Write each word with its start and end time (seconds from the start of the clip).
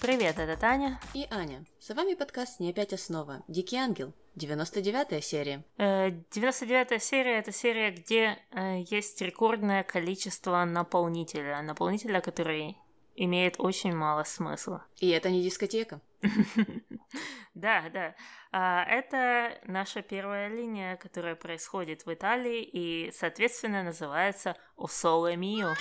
Привет, 0.00 0.38
это 0.38 0.56
Таня. 0.56 0.98
И 1.12 1.26
Аня. 1.30 1.62
С 1.78 1.94
вами 1.94 2.14
подкаст 2.14 2.58
«Не 2.58 2.70
опять 2.70 2.94
основа». 2.94 3.42
Дикий 3.48 3.76
ангел. 3.76 4.14
99 4.34 5.22
серия. 5.22 5.62
99 5.76 6.92
э, 6.92 6.98
серия— 6.98 7.38
это 7.40 7.52
серия, 7.52 7.90
где 7.90 8.38
э, 8.50 8.80
есть 8.88 9.20
рекордное 9.20 9.82
количество 9.82 10.64
наполнителя. 10.64 11.60
Наполнителя, 11.60 12.22
который 12.22 12.78
имеет 13.14 13.56
очень 13.58 13.94
мало 13.94 14.24
смысла. 14.24 14.86
И 15.00 15.10
это 15.10 15.28
не 15.28 15.42
дискотека. 15.42 16.00
Да, 17.52 17.90
да. 17.92 18.14
А, 18.52 18.84
это 18.84 19.58
наша 19.64 20.02
первая 20.02 20.48
линия, 20.48 20.96
которая 20.96 21.34
происходит 21.34 22.06
в 22.06 22.14
Италии 22.14 22.62
и, 22.62 23.12
соответственно, 23.12 23.82
называется 23.82 24.56
«О 24.76 24.86
Мио». 25.34 25.74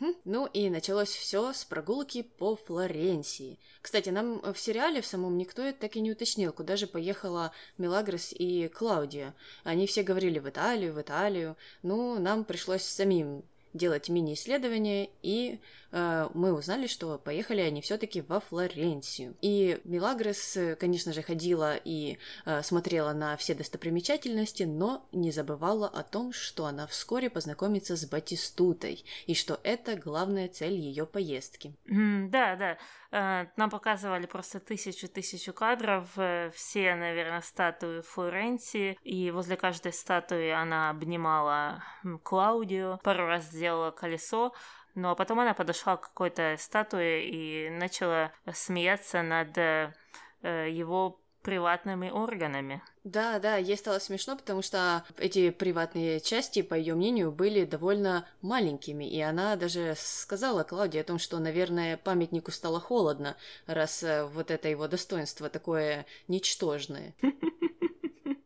Угу. 0.00 0.14
Ну 0.24 0.46
и 0.46 0.70
началось 0.70 1.10
все 1.10 1.52
с 1.52 1.64
прогулки 1.64 2.22
по 2.22 2.56
Флоренции. 2.56 3.58
Кстати, 3.80 4.10
нам 4.10 4.40
в 4.52 4.58
сериале 4.58 5.00
в 5.00 5.06
самом 5.06 5.36
никто 5.36 5.72
так 5.72 5.96
и 5.96 6.00
не 6.00 6.12
уточнил, 6.12 6.52
куда 6.52 6.76
же 6.76 6.86
поехала 6.86 7.52
Мелагрос 7.78 8.32
и 8.32 8.68
Клаудия. 8.68 9.34
Они 9.64 9.86
все 9.86 10.02
говорили 10.02 10.38
в 10.38 10.48
Италию, 10.48 10.92
в 10.92 11.00
Италию. 11.00 11.56
Ну, 11.82 12.18
нам 12.18 12.44
пришлось 12.44 12.82
самим 12.82 13.42
делать 13.74 14.08
мини-исследование, 14.08 15.10
и 15.22 15.58
мы 15.92 16.52
узнали, 16.52 16.86
что 16.86 17.18
поехали 17.18 17.60
они 17.60 17.80
все-таки 17.82 18.22
во 18.22 18.40
Флоренцию. 18.40 19.36
И 19.42 19.80
Милагрес, 19.84 20.58
конечно 20.78 21.12
же, 21.12 21.22
ходила 21.22 21.76
и 21.76 22.18
э, 22.44 22.62
смотрела 22.62 23.12
на 23.12 23.36
все 23.36 23.54
достопримечательности, 23.54 24.64
но 24.64 25.06
не 25.12 25.30
забывала 25.30 25.88
о 25.88 26.02
том, 26.02 26.32
что 26.32 26.66
она 26.66 26.86
вскоре 26.86 27.30
познакомится 27.30 27.96
с 27.96 28.04
Батистутой, 28.06 29.04
и 29.26 29.34
что 29.34 29.60
это 29.62 29.96
главная 29.96 30.48
цель 30.48 30.74
ее 30.74 31.06
поездки. 31.06 31.74
Mm, 31.86 32.28
да, 32.28 32.56
да. 32.56 32.78
Э, 33.10 33.46
нам 33.56 33.70
показывали 33.70 34.26
просто 34.26 34.60
тысячу-тысячу 34.60 35.52
кадров, 35.52 36.08
э, 36.16 36.50
все, 36.54 36.94
наверное, 36.94 37.42
статуи 37.42 38.00
Флоренции, 38.00 38.98
и 39.02 39.30
возле 39.30 39.56
каждой 39.56 39.92
статуи 39.92 40.48
она 40.48 40.90
обнимала 40.90 41.82
Клаудию, 42.22 42.98
пару 43.02 43.26
раз 43.26 43.44
сделала 43.44 43.90
колесо, 43.90 44.52
но 44.94 45.14
потом 45.16 45.40
она 45.40 45.54
подошла 45.54 45.96
к 45.96 46.02
какой-то 46.02 46.56
статуе 46.58 47.28
и 47.28 47.70
начала 47.70 48.32
смеяться 48.52 49.22
над 49.22 49.56
э, 49.56 49.92
его 50.42 51.18
приватными 51.42 52.08
органами. 52.08 52.82
Да, 53.04 53.40
да, 53.40 53.56
ей 53.56 53.76
стало 53.76 53.98
смешно, 53.98 54.36
потому 54.36 54.62
что 54.62 55.04
эти 55.18 55.50
приватные 55.50 56.20
части, 56.20 56.62
по 56.62 56.74
ее 56.74 56.94
мнению, 56.94 57.32
были 57.32 57.64
довольно 57.64 58.28
маленькими, 58.42 59.04
и 59.04 59.20
она 59.20 59.56
даже 59.56 59.94
сказала 59.96 60.62
Клауде 60.62 61.00
о 61.00 61.04
том, 61.04 61.18
что, 61.18 61.38
наверное, 61.40 61.96
памятнику 61.96 62.52
стало 62.52 62.78
холодно, 62.78 63.36
раз 63.66 64.02
э, 64.04 64.24
вот 64.24 64.50
это 64.50 64.68
его 64.68 64.86
достоинство 64.86 65.48
такое 65.48 66.06
ничтожное. 66.28 67.14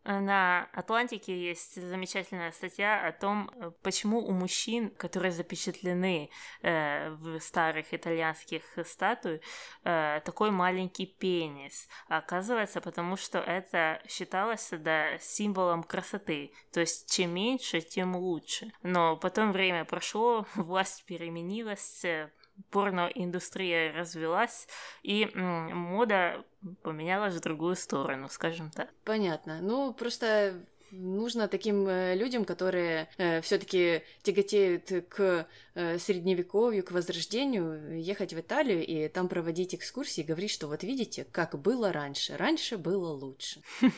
На 0.06 0.68
Атлантике 0.72 1.36
есть 1.36 1.74
замечательная 1.74 2.52
статья 2.52 3.04
о 3.04 3.10
том, 3.10 3.50
э, 3.56 3.72
почему 3.82 4.20
у 4.20 4.30
мужчин, 4.30 4.90
которые 4.90 5.32
запечатлены 5.32 6.30
э, 6.62 7.10
в 7.10 7.40
старых 7.40 7.92
итальянских 7.92 8.62
статуях, 8.84 9.40
э, 9.82 10.20
такой 10.24 10.52
маленький 10.52 11.06
пенис. 11.06 11.88
оказывается, 12.08 12.80
потому 12.80 13.16
что 13.16 13.38
это 13.40 14.00
считалось 14.08 14.70
да, 14.70 15.18
символом 15.18 15.82
красоты. 15.82 16.52
То 16.72 16.80
есть, 16.80 17.10
чем 17.10 17.34
меньше, 17.34 17.80
тем 17.80 18.14
лучше. 18.14 18.72
Но 18.82 19.16
потом 19.16 19.50
время 19.50 19.84
прошло, 19.84 20.46
власть 20.54 21.04
переменилась, 21.04 22.04
э, 22.04 22.30
порноиндустрия 22.70 23.92
развелась, 23.92 24.68
и 25.02 25.30
мода 25.34 26.44
поменялась 26.82 27.34
в 27.34 27.40
другую 27.40 27.76
сторону, 27.76 28.28
скажем 28.28 28.70
так. 28.70 28.90
Понятно. 29.04 29.60
Ну, 29.60 29.92
просто 29.92 30.64
нужно 30.90 31.48
таким 31.48 31.86
э, 31.88 32.14
людям, 32.14 32.44
которые 32.44 33.08
э, 33.18 33.40
все-таки 33.40 34.02
тяготеют 34.22 34.90
к 35.08 35.46
э, 35.74 35.98
средневековью, 35.98 36.84
к 36.84 36.92
возрождению, 36.92 38.00
ехать 38.00 38.32
в 38.32 38.40
Италию 38.40 38.84
и 38.84 39.08
там 39.08 39.28
проводить 39.28 39.74
экскурсии 39.74 40.22
и 40.22 40.26
говорить, 40.26 40.50
что 40.50 40.68
вот 40.68 40.82
видите, 40.82 41.26
как 41.30 41.60
было 41.60 41.92
раньше. 41.92 42.36
Раньше 42.36 42.76
было 42.76 43.10
лучше. 43.12 43.62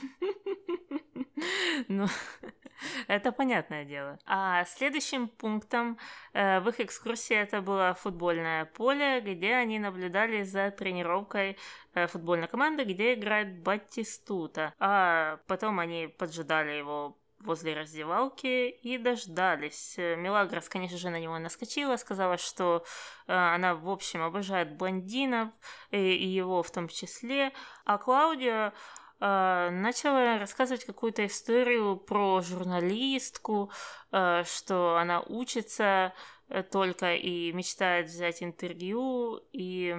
Ну, 1.86 2.06
это 3.08 3.32
понятное 3.32 3.84
дело. 3.84 4.18
А 4.26 4.64
следующим 4.64 5.28
пунктом 5.28 5.98
э, 6.32 6.60
в 6.60 6.68
их 6.68 6.80
экскурсии 6.80 7.36
это 7.36 7.60
было 7.60 7.94
футбольное 7.94 8.64
поле, 8.64 9.20
где 9.20 9.54
они 9.54 9.78
наблюдали 9.78 10.42
за 10.42 10.70
тренировкой 10.70 11.56
э, 11.94 12.06
футбольной 12.06 12.48
команды, 12.48 12.84
где 12.84 13.14
играет 13.14 13.58
Батистута. 13.62 14.74
А 14.78 15.38
потом 15.46 15.80
они 15.80 16.08
поджидали 16.08 16.72
его 16.72 17.16
возле 17.40 17.74
раздевалки 17.74 18.68
и 18.68 18.98
дождались. 18.98 19.96
Мелагрос, 19.96 20.68
конечно 20.68 20.98
же, 20.98 21.10
на 21.10 21.20
него 21.20 21.38
наскочила, 21.38 21.96
сказала, 21.96 22.36
что 22.36 22.84
э, 23.26 23.32
она, 23.32 23.74
в 23.74 23.88
общем, 23.88 24.22
обожает 24.22 24.76
блондинов, 24.76 25.50
и, 25.90 25.98
и 25.98 26.26
его 26.26 26.62
в 26.62 26.70
том 26.70 26.88
числе. 26.88 27.52
А 27.84 27.98
Клаудия 27.98 28.68
э, 28.68 28.72
начала 29.20 30.38
рассказывать 30.38 30.84
какую-то 30.84 31.26
историю 31.26 31.96
про 31.96 32.40
журналистку, 32.40 33.70
э, 34.12 34.44
что 34.44 34.96
она 34.96 35.20
учится 35.22 36.12
э, 36.48 36.62
только 36.62 37.14
и 37.14 37.52
мечтает 37.52 38.06
взять 38.06 38.42
интервью, 38.42 39.40
и 39.52 39.96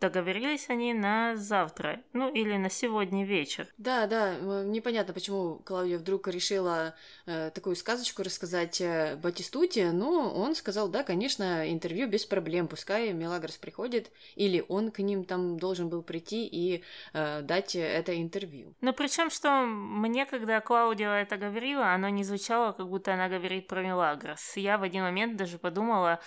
договорились 0.00 0.68
они 0.68 0.94
на 0.94 1.36
завтра, 1.36 2.00
ну 2.12 2.32
или 2.32 2.56
на 2.56 2.70
сегодня 2.70 3.24
вечер. 3.24 3.68
Да, 3.78 4.06
да, 4.06 4.36
непонятно, 4.64 5.14
почему 5.14 5.56
Клаудия 5.64 5.98
вдруг 5.98 6.28
решила 6.28 6.94
э, 7.26 7.50
такую 7.54 7.76
сказочку 7.76 8.22
рассказать 8.22 8.80
э, 8.80 9.16
Батистуте, 9.16 9.90
но 9.92 10.32
он 10.32 10.54
сказал, 10.54 10.88
да, 10.88 11.02
конечно, 11.02 11.70
интервью 11.70 12.08
без 12.08 12.26
проблем, 12.26 12.68
пускай 12.68 13.12
Мелагрос 13.12 13.56
приходит, 13.56 14.10
или 14.36 14.64
он 14.68 14.90
к 14.90 14.98
ним 15.00 15.24
там 15.24 15.58
должен 15.58 15.88
был 15.88 16.02
прийти 16.02 16.46
и 16.46 16.82
э, 17.12 17.42
дать 17.42 17.76
это 17.76 18.20
интервью. 18.20 18.74
Но 18.80 18.92
причем, 18.92 19.30
что 19.30 19.64
мне, 19.64 20.26
когда 20.26 20.60
Клаудия 20.60 21.10
это 21.10 21.36
говорила, 21.36 21.92
оно 21.92 22.08
не 22.08 22.24
звучало, 22.24 22.72
как 22.72 22.88
будто 22.88 23.14
она 23.14 23.28
говорит 23.28 23.66
про 23.66 23.82
Мелагрос. 23.82 24.56
Я 24.56 24.78
в 24.78 24.82
один 24.82 25.02
момент 25.02 25.36
даже 25.36 25.58
подумала, 25.58 26.20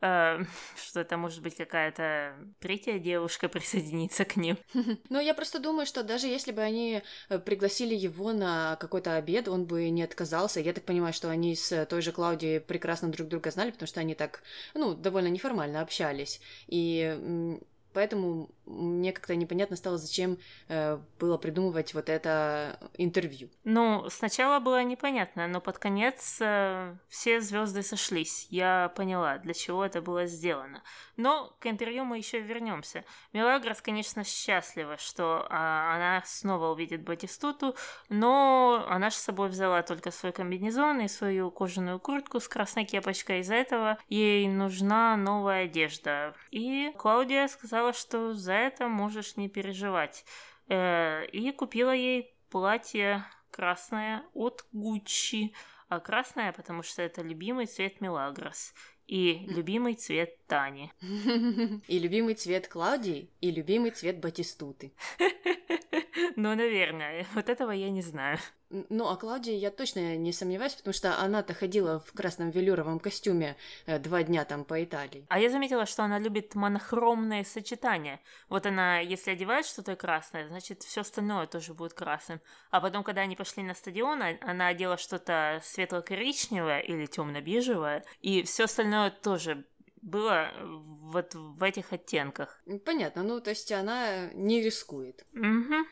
Э, 0.00 0.44
что 0.76 1.00
это 1.00 1.16
может 1.16 1.42
быть 1.42 1.56
какая-то 1.56 2.34
третья 2.60 2.98
девушка 2.98 3.48
присоединиться 3.48 4.24
к 4.24 4.36
ним. 4.36 4.58
Ну, 5.08 5.20
я 5.20 5.34
просто 5.34 5.58
думаю, 5.58 5.86
что 5.86 6.02
даже 6.02 6.26
если 6.26 6.52
бы 6.52 6.60
они 6.60 7.02
э, 7.28 7.38
пригласили 7.38 7.94
его 7.94 8.32
на 8.32 8.76
какой-то 8.76 9.16
обед, 9.16 9.48
он 9.48 9.64
бы 9.64 9.88
не 9.88 10.02
отказался. 10.02 10.60
Я 10.60 10.72
так 10.72 10.84
понимаю, 10.84 11.12
что 11.12 11.30
они 11.30 11.54
с 11.54 11.86
той 11.86 12.02
же 12.02 12.12
Клаудией 12.12 12.60
прекрасно 12.60 13.08
друг 13.08 13.28
друга 13.28 13.50
знали, 13.50 13.70
потому 13.70 13.86
что 13.86 14.00
они 14.00 14.14
так, 14.14 14.42
ну, 14.74 14.94
довольно 14.94 15.28
неформально 15.28 15.80
общались. 15.80 16.40
И 16.66 17.58
поэтому 17.92 18.50
мне 18.66 19.12
как-то 19.12 19.36
непонятно 19.36 19.76
стало, 19.76 19.96
зачем 19.96 20.38
э, 20.68 20.98
было 21.18 21.38
придумывать 21.38 21.94
вот 21.94 22.08
это 22.08 22.78
интервью. 22.98 23.48
Ну, 23.64 24.08
сначала 24.10 24.58
было 24.58 24.82
непонятно, 24.82 25.46
но 25.46 25.60
под 25.60 25.78
конец 25.78 26.38
э, 26.40 26.96
все 27.08 27.40
звезды 27.40 27.82
сошлись. 27.82 28.48
Я 28.50 28.92
поняла, 28.96 29.38
для 29.38 29.54
чего 29.54 29.84
это 29.84 30.02
было 30.02 30.26
сделано. 30.26 30.82
Но 31.16 31.54
к 31.60 31.66
интервью 31.66 32.04
мы 32.04 32.18
еще 32.18 32.40
вернемся. 32.40 33.04
Мелагрос, 33.32 33.80
конечно, 33.80 34.24
счастлива, 34.24 34.98
что 34.98 35.46
э, 35.48 35.54
она 35.54 36.22
снова 36.26 36.72
увидит 36.72 37.02
Батистуту, 37.02 37.76
но 38.08 38.84
она 38.88 39.10
же 39.10 39.16
с 39.16 39.20
собой 39.20 39.48
взяла 39.48 39.82
только 39.82 40.10
свой 40.10 40.32
комбинезон 40.32 41.00
и 41.00 41.08
свою 41.08 41.50
кожаную 41.50 42.00
куртку 42.00 42.40
с 42.40 42.48
красной 42.48 42.84
кепочкой. 42.84 43.40
Из-за 43.40 43.54
этого 43.54 43.98
ей 44.08 44.48
нужна 44.48 45.16
новая 45.16 45.64
одежда. 45.64 46.34
И 46.50 46.92
Клаудия 46.98 47.46
сказала, 47.48 47.92
что 47.92 48.34
за 48.34 48.55
это 48.56 48.88
можешь 48.88 49.36
не 49.36 49.48
переживать. 49.48 50.24
Э, 50.68 51.26
и 51.26 51.52
купила 51.52 51.94
ей 51.94 52.34
платье 52.50 53.24
красное 53.50 54.24
от 54.34 54.64
Гуччи. 54.72 55.54
А 55.88 56.00
красное, 56.00 56.52
потому 56.52 56.82
что 56.82 57.02
это 57.02 57.22
любимый 57.22 57.66
цвет 57.66 58.00
Мелагрос. 58.00 58.74
И 59.06 59.46
любимый 59.46 59.94
цвет 59.94 60.44
Тани. 60.46 60.92
И 61.86 61.98
любимый 62.00 62.34
цвет 62.34 62.66
Клаудии, 62.66 63.30
и 63.40 63.52
любимый 63.52 63.92
цвет 63.92 64.18
Батистуты. 64.18 64.92
Ну, 66.46 66.54
наверное. 66.54 67.26
Вот 67.34 67.48
этого 67.48 67.70
я 67.70 67.90
не 67.90 68.02
знаю. 68.02 68.38
Ну, 68.68 69.08
а 69.08 69.16
Клаудия 69.16 69.56
я 69.56 69.70
точно 69.70 70.16
не 70.16 70.32
сомневаюсь, 70.32 70.74
потому 70.74 70.92
что 70.92 71.18
она-то 71.18 71.54
ходила 71.54 72.00
в 72.00 72.12
красном 72.12 72.50
велюровом 72.50 72.98
костюме 72.98 73.56
э, 73.86 73.98
два 73.98 74.22
дня 74.22 74.44
там 74.44 74.64
по 74.64 74.82
Италии. 74.84 75.24
А 75.28 75.38
я 75.38 75.48
заметила, 75.48 75.86
что 75.86 76.02
она 76.02 76.18
любит 76.18 76.54
монохромные 76.54 77.44
сочетания. 77.44 78.20
Вот 78.48 78.66
она, 78.66 78.98
если 78.98 79.30
одевает 79.30 79.66
что-то 79.66 79.96
красное, 79.96 80.48
значит, 80.48 80.82
все 80.82 81.00
остальное 81.00 81.46
тоже 81.46 81.74
будет 81.74 81.94
красным. 81.94 82.40
А 82.70 82.80
потом, 82.80 83.02
когда 83.02 83.22
они 83.22 83.34
пошли 83.34 83.62
на 83.62 83.74
стадион, 83.74 84.22
а, 84.22 84.36
она 84.42 84.66
одела 84.66 84.98
что-то 84.98 85.60
светло-коричневое 85.64 86.80
или 86.80 87.06
темно-бежевое, 87.06 88.04
и 88.20 88.42
все 88.42 88.64
остальное 88.64 89.10
тоже 89.10 89.64
было 90.02 90.52
вот 90.60 91.34
в 91.34 91.62
этих 91.62 91.92
оттенках. 91.92 92.60
Понятно, 92.84 93.22
ну 93.22 93.40
то 93.40 93.50
есть 93.50 93.70
она 93.72 94.28
не 94.32 94.62
рискует. 94.62 95.26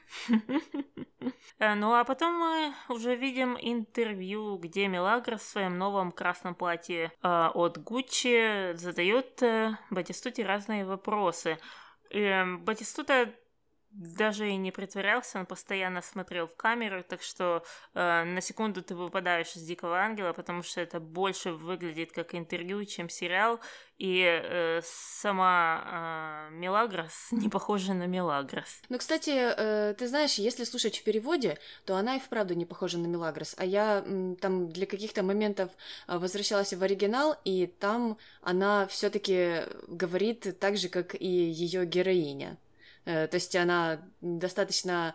Э, 1.59 1.75
ну 1.75 1.95
а 1.95 2.05
потом 2.05 2.35
мы 2.35 2.75
уже 2.91 3.17
видим 3.17 3.57
интервью, 3.59 4.59
где 4.59 4.89
Мелагра 4.89 5.39
в 5.39 5.43
своем 5.43 5.79
новом 5.79 6.13
красном 6.13 6.55
платье 6.55 7.13
э, 7.23 7.29
от 7.55 7.79
Гуччи 7.79 8.77
задает 8.77 9.43
э, 9.43 9.79
Батистуте 9.89 10.45
разные 10.45 10.85
вопросы. 10.85 11.57
Батистута 12.11 13.33
даже 13.95 14.51
и 14.51 14.57
не 14.57 14.73
притворялся, 14.73 15.39
он 15.39 15.47
постоянно 15.47 16.03
смотрел 16.03 16.49
в 16.49 16.57
камеру, 16.57 17.05
так 17.05 17.23
что 17.23 17.65
э, 17.95 18.25
на 18.25 18.41
секунду 18.41 18.83
ты 18.83 18.95
выпадаешь 18.95 19.55
из 19.55 19.63
Дикого 19.63 19.99
Ангела, 19.99 20.33
потому 20.33 20.63
что 20.63 20.81
это 20.81 20.99
больше 20.99 21.53
выглядит 21.53 22.11
как 22.11 22.35
интервью, 22.35 22.85
чем 22.85 23.09
сериал, 23.09 23.61
и 23.99 24.25
э, 24.25 24.81
сама 24.85 26.49
э, 26.51 26.55
Мелагрос 26.55 27.29
не 27.31 27.49
похожа 27.49 27.95
на 27.95 28.07
Мелагрос. 28.07 28.83
Ну, 28.89 28.99
кстати, 28.99 29.31
э, 29.31 29.95
ты 29.95 30.09
знаешь, 30.09 30.35
если 30.35 30.65
слушать 30.65 30.99
в 30.99 31.05
переводе, 31.05 31.59
то 31.85 31.95
она 31.95 32.17
и 32.17 32.21
вправду 32.21 32.55
не 32.55 32.67
похожа 32.67 32.99
на 32.99 33.07
Мелагрос, 33.07 33.55
а 33.57 33.65
я 33.65 34.03
м, 34.05 34.35
там 34.37 34.69
для 34.71 34.87
каких-то 34.87 35.23
моментов 35.23 35.71
э, 36.09 36.19
возвращалась 36.19 36.73
в 36.73 36.83
оригинал, 36.83 37.37
и 37.45 37.67
там 37.67 38.19
она 38.43 38.89
все-таки 38.89 39.63
говорит 39.87 40.59
так 40.59 40.77
же, 40.77 40.89
как 40.89 41.15
и 41.15 41.29
ее 41.29 41.87
героиня. 41.87 42.59
Э, 43.05 43.27
то 43.27 43.37
есть 43.37 43.55
она 43.55 44.01
достаточно 44.21 45.15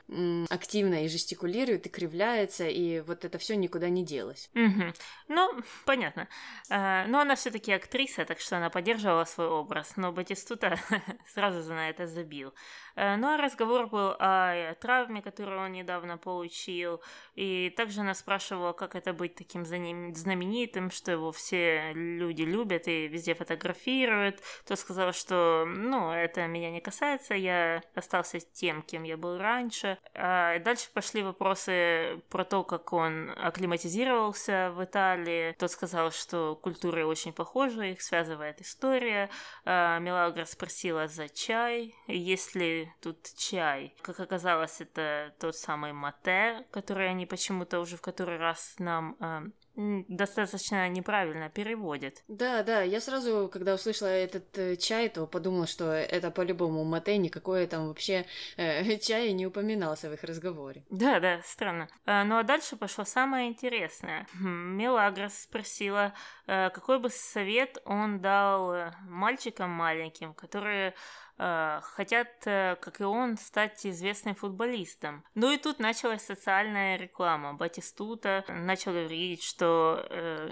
активно 0.49 1.05
и 1.05 1.07
жестикулирует, 1.07 1.87
и 1.87 1.89
кривляется, 1.89 2.67
и 2.67 2.99
вот 3.01 3.25
это 3.25 3.37
все 3.37 3.55
никуда 3.55 3.89
не 3.89 4.05
делось. 4.05 4.49
Угу. 4.53 4.93
Ну, 5.29 5.61
понятно. 5.85 6.27
Э, 6.69 7.05
но 7.07 7.19
она 7.19 7.35
все-таки 7.35 7.71
актриса, 7.71 8.25
так 8.25 8.39
что 8.39 8.57
она 8.57 8.69
поддерживала 8.69 9.25
свой 9.25 9.47
образ, 9.47 9.97
но 9.97 10.11
Батистута 10.11 10.77
сразу 11.33 11.73
на 11.73 11.89
это 11.89 12.07
забил. 12.07 12.53
Э, 12.95 13.15
ну 13.15 13.27
а 13.27 13.37
разговор 13.37 13.87
был 13.87 14.15
о 14.19 14.75
травме, 14.75 15.21
которую 15.21 15.61
он 15.61 15.71
недавно 15.71 16.17
получил, 16.17 17.01
и 17.35 17.73
также 17.75 18.01
она 18.01 18.13
спрашивала, 18.13 18.73
как 18.73 18.95
это 18.95 19.13
быть 19.13 19.35
таким 19.35 19.65
знаменитым, 19.65 20.91
что 20.91 21.11
его 21.11 21.31
все 21.31 21.93
люди 21.93 22.43
любят 22.43 22.87
и 22.87 23.07
везде 23.07 23.33
фотографируют. 23.33 24.41
То 24.65 24.75
сказал, 24.75 25.13
что, 25.13 25.65
ну, 25.65 26.11
это 26.11 26.45
меня 26.47 26.71
не 26.71 26.81
касается, 26.81 27.33
я 27.33 27.78
остался 27.95 28.39
тем, 28.39 28.81
кем 28.81 29.03
я 29.03 29.17
был 29.17 29.37
раньше. 29.37 29.97
А 30.13 30.59
дальше 30.59 30.89
пошли 30.93 31.23
вопросы 31.23 32.21
про 32.29 32.43
то, 32.43 32.63
как 32.63 32.93
он 32.93 33.31
акклиматизировался 33.37 34.71
в 34.75 34.83
Италии. 34.83 35.55
Тот 35.59 35.71
сказал, 35.71 36.11
что 36.11 36.55
культуры 36.55 37.05
очень 37.05 37.33
похожи, 37.33 37.91
их 37.91 38.01
связывает 38.01 38.61
история. 38.61 39.29
А 39.65 39.99
Мелагра 39.99 40.45
спросила 40.45 41.07
за 41.07 41.29
чай, 41.29 41.95
есть 42.07 42.55
ли 42.55 42.91
тут 43.01 43.17
чай. 43.37 43.95
Как 44.01 44.19
оказалось, 44.19 44.81
это 44.81 45.33
тот 45.39 45.55
самый 45.55 45.93
мате, 45.93 46.65
который 46.71 47.09
они 47.09 47.25
почему-то 47.25 47.79
уже 47.79 47.97
в 47.97 48.01
который 48.01 48.37
раз 48.37 48.75
нам 48.79 49.15
э, 49.19 49.41
достаточно 50.07 50.87
неправильно 50.89 51.49
переводит. 51.49 52.23
Да, 52.27 52.63
да, 52.63 52.81
я 52.81 52.99
сразу, 52.99 53.49
когда 53.51 53.73
услышала 53.73 54.09
этот 54.09 54.57
э, 54.57 54.75
чай, 54.75 55.09
то 55.09 55.25
подумала, 55.25 55.67
что 55.67 55.91
это 55.91 56.31
по-любому 56.31 56.83
мате, 56.83 57.17
никакое 57.17 57.65
там 57.67 57.87
вообще 57.87 58.25
э, 58.57 58.97
чай 58.99 59.31
не 59.31 59.47
упоминался 59.47 60.09
в 60.09 60.13
их 60.13 60.23
разговоре. 60.23 60.83
Да, 60.89 61.19
да, 61.19 61.41
странно. 61.43 61.87
А, 62.05 62.23
ну 62.23 62.37
а 62.37 62.43
дальше 62.43 62.75
пошло 62.75 63.05
самое 63.05 63.47
интересное. 63.47 64.27
Хм, 64.33 64.75
Мелагрос 64.77 65.33
спросила, 65.33 66.13
э, 66.47 66.69
какой 66.71 66.99
бы 66.99 67.09
совет 67.09 67.77
он 67.85 68.19
дал 68.19 68.73
э, 68.73 68.91
мальчикам 69.07 69.69
маленьким, 69.69 70.33
которые 70.33 70.93
хотят, 71.39 72.27
э, 72.45 72.75
как 72.81 72.99
и 72.99 73.03
он, 73.03 73.37
стать 73.37 73.85
известным 73.85 74.35
футболистом. 74.35 75.23
Ну 75.35 75.51
и 75.51 75.57
тут 75.57 75.79
началась 75.79 76.23
социальная 76.23 76.97
реклама. 76.97 77.53
Батистута 77.53 78.43
начал 78.49 78.91
говорить, 78.91 79.43
что 79.43 80.05
э, 80.09 80.51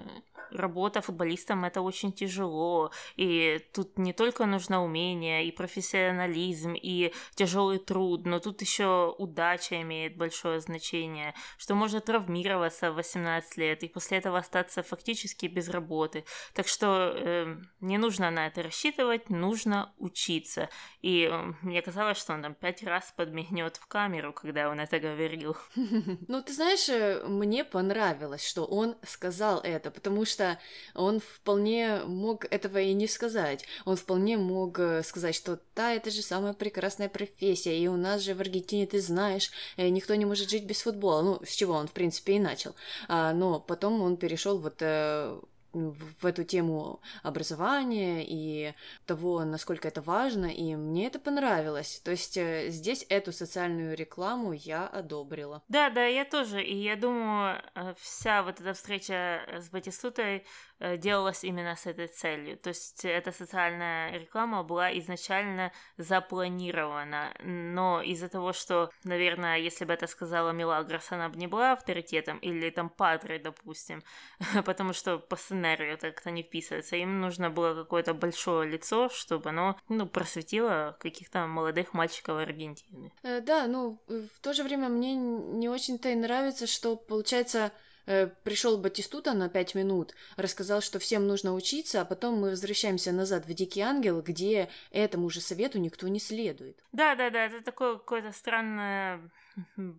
работа 0.52 1.02
футболистом 1.02 1.66
это 1.66 1.82
очень 1.82 2.12
тяжело, 2.12 2.92
и 3.16 3.60
тут 3.74 3.98
не 3.98 4.14
только 4.14 4.46
нужно 4.46 4.84
умение, 4.84 5.46
и 5.46 5.52
профессионализм, 5.52 6.74
и 6.74 7.14
тяжелый 7.36 7.80
труд, 7.80 8.26
но 8.26 8.40
тут 8.40 8.62
еще 8.62 9.14
удача 9.18 9.82
имеет 9.82 10.18
большое 10.18 10.60
значение, 10.60 11.34
что 11.58 11.76
можно 11.76 12.02
травмироваться 12.02 12.92
в 12.92 12.96
18 12.96 13.58
лет 13.58 13.84
и 13.84 13.88
после 13.88 14.20
этого 14.20 14.40
остаться 14.40 14.84
фактически 14.84 15.46
без 15.48 15.70
работы. 15.70 16.26
Так 16.54 16.68
что 16.68 17.14
э, 17.14 17.58
не 17.82 17.98
нужно 17.98 18.32
на 18.32 18.48
это 18.48 18.64
рассчитывать, 18.64 19.30
нужно 19.30 19.94
учиться. 19.98 20.70
И 21.02 21.30
э, 21.32 21.54
мне 21.62 21.82
казалось, 21.82 22.18
что 22.18 22.34
он 22.34 22.42
там 22.42 22.56
пять 22.56 22.84
раз 22.84 23.14
подмигнет 23.16 23.78
в 23.78 23.86
камеру, 23.88 24.34
когда 24.34 24.70
он 24.70 24.80
это 24.80 25.00
говорил. 25.00 25.56
Ну, 26.28 26.42
ты 26.42 26.54
знаешь, 26.54 26.90
э, 26.90 27.24
мне 27.28 27.64
понравилось, 27.64 28.46
что 28.46 28.66
он 28.66 28.96
сказал 29.04 29.60
это, 29.62 29.92
потому 29.92 30.26
что 30.26 30.60
он 30.96 31.20
вполне 31.20 32.02
мог 32.06 32.46
этого 32.52 32.80
и 32.80 32.94
не 32.94 33.08
сказать. 33.08 33.66
Он 33.86 33.96
вполне 33.96 34.38
мог 34.38 34.80
э, 34.80 35.04
сказать, 35.04 35.36
что 35.36 35.60
да, 35.76 35.94
это 35.94 36.12
же 36.12 36.22
самая 36.22 36.54
прекрасная 36.54 37.10
профессия, 37.10 37.78
и 37.78 37.88
у 37.88 37.96
нас 37.96 38.22
же 38.22 38.34
в 38.34 38.42
Аргентине, 38.42 38.88
ты 38.88 39.00
знаешь, 39.00 39.52
никто 39.78 40.16
не 40.16 40.26
может 40.26 40.50
жить 40.50 40.66
без 40.66 40.82
футбола. 40.82 41.22
Ну, 41.22 41.42
с 41.46 41.54
чего 41.54 41.74
он, 41.74 41.88
в 41.88 41.94
принципе, 41.94 42.34
и 42.34 42.40
начал. 42.40 42.76
А, 43.08 43.34
но 43.34 43.60
потом 43.60 44.02
он 44.02 44.18
перешел 44.18 44.58
вот 44.60 44.82
в 45.92 46.26
эту 46.26 46.44
тему 46.44 47.02
образования 47.24 48.26
и 48.28 48.74
того, 49.06 49.44
насколько 49.46 49.88
это 49.88 50.02
важно, 50.02 50.46
и 50.46 50.76
мне 50.76 51.08
это 51.08 51.20
понравилось. 51.20 52.02
То 52.04 52.12
есть 52.12 52.38
э, 52.38 52.70
здесь 52.70 53.06
эту 53.10 53.32
социальную 53.32 53.96
рекламу 53.96 54.54
я 54.54 54.88
одобрила. 54.88 55.62
Да, 55.68 55.90
да, 55.90 56.06
я 56.06 56.26
тоже. 56.26 56.64
И 56.64 56.76
я 56.76 56.96
думаю, 56.96 57.62
э, 57.76 57.94
вся 58.00 58.44
вот 58.44 58.60
эта 58.60 58.74
встреча 58.74 59.42
с 59.58 59.70
Батистутой 59.70 60.44
Э, 60.77 60.77
делалось 60.80 61.44
именно 61.44 61.76
с 61.76 61.86
этой 61.86 62.08
целью. 62.08 62.58
То 62.58 62.70
есть 62.70 63.06
эта 63.06 63.32
социальная 63.32 64.12
реклама 64.12 64.64
была 64.64 64.98
изначально 65.00 65.72
запланирована, 65.98 67.34
но 67.44 68.02
из-за 68.02 68.30
того, 68.30 68.54
что, 68.54 68.92
наверное, 69.04 69.58
если 69.58 69.86
бы 69.86 69.94
это 69.94 70.08
сказала 70.08 70.52
Мелагрос, 70.52 71.12
она 71.12 71.30
бы 71.30 71.38
не 71.38 71.48
была 71.48 71.74
авторитетом, 71.74 72.38
или 72.40 72.70
там 72.70 72.90
Падре, 72.90 73.40
допустим, 73.40 74.04
потому 74.66 74.94
что 74.94 75.18
по 75.20 75.36
сценарию 75.36 75.94
это 75.94 76.12
как-то 76.12 76.32
не 76.32 76.44
вписывается, 76.44 76.96
им 76.96 77.22
нужно 77.22 77.50
было 77.50 77.74
какое-то 77.74 78.14
большое 78.14 78.70
лицо, 78.70 79.10
чтобы 79.10 79.50
оно, 79.50 79.80
ну, 79.90 80.08
просветило 80.08 80.96
каких-то 81.00 81.48
молодых 81.48 81.94
мальчиков 81.94 82.38
Аргентины. 82.38 83.12
Э, 83.24 83.42
да, 83.42 83.68
ну, 83.68 84.00
в 84.08 84.40
то 84.42 84.54
же 84.54 84.64
время 84.64 84.90
мне 84.90 85.16
не 85.16 85.70
очень-то 85.70 86.10
и 86.10 86.16
нравится, 86.16 86.68
что, 86.68 86.96
получается, 86.96 87.58
Э, 87.58 87.72
пришел 88.44 88.78
Батистута 88.78 89.34
на 89.34 89.50
пять 89.50 89.76
минут, 89.76 90.16
рассказал, 90.36 90.82
что 90.82 91.00
всем 91.00 91.28
нужно 91.28 91.54
учиться, 91.54 92.02
а 92.02 92.06
потом 92.06 92.40
мы 92.40 92.52
возвращаемся 92.52 93.12
назад 93.12 93.46
в 93.46 93.54
Дикий 93.54 93.82
Ангел, 93.82 94.22
где 94.22 94.70
этому 94.92 95.30
же 95.30 95.42
совету 95.42 95.80
никто 95.80 96.08
не 96.08 96.20
следует. 96.20 96.84
Да, 96.92 97.16
да, 97.16 97.30
да, 97.30 97.46
это 97.46 97.62
такое 97.62 97.98
какое-то 97.98 98.32
странное 98.32 99.30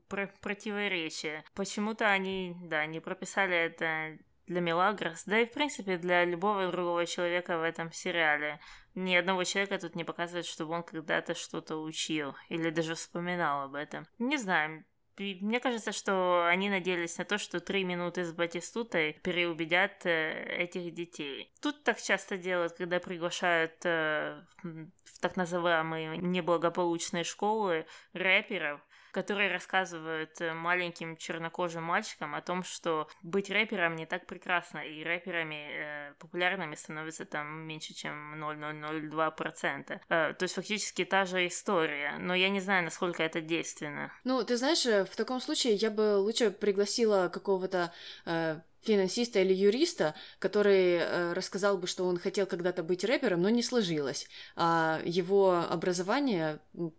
про- 0.09 0.33
противоречие. 0.41 1.45
Почему-то 1.55 2.11
они, 2.11 2.57
да, 2.62 2.87
не 2.87 3.00
прописали 3.00 3.57
это 3.57 4.19
для 4.47 4.61
Мелагрос, 4.61 5.25
да 5.27 5.41
и 5.41 5.47
в 5.47 5.53
принципе 5.53 5.99
для 5.99 6.25
любого 6.25 6.71
другого 6.71 7.05
человека 7.07 7.59
в 7.59 7.62
этом 7.62 7.93
сериале. 7.93 8.61
Ни 8.95 9.15
одного 9.15 9.45
человека 9.45 9.79
тут 9.79 9.95
не 9.95 10.05
показывает, 10.05 10.47
чтобы 10.47 10.75
он 10.75 10.83
когда-то 10.83 11.35
что-то 11.35 11.77
учил 11.77 12.35
или 12.49 12.71
даже 12.71 12.95
вспоминал 12.95 13.65
об 13.65 13.75
этом. 13.75 14.07
Не 14.19 14.38
знаю, 14.38 14.85
мне 15.18 15.60
кажется, 15.60 15.92
что 15.92 16.46
они 16.46 16.70
надеялись 16.70 17.18
на 17.18 17.25
то, 17.25 17.38
что 17.38 17.60
три 17.60 17.84
минуты 17.84 18.25
с 18.25 18.32
Батистутой 18.32 19.14
переубедят 19.22 20.06
э, 20.06 20.56
этих 20.58 20.94
детей. 20.94 21.52
Тут 21.60 21.84
так 21.84 22.00
часто 22.00 22.37
делают, 22.37 22.75
когда 22.75 23.00
приглашают 23.00 23.75
э, 23.84 24.42
в 24.62 25.20
так 25.20 25.37
называемые 25.37 26.18
неблагополучные 26.18 27.25
школы 27.25 27.87
рэперов, 28.12 28.80
которые 29.12 29.50
рассказывают 29.53 30.41
э, 30.41 30.53
маленьким 30.55 31.17
чернокожим 31.17 31.85
мальчикам 31.85 32.35
о 32.35 32.41
том, 32.41 32.62
что 32.62 33.09
быть 33.23 33.50
рэпером 33.50 33.97
не 33.97 34.07
так 34.07 34.27
прекрасно, 34.27 34.79
и 34.79 35.03
рэперами 35.03 35.69
э, 35.71 36.15
популярными 36.19 36.75
становится 36.75 37.25
там 37.25 37.67
меньше, 37.67 37.95
чем 37.95 38.35
0,002%. 38.43 40.00
Э, 40.09 40.35
то 40.35 40.43
есть 40.43 40.55
фактически 40.55 41.05
та 41.05 41.25
же 41.25 41.47
история, 41.47 42.17
но 42.19 42.35
я 42.35 42.49
не 42.49 42.61
знаю, 42.61 42.85
насколько 42.85 43.23
это 43.23 43.41
действенно. 43.41 44.12
Ну, 44.25 44.45
ты 44.45 44.57
знаешь, 44.57 44.85
э, 44.87 45.05
в 45.05 45.17
таком 45.17 45.41
случае 45.41 45.75
я 45.75 45.91
бы 45.91 46.19
лучше 46.19 46.50
пригласила 46.50 47.29
какого-то 47.29 47.93
э, 48.27 48.61
финансиста 48.88 49.40
или 49.40 49.52
юриста, 49.52 50.14
который 50.38 50.97
э, 50.97 51.33
рассказал 51.35 51.78
бы, 51.78 51.87
что 51.87 52.07
он 52.07 52.18
хотел 52.18 52.47
когда-то 52.47 52.83
быть 52.83 53.04
рэпером, 53.04 53.42
но 53.42 53.50
не 53.50 53.62
сложилось. 53.62 54.26
А 54.57 55.00
его 55.04 55.64
образование 55.68 56.59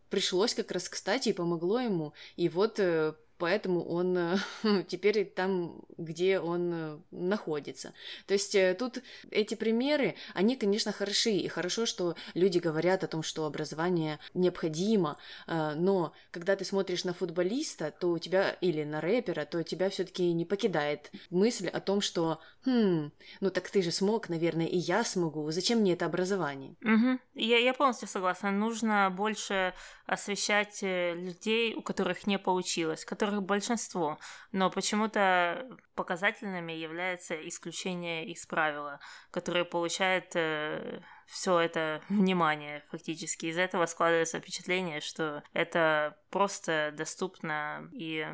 пришлось 0.09 0.53
как 0.53 0.71
раз 0.71 0.87
кстати 0.87 1.29
и 1.29 1.33
помогло 1.33 1.79
ему. 1.79 2.13
И 2.37 2.47
вот 2.49 2.79
э, 2.79 3.13
поэтому 3.39 3.83
он 3.83 4.17
э, 4.17 4.37
теперь 4.87 5.25
там, 5.25 5.81
где 5.97 6.39
он 6.39 6.71
э, 6.73 6.97
находится. 7.11 7.93
То 8.27 8.33
есть 8.33 8.53
э, 8.53 8.75
тут 8.77 9.01
эти 9.31 9.55
примеры, 9.55 10.15
они, 10.33 10.55
конечно, 10.55 10.91
хороши, 10.91 11.31
и 11.31 11.47
хорошо, 11.47 11.85
что 11.85 12.15
люди 12.35 12.59
говорят 12.59 13.03
о 13.03 13.07
том, 13.07 13.23
что 13.23 13.45
образование 13.45 14.19
необходимо, 14.33 15.17
но 15.47 16.13
когда 16.31 16.55
ты 16.55 16.65
смотришь 16.65 17.05
на 17.05 17.13
футболиста, 17.13 17.91
то 17.91 18.09
у 18.09 18.17
тебя, 18.17 18.51
или 18.61 18.83
на 18.83 18.99
рэпера, 18.99 19.45
то 19.45 19.63
тебя 19.63 19.89
все-таки 19.89 20.33
не 20.33 20.45
покидает 20.45 21.11
мысль 21.29 21.67
о 21.67 21.79
том, 21.79 22.01
что, 22.01 22.41
хм, 22.65 23.11
ну 23.39 23.49
так 23.49 23.69
ты 23.69 23.81
же 23.81 23.91
смог, 23.91 24.29
наверное, 24.29 24.65
и 24.65 24.77
я 24.77 25.03
смогу, 25.03 25.49
зачем 25.51 25.79
мне 25.79 25.93
это 25.93 26.05
образование? 26.05 26.75
Угу. 26.83 27.19
Я, 27.35 27.59
я 27.59 27.73
полностью 27.73 28.07
согласна, 28.07 28.51
нужно 28.51 29.09
больше 29.15 29.73
освещать 30.05 30.81
людей, 30.81 31.75
у 31.75 31.81
которых 31.81 32.27
не 32.27 32.37
получилось, 32.37 33.05
которые 33.05 33.28
которых 33.29 33.45
большинство, 33.45 34.17
но 34.51 34.69
почему-то 34.69 35.67
показательными 35.95 36.71
является 36.73 37.35
исключение 37.47 38.27
из 38.27 38.45
правила, 38.45 38.99
которое 39.31 39.65
получает 39.65 40.31
э, 40.35 41.01
все 41.27 41.59
это 41.59 42.01
внимание 42.09 42.83
фактически. 42.89 43.47
Из 43.47 43.57
этого 43.57 43.85
складывается 43.85 44.39
впечатление, 44.39 45.01
что 45.01 45.43
это 45.53 46.17
просто 46.29 46.93
доступно 46.95 47.89
и 47.91 48.27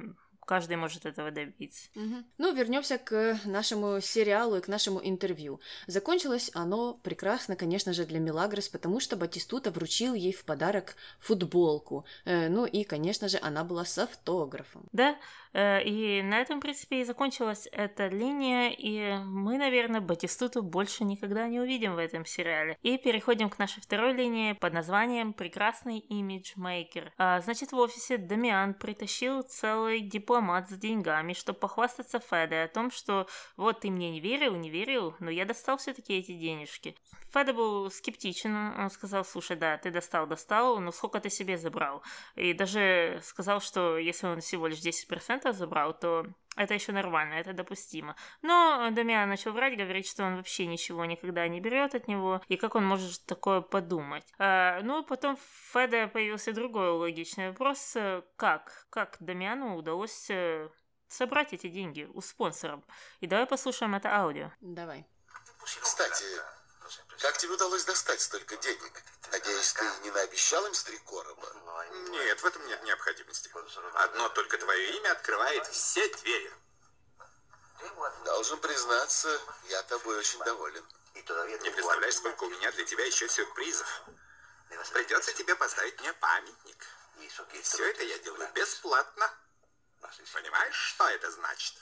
каждый 0.45 0.77
может 0.77 1.05
этого 1.05 1.31
добиться. 1.31 1.89
Угу. 1.95 2.15
Ну, 2.37 2.53
вернемся 2.53 2.97
к 2.97 3.39
нашему 3.45 3.99
сериалу 4.01 4.57
и 4.57 4.61
к 4.61 4.67
нашему 4.67 5.01
интервью. 5.03 5.59
Закончилось 5.87 6.51
оно 6.53 6.93
прекрасно, 6.93 7.55
конечно 7.55 7.93
же, 7.93 8.05
для 8.05 8.19
Мелагрос, 8.19 8.69
потому 8.69 8.99
что 8.99 9.15
Батистута 9.15 9.71
вручил 9.71 10.13
ей 10.13 10.33
в 10.33 10.45
подарок 10.45 10.95
футболку. 11.19 12.05
Э, 12.25 12.47
ну 12.49 12.65
и, 12.65 12.83
конечно 12.83 13.27
же, 13.27 13.39
она 13.41 13.63
была 13.63 13.85
с 13.85 13.97
автографом. 13.97 14.87
Да, 14.91 15.17
э, 15.53 15.83
и 15.83 16.21
на 16.21 16.39
этом, 16.39 16.59
в 16.59 16.61
принципе, 16.61 17.01
и 17.01 17.05
закончилась 17.05 17.67
эта 17.71 18.07
линия, 18.07 18.69
и 18.69 19.17
мы, 19.23 19.57
наверное, 19.57 20.01
Батистуту 20.01 20.61
больше 20.61 21.03
никогда 21.03 21.47
не 21.47 21.59
увидим 21.59 21.95
в 21.95 21.97
этом 21.97 22.25
сериале. 22.25 22.77
И 22.83 22.97
переходим 22.97 23.49
к 23.49 23.59
нашей 23.59 23.81
второй 23.81 24.13
линии 24.13 24.53
под 24.53 24.73
названием 24.73 25.33
«Прекрасный 25.33 25.99
имиджмейкер». 25.99 27.11
А, 27.17 27.41
значит, 27.41 27.71
в 27.71 27.77
офисе 27.77 28.17
Дамиан 28.17 28.73
притащил 28.73 29.41
целый 29.41 30.01
диплом 30.01 30.34
дипломат 30.35 30.69
с 30.69 30.73
деньгами, 30.73 31.33
чтобы 31.33 31.59
похвастаться 31.59 32.19
Феде 32.19 32.63
о 32.63 32.67
том, 32.67 32.91
что 32.91 33.27
вот 33.55 33.79
ты 33.79 33.89
мне 33.89 34.11
не 34.11 34.19
верил, 34.19 34.55
не 34.55 34.69
верил, 34.69 35.15
но 35.19 35.31
я 35.31 35.45
достал 35.45 35.77
все-таки 35.77 36.17
эти 36.17 36.33
денежки. 36.33 36.95
Феда 37.33 37.53
был 37.53 37.89
скептичен, 37.89 38.53
он 38.77 38.89
сказал, 38.89 39.23
слушай, 39.23 39.55
да, 39.55 39.77
ты 39.77 39.91
достал, 39.91 40.27
достал, 40.27 40.79
но 40.79 40.91
сколько 40.91 41.21
ты 41.21 41.29
себе 41.29 41.57
забрал? 41.57 42.03
И 42.35 42.53
даже 42.53 43.21
сказал, 43.23 43.61
что 43.61 43.97
если 43.97 44.27
он 44.27 44.41
всего 44.41 44.67
лишь 44.67 44.79
10% 44.79 45.53
забрал, 45.53 45.97
то 45.97 46.25
это 46.55 46.74
еще 46.74 46.91
нормально, 46.91 47.35
это 47.35 47.53
допустимо. 47.53 48.15
Но 48.41 48.89
Дамиан 48.91 49.29
начал 49.29 49.51
врать, 49.51 49.77
говорить, 49.77 50.07
что 50.07 50.24
он 50.24 50.38
вообще 50.38 50.65
ничего 50.65 51.05
никогда 51.05 51.47
не 51.47 51.59
берет 51.59 51.95
от 51.95 52.07
него, 52.07 52.41
и 52.47 52.57
как 52.57 52.75
он 52.75 52.85
может 52.85 53.25
такое 53.25 53.62
подумать. 53.62 54.25
А, 54.38 54.81
ну, 54.81 55.03
потом 55.03 55.35
в 55.35 55.74
Феда 55.74 56.07
появился 56.07 56.53
другой 56.53 56.89
логичный 56.91 57.50
вопрос, 57.50 57.95
э, 57.95 58.24
как? 58.38 58.88
Как 58.89 59.17
Дамиану 59.19 59.75
удалось 59.75 60.29
э, 60.29 60.69
собрать 61.07 61.53
эти 61.53 61.67
деньги 61.67 62.09
у 62.13 62.21
спонсоров? 62.21 62.81
И 63.19 63.27
давай 63.27 63.45
послушаем 63.45 63.95
это 63.95 64.15
аудио. 64.15 64.51
Давай. 64.62 65.05
Кстати, 65.81 66.25
как 67.19 67.38
тебе 67.38 67.53
удалось 67.53 67.85
достать 67.85 68.21
столько 68.21 68.55
денег? 68.57 69.03
Надеюсь, 69.55 69.74
ты 69.74 69.85
не 70.03 70.12
наобещал 70.12 70.65
им 70.65 70.74
с 70.74 70.83
три 70.83 70.97
короба? 71.00 71.47
Нет, 72.09 72.41
в 72.41 72.45
этом 72.45 72.65
нет 72.67 72.83
необходимости. 72.83 73.50
Одно 73.93 74.27
только 74.29 74.57
твое 74.57 74.97
имя 74.97 75.12
открывает 75.13 75.65
все 75.67 76.05
двери. 76.17 76.53
Должен 78.25 78.59
признаться, 78.59 79.39
я 79.69 79.81
тобой 79.83 80.17
очень 80.17 80.39
доволен. 80.39 80.85
Не 81.13 81.71
представляешь, 81.71 82.15
сколько 82.15 82.43
у 82.43 82.50
меня 82.50 82.69
для 82.74 82.83
тебя 82.83 83.05
еще 83.05 83.29
сюрпризов. 83.29 83.88
Придется 84.91 85.31
тебе 85.31 85.55
поставить 85.55 86.01
мне 86.01 86.12
памятник. 86.13 86.85
Все 87.63 87.89
это 87.89 88.03
я 88.03 88.17
делаю 88.19 88.50
бесплатно. 88.53 89.31
Понимаешь, 90.33 90.75
что 90.75 91.07
это 91.07 91.31
значит? 91.31 91.75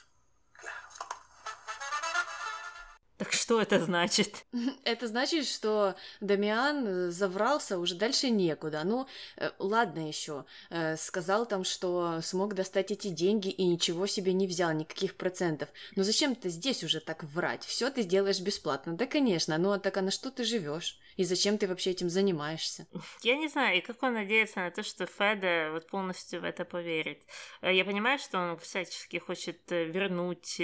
Так 3.17 3.31
что 3.31 3.61
это 3.61 3.79
значит? 3.79 4.45
Это 4.83 5.07
значит, 5.07 5.47
что 5.47 5.95
Дамиан 6.19 7.11
заврался, 7.11 7.77
уже 7.77 7.95
дальше 7.95 8.29
некуда. 8.29 8.81
Ну, 8.83 9.07
э, 9.37 9.51
ладно 9.59 10.07
еще. 10.07 10.45
Э, 10.69 10.97
сказал 10.97 11.45
там, 11.45 11.63
что 11.63 12.19
смог 12.21 12.55
достать 12.55 12.91
эти 12.91 13.09
деньги 13.09 13.49
и 13.49 13.65
ничего 13.65 14.07
себе 14.07 14.33
не 14.33 14.47
взял, 14.47 14.71
никаких 14.73 15.15
процентов. 15.15 15.69
Но 15.95 16.03
зачем 16.03 16.35
ты 16.35 16.49
здесь 16.49 16.83
уже 16.83 16.99
так 16.99 17.23
врать? 17.23 17.63
Все 17.63 17.89
ты 17.91 18.01
сделаешь 18.01 18.41
бесплатно. 18.41 18.93
Да, 18.93 19.05
конечно. 19.05 19.57
Ну, 19.57 19.71
а 19.71 19.79
так 19.79 19.95
а 19.97 20.01
на 20.01 20.11
что 20.11 20.31
ты 20.31 20.43
живешь? 20.43 20.99
И 21.15 21.23
зачем 21.23 21.57
ты 21.57 21.67
вообще 21.67 21.91
этим 21.91 22.09
занимаешься? 22.09 22.87
Я 23.21 23.35
не 23.35 23.47
знаю, 23.47 23.77
и 23.77 23.81
как 23.81 24.01
он 24.03 24.13
надеется 24.13 24.59
на 24.59 24.71
то, 24.71 24.83
что 24.83 25.05
Феда 25.05 25.69
вот 25.71 25.87
полностью 25.87 26.41
в 26.41 26.43
это 26.43 26.65
поверит. 26.65 27.23
Э, 27.61 27.73
я 27.73 27.85
понимаю, 27.85 28.19
что 28.19 28.39
он 28.39 28.57
всячески 28.57 29.17
хочет 29.17 29.59
вернуть 29.69 30.61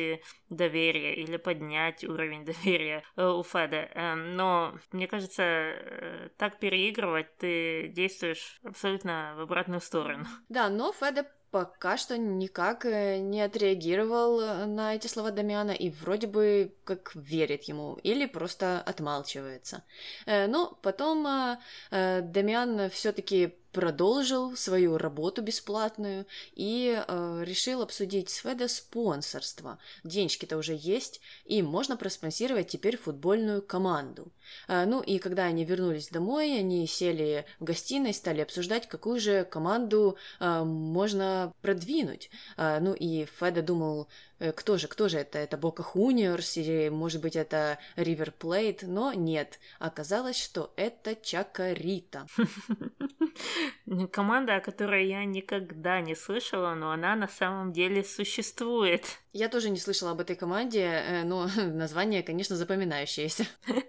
доверие 0.50 1.16
или 1.16 1.38
поднять 1.38 2.04
уровень 2.04 2.46
доверия 2.64 3.04
э, 3.16 3.28
у 3.28 3.44
Феда. 3.44 3.90
Но 4.16 4.78
мне 4.92 5.08
кажется, 5.08 5.44
э, 5.44 6.30
так 6.38 6.60
переигрывать 6.60 7.38
ты 7.38 7.88
действуешь 7.90 8.60
абсолютно 8.64 9.34
в 9.38 9.42
обратную 9.42 9.82
сторону. 9.82 10.26
Да, 10.50 10.70
но 10.70 10.92
Феда 10.94 11.26
пока 11.52 11.98
что 11.98 12.18
никак 12.18 12.86
э, 12.86 13.20
не 13.20 13.42
отреагировал 13.42 14.66
на 14.68 14.96
эти 14.96 15.08
слова 15.08 15.32
Дамиана 15.32 15.72
и 15.72 15.90
вроде 15.90 16.28
бы 16.28 16.74
как 16.84 17.12
верит 17.16 17.64
ему 17.64 18.00
или 18.04 18.26
просто 18.26 18.82
отмалчивается. 18.82 19.84
Но 20.26 20.78
потом 20.82 21.58
Дамиан 21.92 22.90
все-таки 22.90 23.59
продолжил 23.72 24.56
свою 24.56 24.98
работу 24.98 25.42
бесплатную 25.42 26.26
и 26.54 27.02
э, 27.08 27.44
решил 27.46 27.82
обсудить 27.82 28.30
с 28.30 28.38
Феда 28.38 28.68
спонсорство. 28.68 29.78
Денежки-то 30.04 30.58
уже 30.58 30.78
есть, 30.80 31.22
и 31.46 31.62
можно 31.62 31.98
проспонсировать 31.98 32.68
теперь 32.68 32.98
футбольную 32.98 33.62
команду. 33.62 34.32
Э, 34.68 34.86
ну 34.86 35.02
и 35.02 35.20
когда 35.20 35.44
они 35.44 35.66
вернулись 35.66 36.10
домой, 36.10 36.58
они 36.58 36.88
сели 36.88 37.46
в 37.60 37.64
гостиной, 37.64 38.14
стали 38.14 38.42
обсуждать, 38.42 38.88
какую 38.88 39.20
же 39.20 39.46
команду 39.46 40.18
э, 40.40 40.64
можно 40.64 41.54
продвинуть. 41.62 42.30
Э, 42.58 42.80
ну 42.80 42.94
и 42.94 43.26
Феда 43.26 43.62
думал, 43.62 44.08
Э, 44.40 44.52
кто 44.54 44.78
же, 44.78 44.88
кто 44.88 45.10
же 45.10 45.20
это? 45.20 45.38
Это 45.38 45.58
Бока 45.58 45.84
Хуниорс 45.84 46.58
или, 46.58 46.90
может 46.90 47.22
быть, 47.22 47.36
это 47.36 47.78
Ривер 47.96 48.32
Плейт? 48.32 48.84
Но 48.84 49.14
нет, 49.14 49.60
оказалось, 49.80 50.42
что 50.42 50.74
это 50.76 51.16
Чакарита. 51.16 52.26
Команда, 54.12 54.58
о 54.58 54.62
которой 54.62 55.08
я 55.08 55.26
никогда 55.26 56.02
не 56.02 56.16
слышала, 56.16 56.74
но 56.74 56.92
она 56.92 57.16
на 57.16 57.28
самом 57.28 57.72
деле 57.72 58.04
существует. 58.04 59.20
Я 59.34 59.50
тоже 59.50 59.70
не 59.70 59.78
слышала 59.78 60.12
об 60.12 60.22
этой 60.22 60.36
команде, 60.36 60.82
э, 60.82 61.24
но 61.24 61.48
название, 61.58 62.24
конечно, 62.24 62.56
запоминающееся. 62.56 63.46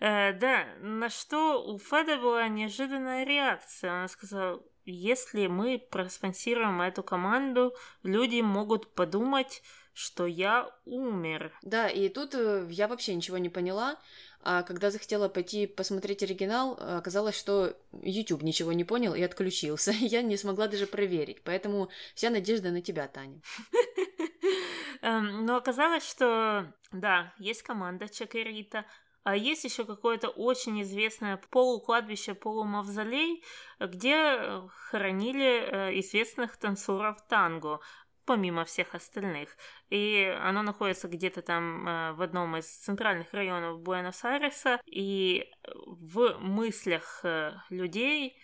Э, 0.00 0.32
да, 0.32 0.66
на 0.80 1.08
что 1.08 1.64
у 1.64 1.78
Феда 1.78 2.18
была 2.18 2.48
неожиданная 2.48 3.24
реакция. 3.24 4.02
Он 4.02 4.08
сказал, 4.08 4.60
если 4.84 5.46
мы 5.46 5.78
проспонсируем 5.78 6.82
эту 6.82 7.02
команду, 7.02 7.74
люди 8.02 8.40
могут 8.40 8.92
подумать, 8.94 9.62
что 9.94 10.26
я 10.26 10.68
умер. 10.84 11.52
Да, 11.62 11.88
и 11.88 12.08
тут 12.08 12.34
э, 12.34 12.66
я 12.70 12.88
вообще 12.88 13.14
ничего 13.14 13.38
не 13.38 13.48
поняла. 13.48 13.96
А 14.46 14.62
когда 14.62 14.90
захотела 14.90 15.30
пойти 15.30 15.66
посмотреть 15.66 16.22
оригинал, 16.22 16.78
оказалось, 16.78 17.34
что 17.34 17.74
YouTube 18.02 18.42
ничего 18.42 18.72
не 18.72 18.84
понял 18.84 19.14
и 19.14 19.22
отключился. 19.22 19.90
Я 20.00 20.20
не 20.20 20.36
смогла 20.36 20.68
даже 20.68 20.86
проверить. 20.86 21.42
Поэтому 21.42 21.88
вся 22.14 22.28
надежда 22.28 22.70
на 22.70 22.82
тебя, 22.82 23.08
Таня. 23.08 23.40
Эм, 25.02 25.46
но 25.46 25.56
оказалось, 25.56 26.06
что 26.06 26.70
да, 26.92 27.32
есть 27.38 27.62
команда 27.62 28.06
Чакарита, 28.06 28.84
А 29.22 29.34
есть 29.34 29.64
еще 29.64 29.86
какое-то 29.86 30.28
очень 30.28 30.82
известное 30.82 31.40
полукладбище, 31.50 32.34
полумавзолей, 32.34 33.42
где 33.80 34.62
хоронили 34.90 35.98
известных 36.00 36.58
танцоров 36.58 37.16
танго 37.28 37.80
помимо 38.24 38.64
всех 38.64 38.94
остальных. 38.94 39.56
И 39.90 40.34
оно 40.40 40.62
находится 40.62 41.08
где-то 41.08 41.42
там 41.42 41.88
э, 41.88 42.12
в 42.12 42.22
одном 42.22 42.56
из 42.56 42.66
центральных 42.66 43.32
районов 43.32 43.80
Буэнос-Айреса. 43.80 44.80
И 44.86 45.50
в 45.86 46.38
мыслях 46.40 47.20
э, 47.24 47.52
людей 47.70 48.36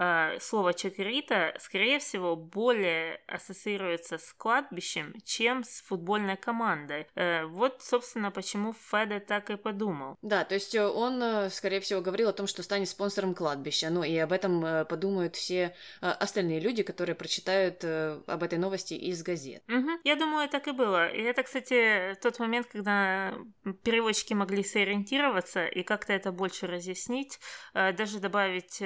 э, 0.00 0.38
слово 0.40 0.74
чакрита, 0.74 1.54
скорее 1.60 1.98
всего, 1.98 2.34
более 2.34 3.20
ассоциируется 3.26 4.18
с 4.18 4.32
кладбищем, 4.32 5.14
чем 5.24 5.62
с 5.62 5.82
футбольной 5.82 6.36
командой. 6.36 7.06
Э, 7.14 7.44
вот, 7.44 7.82
собственно, 7.82 8.30
почему 8.30 8.72
Феде 8.72 9.20
так 9.20 9.50
и 9.50 9.56
подумал. 9.56 10.16
Да, 10.22 10.44
то 10.44 10.54
есть 10.54 10.74
э, 10.74 10.86
он, 10.86 11.22
э, 11.22 11.50
скорее 11.50 11.80
всего, 11.80 12.00
говорил 12.00 12.30
о 12.30 12.32
том, 12.32 12.46
что 12.46 12.62
станет 12.62 12.88
спонсором 12.88 13.34
кладбища. 13.34 13.90
Ну 13.90 14.02
и 14.02 14.16
об 14.16 14.32
этом 14.32 14.86
подумают 14.86 15.36
все 15.36 15.74
остальные 16.00 16.60
люди, 16.60 16.82
которые 16.82 17.14
прочитают 17.14 17.84
об 17.84 18.42
этой 18.42 18.58
новости 18.58 18.94
из 18.94 19.22
газет. 19.22 19.62
Угу. 19.68 19.90
Я 20.04 20.16
думаю, 20.16 20.48
так 20.48 20.66
и 20.68 20.72
было. 20.72 21.08
И 21.08 21.20
это, 21.20 21.42
кстати, 21.42 22.16
тот 22.22 22.38
момент, 22.38 22.66
когда 22.72 23.34
переводчики 23.82 24.32
могли 24.32 24.64
сориентироваться 24.64 25.66
и 25.66 25.82
как-то 25.82 26.12
это 26.12 26.32
больше 26.32 26.66
разъяснить, 26.66 27.38
даже 27.74 28.18
добавить 28.18 28.82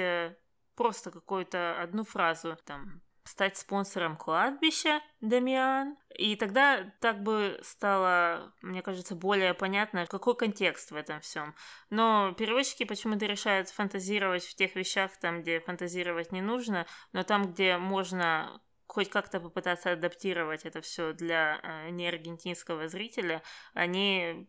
просто 0.75 1.11
какую-то 1.11 1.81
одну 1.81 2.03
фразу, 2.03 2.57
там, 2.65 3.01
стать 3.25 3.57
спонсором 3.57 4.15
кладбища 4.15 5.01
Дамиан. 5.19 5.97
И 6.17 6.35
тогда 6.35 6.91
так 7.01 7.23
бы 7.23 7.59
стало, 7.63 8.53
мне 8.61 8.81
кажется, 8.81 9.15
более 9.15 9.53
понятно, 9.53 10.05
какой 10.05 10.35
контекст 10.35 10.91
в 10.91 10.95
этом 10.95 11.19
всем. 11.21 11.55
Но 11.89 12.33
переводчики 12.37 12.85
почему-то 12.85 13.25
решают 13.25 13.69
фантазировать 13.69 14.45
в 14.45 14.55
тех 14.55 14.75
вещах, 14.75 15.17
там, 15.17 15.41
где 15.41 15.59
фантазировать 15.59 16.31
не 16.31 16.41
нужно, 16.41 16.85
но 17.11 17.23
там, 17.23 17.51
где 17.51 17.77
можно 17.77 18.61
хоть 18.87 19.09
как-то 19.09 19.39
попытаться 19.39 19.91
адаптировать 19.91 20.63
это 20.63 20.79
все 20.81 21.11
для 21.11 21.59
э, 21.63 21.89
неаргентинского 21.89 22.87
зрителя, 22.87 23.41
они 23.73 24.47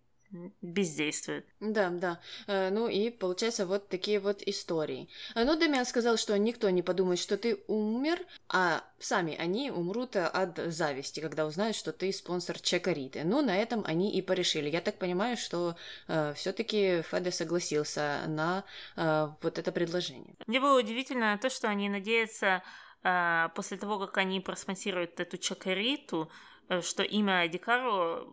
бездействует. 0.62 1.46
Да, 1.60 1.90
да. 1.90 2.20
Э, 2.46 2.70
ну 2.70 2.88
и 2.88 3.10
получается 3.10 3.66
вот 3.66 3.88
такие 3.88 4.20
вот 4.20 4.42
истории. 4.42 5.08
Э, 5.34 5.44
ну, 5.44 5.58
Дамиан 5.58 5.86
сказал, 5.86 6.16
что 6.16 6.36
никто 6.38 6.70
не 6.70 6.82
подумает, 6.82 7.18
что 7.18 7.36
ты 7.36 7.62
умер, 7.68 8.20
а 8.48 8.84
сами 8.98 9.36
они 9.36 9.70
умрут 9.70 10.16
от 10.16 10.58
зависти, 10.58 11.20
когда 11.20 11.46
узнают, 11.46 11.76
что 11.76 11.92
ты 11.92 12.12
спонсор 12.12 12.58
Чекариты. 12.58 13.22
Ну, 13.24 13.42
на 13.42 13.56
этом 13.56 13.82
они 13.86 14.12
и 14.12 14.22
порешили. 14.22 14.68
Я 14.68 14.80
так 14.80 14.98
понимаю, 14.98 15.36
что 15.36 15.76
э, 16.08 16.34
все-таки 16.34 17.02
Феде 17.02 17.30
согласился 17.30 18.22
на 18.26 18.64
э, 18.96 19.28
вот 19.42 19.58
это 19.58 19.72
предложение. 19.72 20.34
Мне 20.46 20.60
было 20.60 20.78
удивительно 20.78 21.38
то, 21.38 21.50
что 21.50 21.68
они 21.68 21.88
надеются 21.88 22.62
э, 23.02 23.48
после 23.54 23.76
того, 23.76 23.98
как 23.98 24.16
они 24.18 24.40
просмонтируют 24.40 25.20
эту 25.20 25.38
Чекариту, 25.38 26.30
э, 26.68 26.80
что 26.82 27.02
имя 27.02 27.46
Дикаро 27.48 28.26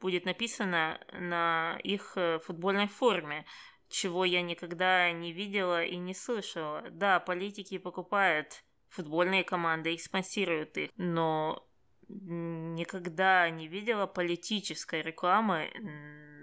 будет 0.00 0.24
написано 0.24 1.00
на 1.12 1.78
их 1.82 2.12
э, 2.16 2.38
футбольной 2.40 2.88
форме, 2.88 3.44
чего 3.88 4.24
я 4.24 4.42
никогда 4.42 5.10
не 5.12 5.32
видела 5.32 5.84
и 5.84 5.96
не 5.96 6.14
слышала. 6.14 6.84
Да, 6.90 7.20
политики 7.20 7.78
покупают 7.78 8.62
футбольные 8.88 9.44
команды 9.44 9.94
и 9.94 9.98
спонсируют 9.98 10.76
их, 10.76 10.90
но 10.96 11.66
никогда 12.08 13.48
не 13.50 13.68
видела 13.68 14.06
политической 14.06 15.02
рекламы 15.02 15.70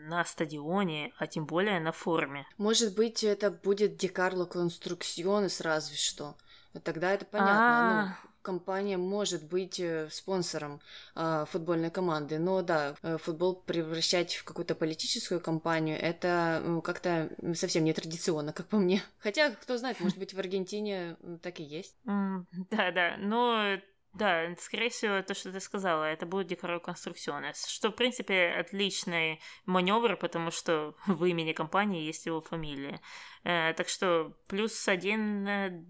на 0.08 0.24
стадионе, 0.24 1.14
а 1.18 1.28
тем 1.28 1.46
более 1.46 1.80
на 1.80 1.92
форме. 1.92 2.48
Может 2.58 2.96
быть, 2.96 3.24
это 3.24 3.52
будет 3.52 3.98
Декарло 3.98 4.46
Конструкционес 4.46 5.60
разве 5.62 5.98
что. 5.98 6.38
Тогда 6.84 7.14
это 7.14 7.26
понятно. 7.26 7.54
Ну, 7.54 7.58
а. 7.58 8.27
Компания 8.48 8.96
может 8.96 9.44
быть 9.44 9.78
э, 9.78 10.08
спонсором 10.10 10.80
э, 11.16 11.46
футбольной 11.50 11.90
команды, 11.90 12.40
но 12.40 12.62
да, 12.62 12.96
э, 13.04 13.18
футбол 13.18 13.56
превращать 13.56 14.36
в 14.36 14.46
какую-то 14.46 14.74
политическую 14.74 15.42
компанию 15.42 15.98
это 16.02 16.82
как-то 16.82 17.30
совсем 17.56 17.84
не 17.84 17.92
традиционно, 17.92 18.54
как 18.54 18.68
по 18.68 18.78
мне. 18.78 19.02
Хотя, 19.20 19.50
кто 19.50 19.78
знает, 19.78 20.00
может 20.00 20.18
быть, 20.18 20.34
в 20.34 20.40
Аргентине 20.40 21.18
так 21.42 21.60
и 21.60 21.64
есть. 21.64 21.98
Да, 22.06 22.92
да, 22.92 23.18
но 23.18 23.78
да, 24.18 24.56
скорее 24.60 24.90
всего, 24.90 25.22
то, 25.22 25.34
что 25.34 25.52
ты 25.52 25.60
сказала, 25.60 26.04
это 26.06 26.26
будет 26.26 26.48
декорой 26.48 26.80
конструкционес, 26.80 27.68
что, 27.68 27.90
в 27.90 27.96
принципе, 27.96 28.50
отличный 28.50 29.40
маневр, 29.66 30.18
потому 30.18 30.52
что 30.52 30.96
в 31.08 31.24
имени 31.26 31.54
компании 31.54 32.04
есть 32.04 32.26
его 32.26 32.42
фамилия. 32.42 33.00
Э, 33.44 33.74
так 33.74 33.88
что 33.90 34.34
плюс 34.48 34.88
один 34.88 35.46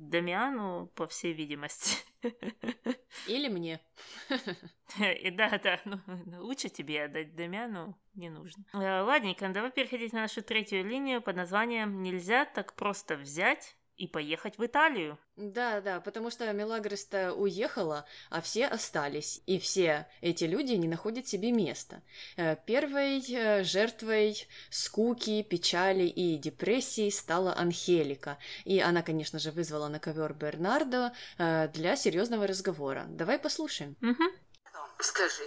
Дамиану, 0.10 0.92
по 0.96 1.08
всей 1.08 1.34
видимости. 1.34 1.98
Или 3.28 3.48
мне. 3.48 3.82
И 5.00 5.32
да, 5.32 5.60
да, 5.64 5.80
ну, 5.86 6.00
лучше 6.40 6.70
тебе 6.70 7.06
отдать 7.06 7.36
Дамиану 7.36 7.98
не 8.14 8.30
нужно. 8.30 8.64
Э, 8.74 9.02
ладненько, 9.02 9.48
давай 9.50 9.72
переходить 9.72 10.14
на 10.14 10.22
нашу 10.22 10.42
третью 10.42 10.86
линию 10.86 11.22
под 11.22 11.36
названием 11.36 12.02
«Нельзя 12.02 12.46
так 12.46 12.74
просто 12.74 13.16
взять 13.16 13.78
и 13.98 14.08
поехать 14.08 14.58
в 14.58 14.66
Италию. 14.66 15.18
Да, 15.36 15.82
да, 15.82 16.00
потому 16.00 16.30
что 16.30 16.52
Мелагрос-то 16.52 17.34
уехала, 17.34 18.06
а 18.30 18.42
все 18.42 18.68
остались, 18.68 19.42
и 19.46 19.60
все 19.60 20.08
эти 20.22 20.46
люди 20.46 20.74
не 20.74 20.88
находят 20.88 21.28
себе 21.28 21.52
места. 21.52 22.02
Э, 22.38 22.56
первой 22.66 23.24
э, 23.30 23.64
жертвой 23.64 24.48
скуки, 24.70 25.44
печали 25.44 26.04
и 26.04 26.38
депрессии 26.38 27.10
стала 27.10 27.56
Анхелика, 27.56 28.38
и 28.66 28.80
она, 28.80 29.02
конечно 29.02 29.40
же, 29.40 29.52
вызвала 29.52 29.88
на 29.88 30.00
ковер 30.00 30.34
Бернардо 30.34 31.14
э, 31.38 31.68
для 31.70 31.96
серьезного 31.96 32.48
разговора. 32.48 33.06
Давай 33.10 33.40
послушаем. 33.40 33.96
Угу. 34.02 34.24
Скажи, 35.00 35.44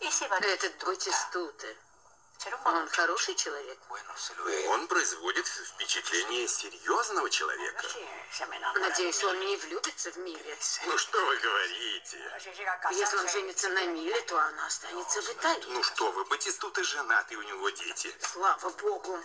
этот 0.00 0.84
Батистута, 0.84 1.66
он 2.64 2.88
хороший 2.88 3.34
человек. 3.34 3.78
Он 4.68 4.86
производит 4.86 5.46
впечатление 5.46 6.48
серьезного 6.48 7.28
человека. 7.28 7.86
Надеюсь, 8.80 9.22
он 9.24 9.40
не 9.40 9.56
влюбится 9.56 10.10
в 10.12 10.16
Миле. 10.18 10.56
Ну 10.86 10.98
что 10.98 11.26
вы 11.26 11.36
говорите? 11.38 12.18
Если 12.92 13.16
он 13.16 13.28
женится 13.28 13.68
на 13.70 13.86
Миле, 13.86 14.20
то 14.22 14.38
она 14.38 14.66
останется 14.66 15.20
в 15.22 15.30
Италии. 15.30 15.66
Ну 15.68 15.82
что 15.82 16.10
вы, 16.12 16.24
Батистута 16.24 16.82
женат, 16.82 17.30
и 17.32 17.36
у 17.36 17.42
него 17.42 17.70
дети. 17.70 18.10
Слава 18.20 18.70
богу. 18.70 19.18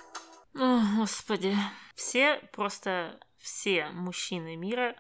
О, 0.55 0.81
господи. 0.97 1.55
Все, 1.95 2.37
просто 2.53 3.19
все 3.39 3.85
мужчины 3.87 4.55
мира 4.55 4.95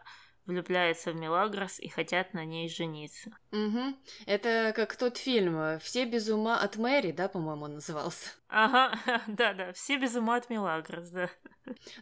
влюбляются 0.45 1.11
в 1.11 1.15
Мелагрос 1.15 1.79
и 1.79 1.87
хотят 1.87 2.33
на 2.33 2.45
ней 2.45 2.69
жениться. 2.69 3.31
Угу. 3.51 3.95
Это 4.25 4.73
как 4.75 4.95
тот 4.95 5.17
фильм 5.17 5.79
«Все 5.79 6.05
без 6.05 6.29
ума 6.29 6.59
от 6.59 6.77
Мэри», 6.77 7.11
да, 7.11 7.27
по-моему, 7.27 7.67
назывался? 7.67 8.29
Ага, 8.47 8.97
да-да, 9.27 9.73
«Все 9.73 9.97
без 9.97 10.15
ума 10.15 10.35
от 10.35 10.49
Мелагрос», 10.49 11.09
да. 11.09 11.29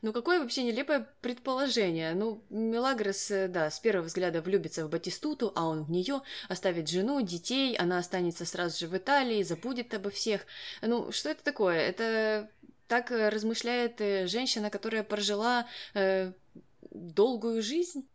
Ну, 0.02 0.12
какое 0.12 0.42
вообще 0.42 0.64
нелепое 0.64 1.08
предположение. 1.22 2.14
Ну, 2.16 2.44
Мелагрос, 2.50 3.32
э, 3.32 3.48
да, 3.48 3.72
с 3.72 3.80
первого 3.80 4.06
взгляда 4.06 4.42
влюбится 4.42 4.86
в 4.86 4.90
Батистуту, 4.90 5.54
а 5.56 5.66
он 5.66 5.84
в 5.84 5.92
нее 5.92 6.22
оставит 6.50 6.90
жену, 6.90 7.22
детей, 7.22 7.76
она 7.78 7.98
останется 7.98 8.46
сразу 8.46 8.78
же 8.78 8.88
в 8.88 8.98
Италии, 8.98 9.42
забудет 9.44 9.94
обо 9.94 10.10
всех. 10.10 10.46
Ну, 10.82 11.12
что 11.14 11.30
это 11.30 11.44
такое? 11.44 11.80
Это 11.80 12.50
так 12.88 13.12
э, 13.12 13.30
размышляет 13.30 14.02
э, 14.02 14.28
женщина, 14.28 14.70
которая 14.70 15.04
прожила 15.04 15.66
э, 15.94 16.34
долгую 16.94 17.62
жизнь? 17.62 18.08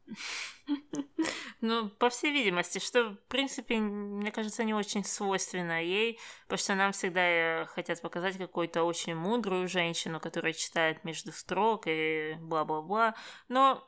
Ну, 1.61 1.89
по 1.89 2.09
всей 2.09 2.31
видимости, 2.31 2.79
что, 2.79 3.11
в 3.11 3.17
принципе, 3.29 3.79
мне 3.79 4.31
кажется, 4.31 4.63
не 4.63 4.75
очень 4.75 5.05
свойственно 5.05 5.83
ей, 5.83 6.21
потому 6.45 6.59
что 6.59 6.75
нам 6.75 6.93
всегда 6.93 7.21
э, 7.23 7.67
хотят 7.67 8.01
показать 8.01 8.37
какую-то 8.37 8.85
очень 8.85 9.17
мудрую 9.17 9.67
женщину, 9.67 10.21
которая 10.21 10.53
читает 10.53 11.03
между 11.05 11.33
строк 11.33 11.85
и 11.87 12.37
бла-бла-бла, 12.41 13.15
но 13.49 13.85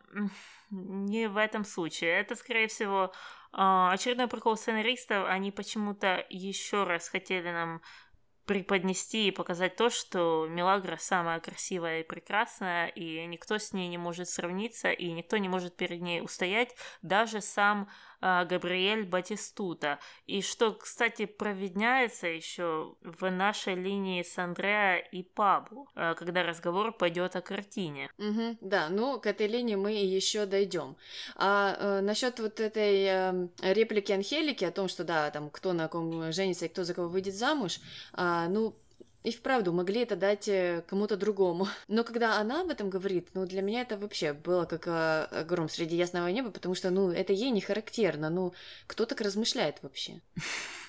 не 0.71 1.29
в 1.29 1.37
этом 1.37 1.65
случае. 1.65 2.11
Это, 2.11 2.35
скорее 2.35 2.67
всего, 2.67 3.13
а, 3.53 3.93
очередной 3.93 4.29
прикол 4.29 4.57
сценаристов, 4.57 5.27
они 5.29 5.51
почему-то 5.51 6.25
еще 6.29 6.85
раз 6.85 7.09
хотели 7.09 7.51
нам 7.51 7.83
преподнести 8.51 9.29
и 9.29 9.31
показать 9.31 9.77
то, 9.77 9.91
что 9.91 10.49
Мелагра 10.51 10.97
самая 10.97 11.39
красивая 11.39 12.01
и 12.01 12.03
прекрасная, 12.03 12.89
и 12.89 13.25
никто 13.27 13.59
с 13.59 13.73
ней 13.73 13.87
не 13.87 13.97
может 13.97 14.29
сравниться, 14.29 14.91
и 14.91 15.13
никто 15.13 15.37
не 15.37 15.49
может 15.49 15.77
перед 15.77 16.01
ней 16.01 16.21
устоять, 16.21 16.75
даже 17.01 17.43
сам 17.43 17.89
Габриэль 18.21 19.05
Батистута. 19.05 19.99
И 20.27 20.43
что, 20.43 20.73
кстати, 20.73 21.27
проведняется 21.27 22.27
еще 22.27 22.95
в 23.03 23.31
нашей 23.31 23.75
линии 23.75 24.23
с 24.23 24.39
Андреа 24.39 24.97
и 24.97 25.23
Пабло, 25.23 25.87
э, 25.95 26.15
когда 26.15 26.43
разговор 26.43 26.93
пойдет 26.93 27.37
о 27.37 27.41
картине. 27.41 28.11
Угу, 28.19 28.59
да, 28.61 28.89
ну 28.89 29.21
к 29.21 29.27
этой 29.27 29.47
линии 29.47 29.77
мы 29.77 29.93
еще 29.93 30.47
дойдем. 30.47 30.97
А 31.37 31.77
э, 31.79 32.01
насчет 32.01 32.39
вот 32.41 32.61
этой 32.61 33.05
э, 33.05 33.49
реплики 33.63 34.13
Анхелики 34.13 34.65
о 34.65 34.71
том, 34.71 34.89
что 34.89 35.05
да, 35.05 35.31
там 35.31 35.51
кто 35.51 35.73
на 35.73 35.89
ком 35.89 36.33
женится 36.33 36.67
и 36.67 36.69
кто 36.69 36.85
за 36.85 36.95
кого 36.95 37.09
выйдет 37.09 37.35
замуж, 37.35 37.81
э, 38.17 38.47
ну, 38.49 38.75
И 39.23 39.33
вправду 39.33 39.73
могли 39.73 40.01
это 40.01 40.17
дать 40.17 40.49
э, 40.49 40.83
кому-то 40.87 41.17
другому. 41.17 41.69
Но 41.89 42.05
когда 42.05 42.39
она 42.39 42.63
об 42.63 42.71
этом 42.71 42.89
говорит, 42.89 43.29
ну, 43.35 43.47
для 43.47 43.61
меня 43.61 43.83
это 43.83 43.99
вообще 43.99 44.33
было 44.33 44.65
как 44.65 44.85
э, 44.87 45.45
гром 45.45 45.69
среди 45.69 45.97
ясного 45.97 46.29
неба, 46.29 46.51
потому 46.51 46.75
что, 46.75 46.91
ну, 46.91 47.11
это 47.11 47.33
ей 47.33 47.51
не 47.51 47.61
характерно. 47.61 48.31
Ну, 48.31 48.55
кто 48.87 49.05
так 49.05 49.21
размышляет 49.21 49.83
вообще? 49.83 50.21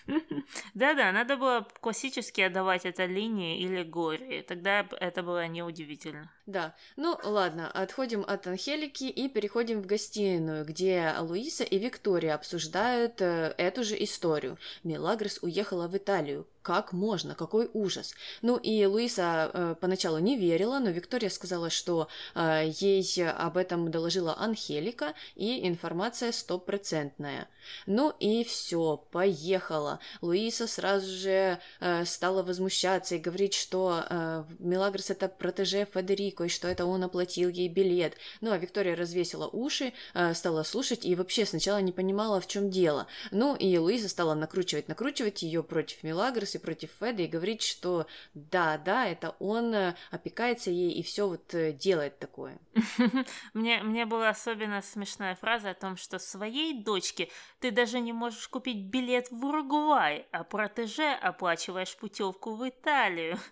Да-да, 0.73 1.11
надо 1.11 1.37
было 1.37 1.67
классически 1.79 2.41
отдавать 2.41 2.85
это 2.85 3.05
линии 3.05 3.59
или 3.59 3.83
горе, 3.83 4.43
тогда 4.43 4.87
это 4.99 5.23
было 5.23 5.47
неудивительно. 5.47 6.31
Да, 6.45 6.75
ну 6.95 7.17
ладно, 7.23 7.69
отходим 7.71 8.23
от 8.27 8.47
Анхелики 8.47 9.05
и 9.05 9.29
переходим 9.29 9.81
в 9.81 9.85
гостиную, 9.85 10.65
где 10.65 11.13
Луиса 11.19 11.63
и 11.63 11.77
Виктория 11.77 12.33
обсуждают 12.33 13.21
э, 13.21 13.53
эту 13.57 13.83
же 13.83 14.01
историю. 14.03 14.57
Мелагрос 14.83 15.39
уехала 15.41 15.87
в 15.87 15.95
Италию. 15.95 16.47
Как 16.61 16.93
можно? 16.93 17.33
Какой 17.33 17.69
ужас? 17.73 18.13
Ну 18.43 18.57
и 18.57 18.85
Луиса 18.85 19.49
э, 19.51 19.75
поначалу 19.79 20.19
не 20.19 20.37
верила, 20.37 20.77
но 20.77 20.91
Виктория 20.91 21.29
сказала, 21.29 21.71
что 21.71 22.07
э, 22.35 22.71
ей 22.79 23.01
об 23.27 23.57
этом 23.57 23.89
доложила 23.89 24.37
Анхелика, 24.37 25.15
и 25.35 25.67
информация 25.67 26.31
стопроцентная. 26.31 27.47
Ну 27.87 28.13
и 28.19 28.43
все, 28.43 29.03
поехала. 29.11 29.99
Луиса 30.21 30.67
сразу 30.67 31.07
же 31.07 31.59
э, 31.79 32.05
стала 32.05 32.43
возмущаться 32.43 33.15
и 33.15 33.19
говорить, 33.19 33.55
что 33.55 34.03
э, 34.07 34.43
Мелагрос 34.59 35.09
это 35.09 35.29
протеже 35.29 35.87
Федерико, 35.91 36.43
и 36.43 36.49
что 36.49 36.67
это 36.67 36.85
он 36.85 37.03
оплатил 37.03 37.49
ей 37.49 37.69
билет. 37.69 38.13
Ну 38.41 38.51
а 38.51 38.57
Виктория 38.57 38.95
развесила 38.95 39.47
уши, 39.47 39.93
э, 40.13 40.33
стала 40.35 40.61
слушать 40.61 41.05
и 41.05 41.15
вообще 41.15 41.45
сначала 41.45 41.81
не 41.81 41.91
понимала, 41.91 42.39
в 42.39 42.47
чем 42.47 42.69
дело. 42.69 43.07
Ну 43.31 43.55
и 43.55 43.75
Луиза 43.77 44.09
стала 44.09 44.35
накручивать, 44.35 44.87
накручивать 44.87 45.41
ее 45.41 45.63
против 45.63 46.03
Мелагрос 46.03 46.50
и 46.55 46.59
против 46.59 46.91
Феда 46.99 47.23
и 47.23 47.27
говорить, 47.27 47.61
что 47.61 48.07
да, 48.33 48.77
да, 48.77 49.07
это 49.07 49.35
он 49.39 49.73
э, 49.73 49.95
опекается 50.09 50.71
ей 50.71 50.91
и 50.91 51.03
все 51.03 51.27
вот 51.27 51.53
э, 51.53 51.73
делает 51.73 52.19
такое. 52.19 52.59
Мне, 53.53 53.81
мне 53.83 54.05
была 54.05 54.29
особенно 54.29 54.81
смешная 54.81 55.35
фраза 55.35 55.71
о 55.71 55.73
том, 55.73 55.97
что 55.97 56.19
своей 56.19 56.83
дочке 56.83 57.29
ты 57.59 57.71
даже 57.71 57.99
не 57.99 58.13
можешь 58.13 58.47
купить 58.47 58.85
билет 58.85 59.29
в 59.31 59.45
Уругвай, 59.45 60.27
а 60.31 60.43
протеже 60.43 61.11
оплачиваешь 61.11 61.95
путевку 61.95 62.55
в 62.55 62.67
Италию. 62.67 63.37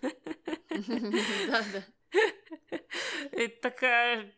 Да, 1.48 1.62
да. 1.72 1.82
Такая, 3.62 4.32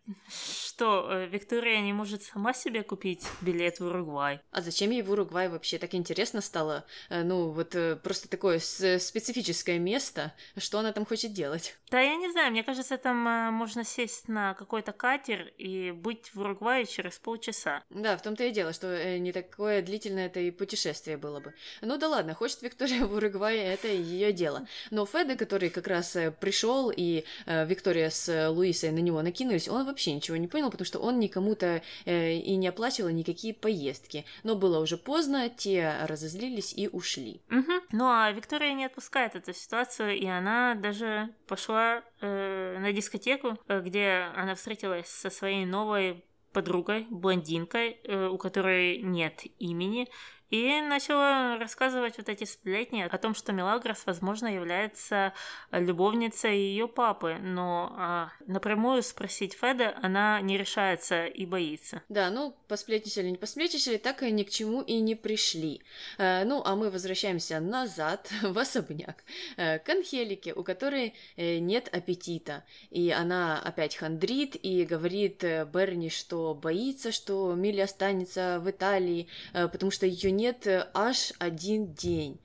что, 0.73 1.07
э, 1.11 1.27
Виктория 1.27 1.81
не 1.83 1.93
может 1.93 2.23
сама 2.23 2.55
себе 2.55 2.83
купить 2.83 3.27
билет 3.43 3.79
в 3.79 3.85
Уругвай? 3.85 4.41
А 4.53 4.63
зачем 4.63 4.91
ей 4.91 5.03
в 5.03 5.11
Уругвай 5.11 5.51
вообще? 5.51 5.77
Так 5.77 5.95
интересно 5.95 6.41
стало. 6.41 6.87
Э, 7.11 7.23
ну, 7.23 7.51
вот 7.51 7.75
э, 7.75 7.97
просто 7.97 8.27
такое 8.27 8.59
специфическое 8.59 9.79
место. 9.79 10.33
Что 10.57 10.79
она 10.79 10.93
там 10.93 11.05
хочет 11.05 11.35
делать? 11.35 11.77
Да, 11.91 12.01
я 12.01 12.17
не 12.17 12.33
знаю. 12.33 12.53
Мне 12.53 12.63
кажется, 12.63 12.97
там 12.97 13.17
можно 13.53 13.85
сесть 13.85 14.29
на 14.29 14.55
какой-то 14.55 14.93
катер 14.93 15.53
и 15.59 15.91
быть 15.91 16.35
в 16.35 16.41
Уругвае 16.41 16.87
через 16.87 17.19
полчаса. 17.19 17.83
Да, 17.91 18.17
в 18.17 18.23
том-то 18.23 18.45
и 18.45 18.51
дело, 18.51 18.73
что 18.73 19.19
не 19.19 19.33
такое 19.33 19.83
длительное 19.83 20.27
это 20.27 20.41
и 20.41 20.51
путешествие 20.51 21.19
было 21.19 21.41
бы. 21.41 21.53
Ну 21.83 21.99
да 21.99 22.09
ладно, 22.09 22.33
хочет 22.33 22.63
Виктория 22.63 23.05
в 23.05 23.13
Уругвае, 23.13 23.63
это 23.63 23.89
ее 23.89 24.33
дело. 24.33 24.67
Но 24.91 25.05
Феда, 25.05 25.37
который 25.37 25.69
как 25.69 25.87
раз 25.87 26.17
пришел 26.41 26.91
и 26.91 27.25
Виктория 27.45 28.09
с 28.09 28.49
Луисой 28.49 28.91
на 28.91 29.01
него 29.01 29.21
накинулись, 29.21 29.69
он 29.69 29.85
вообще 29.85 30.15
ничего 30.15 30.39
не 30.39 30.49
понял, 30.49 30.62
потому 30.71 30.87
что 30.87 30.99
он 30.99 31.19
никому-то 31.19 31.83
э, 32.05 32.33
и 32.35 32.57
не 32.57 32.69
оплачивал 32.69 33.11
никакие 33.11 33.55
поездки. 33.55 34.25
Но 34.43 34.55
было 34.55 34.81
уже 34.81 34.97
поздно, 34.97 35.49
те 35.49 35.97
разозлились 36.07 36.73
и 36.75 36.89
ушли. 36.89 37.43
Угу. 37.51 37.73
Ну 37.93 38.09
а 38.09 38.31
Виктория 38.33 38.73
не 38.75 38.85
отпускает 38.85 39.35
эту 39.35 39.53
ситуацию, 39.53 40.19
и 40.19 40.27
она 40.27 40.75
даже 40.75 41.31
пошла 41.47 42.03
э, 42.21 42.79
на 42.79 42.93
дискотеку, 42.93 43.59
э, 43.69 43.81
где 43.81 44.29
она 44.37 44.55
встретилась 44.55 45.09
со 45.09 45.31
своей 45.31 45.65
новой 45.65 46.25
подругой, 46.53 47.07
блондинкой, 47.11 48.01
э, 48.05 48.29
у 48.29 48.39
которой 48.39 48.99
нет 48.99 49.43
имени, 49.59 50.09
и 50.53 50.83
начала 50.83 51.57
рассказывать 51.59 52.19
вот 52.19 52.29
эти 52.29 52.45
сплетни 52.45 53.01
о 53.01 53.17
том, 53.17 53.35
что 53.35 53.53
Мелагрос, 53.53 54.03
возможно, 54.05 54.55
является 54.55 55.33
любовницей 55.71 56.59
ее 56.59 56.87
папы, 56.87 57.39
но 57.41 57.95
а, 57.97 58.33
напрямую 58.47 59.03
спросить 59.03 59.55
Феда 59.55 59.95
она 60.03 60.43
не 60.43 60.59
решается 60.59 61.25
и 61.25 61.47
боится. 61.47 62.03
Да, 62.11 62.29
ну, 62.31 62.55
посплетничали, 62.69 63.31
не 63.31 63.39
посплетничали, 63.39 63.97
так 63.97 64.23
и 64.23 64.31
ни 64.31 64.43
к 64.43 64.51
чему 64.51 64.83
и 64.83 65.01
не 65.01 65.15
пришли. 65.15 65.81
Э, 66.19 66.45
ну, 66.45 66.63
а 66.63 66.77
мы 66.77 66.91
возвращаемся 66.91 67.59
назад, 67.59 68.31
в 68.43 68.59
особняк, 68.59 69.25
э, 69.57 69.79
к 69.79 69.89
Анхелике, 69.89 70.53
у 70.53 70.63
которой 70.63 71.15
э, 71.37 71.61
нет 71.61 71.89
аппетита. 71.91 72.65
И 72.91 73.11
она 73.11 73.59
опять 73.59 73.97
хандрит 73.97 74.55
и 74.63 74.85
говорит 74.85 75.45
э, 75.45 75.65
Берни, 75.65 76.11
что 76.11 76.53
боится, 76.55 77.11
что 77.11 77.55
Милли 77.55 77.81
останется 77.81 78.61
в 78.61 78.69
Италии, 78.69 79.29
э, 79.55 79.67
потому 79.69 79.91
что 79.91 80.05
ее 80.05 80.31
нет 80.31 80.42
нет 80.43 80.67
э, 80.67 80.89
аж 80.93 81.33
один 81.39 81.95
день. 81.95 82.37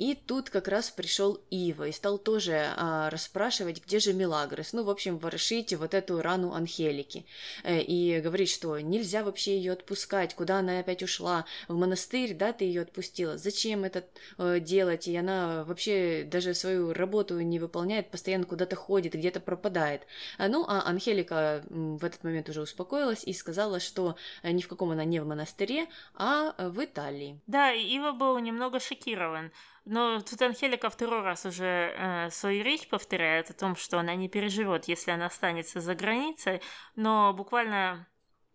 И 0.00 0.14
тут 0.14 0.48
как 0.48 0.66
раз 0.68 0.88
пришел 0.88 1.42
Ива 1.50 1.86
и 1.86 1.92
стал 1.92 2.16
тоже 2.16 2.72
а, 2.74 3.10
расспрашивать, 3.10 3.84
где 3.84 3.98
же 3.98 4.14
Милагрос. 4.14 4.72
Ну, 4.72 4.82
в 4.82 4.88
общем, 4.88 5.18
ворошить 5.18 5.74
вот 5.74 5.92
эту 5.92 6.22
рану 6.22 6.54
Анхелики. 6.54 7.26
Э, 7.64 7.82
и 7.82 8.18
говорить, 8.20 8.48
что 8.48 8.80
нельзя 8.80 9.22
вообще 9.22 9.58
ее 9.58 9.72
отпускать, 9.72 10.34
куда 10.34 10.60
она 10.60 10.78
опять 10.78 11.02
ушла. 11.02 11.44
В 11.68 11.76
монастырь, 11.76 12.32
да, 12.32 12.54
ты 12.54 12.64
ее 12.64 12.80
отпустила. 12.80 13.36
Зачем 13.36 13.84
это 13.84 14.06
э, 14.38 14.58
делать? 14.60 15.06
И 15.06 15.14
она 15.14 15.64
вообще 15.64 16.24
даже 16.24 16.54
свою 16.54 16.94
работу 16.94 17.38
не 17.38 17.58
выполняет, 17.58 18.10
постоянно 18.10 18.46
куда-то 18.46 18.76
ходит, 18.76 19.12
где-то 19.12 19.40
пропадает. 19.40 20.06
А, 20.38 20.48
ну, 20.48 20.64
а 20.66 20.80
Анхелика 20.88 21.62
в 21.68 22.02
этот 22.06 22.24
момент 22.24 22.48
уже 22.48 22.62
успокоилась 22.62 23.24
и 23.24 23.34
сказала, 23.34 23.80
что 23.80 24.16
э, 24.42 24.50
ни 24.50 24.62
в 24.62 24.68
каком 24.68 24.92
она 24.92 25.04
не 25.04 25.20
в 25.20 25.26
монастыре, 25.26 25.88
а 26.14 26.54
в 26.70 26.82
Италии. 26.82 27.38
Да, 27.46 27.72
Ива 27.72 28.12
был 28.12 28.38
немного 28.38 28.80
шокирован. 28.80 29.52
Но 29.90 30.20
тут 30.20 30.40
Анхелика 30.40 30.88
второй 30.88 31.22
раз 31.22 31.44
уже 31.44 31.64
э, 31.96 32.30
свою 32.30 32.62
речь 32.62 32.88
повторяет 32.88 33.50
о 33.50 33.54
том, 33.54 33.74
что 33.74 33.98
она 33.98 34.14
не 34.14 34.28
переживет, 34.28 34.84
если 34.84 35.10
она 35.10 35.26
останется 35.26 35.80
за 35.80 35.96
границей, 35.96 36.62
но 36.94 37.32
буквально 37.32 38.06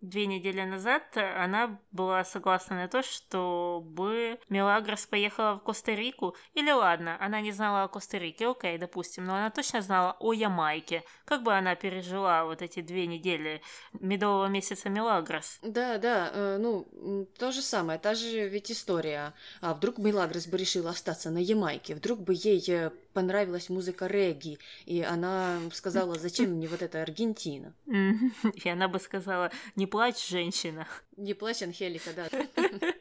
две 0.02 0.26
недели 0.26 0.62
назад 0.62 1.04
она 1.18 1.80
была 1.92 2.24
согласна 2.24 2.76
на 2.76 2.88
то, 2.88 3.02
чтобы 3.04 4.40
Мелагрос 4.50 5.06
поехала 5.06 5.56
в 5.56 5.64
Коста-Рику. 5.64 6.36
Или 6.54 6.72
ладно, 6.72 7.18
она 7.20 7.42
не 7.42 7.52
знала 7.52 7.84
о 7.84 7.88
Коста-Рике, 7.88 8.48
окей, 8.48 8.78
допустим, 8.78 9.26
но 9.26 9.36
она 9.36 9.50
точно 9.50 9.82
знала 9.82 10.16
о 10.20 10.34
Ямайке. 10.34 11.04
Как 11.26 11.44
бы 11.44 11.54
она 11.54 11.76
пережила 11.76 12.46
вот 12.46 12.62
эти 12.62 12.82
две 12.82 13.08
недели 13.08 13.62
медового 13.94 14.48
месяца 14.48 14.90
Мелагрос? 14.90 15.60
Да, 15.62 15.98
да, 15.98 16.30
э, 16.34 16.58
ну, 16.58 17.28
то 17.38 17.52
же 17.52 17.62
самое, 17.62 18.00
та 18.00 18.14
же 18.14 18.48
ведь 18.48 18.72
история. 18.72 19.34
А 19.62 19.74
вдруг 19.74 19.98
Мелагрос 19.98 20.48
бы 20.48 20.58
решила 20.58 20.92
остаться 20.92 21.30
на 21.32 21.40
Ямайке? 21.40 21.96
Вдруг 21.96 22.20
бы 22.20 22.34
ей 22.34 22.64
э, 22.68 22.92
понравилась 23.16 23.70
музыка 23.70 24.08
регги, 24.08 24.60
и 24.86 25.02
она 25.02 25.60
сказала, 25.74 26.20
зачем 26.20 26.52
мне 26.52 26.68
вот 26.68 26.82
эта 26.82 27.02
Аргентина? 27.02 27.74
И 28.64 28.70
она 28.70 28.88
бы 28.90 29.00
сказала, 29.00 29.52
не 29.76 29.88
плачь, 29.88 30.28
женщина. 30.28 30.86
Не 31.16 31.34
плачь, 31.34 31.64
Анхелика, 31.64 32.10
да. 32.14 32.28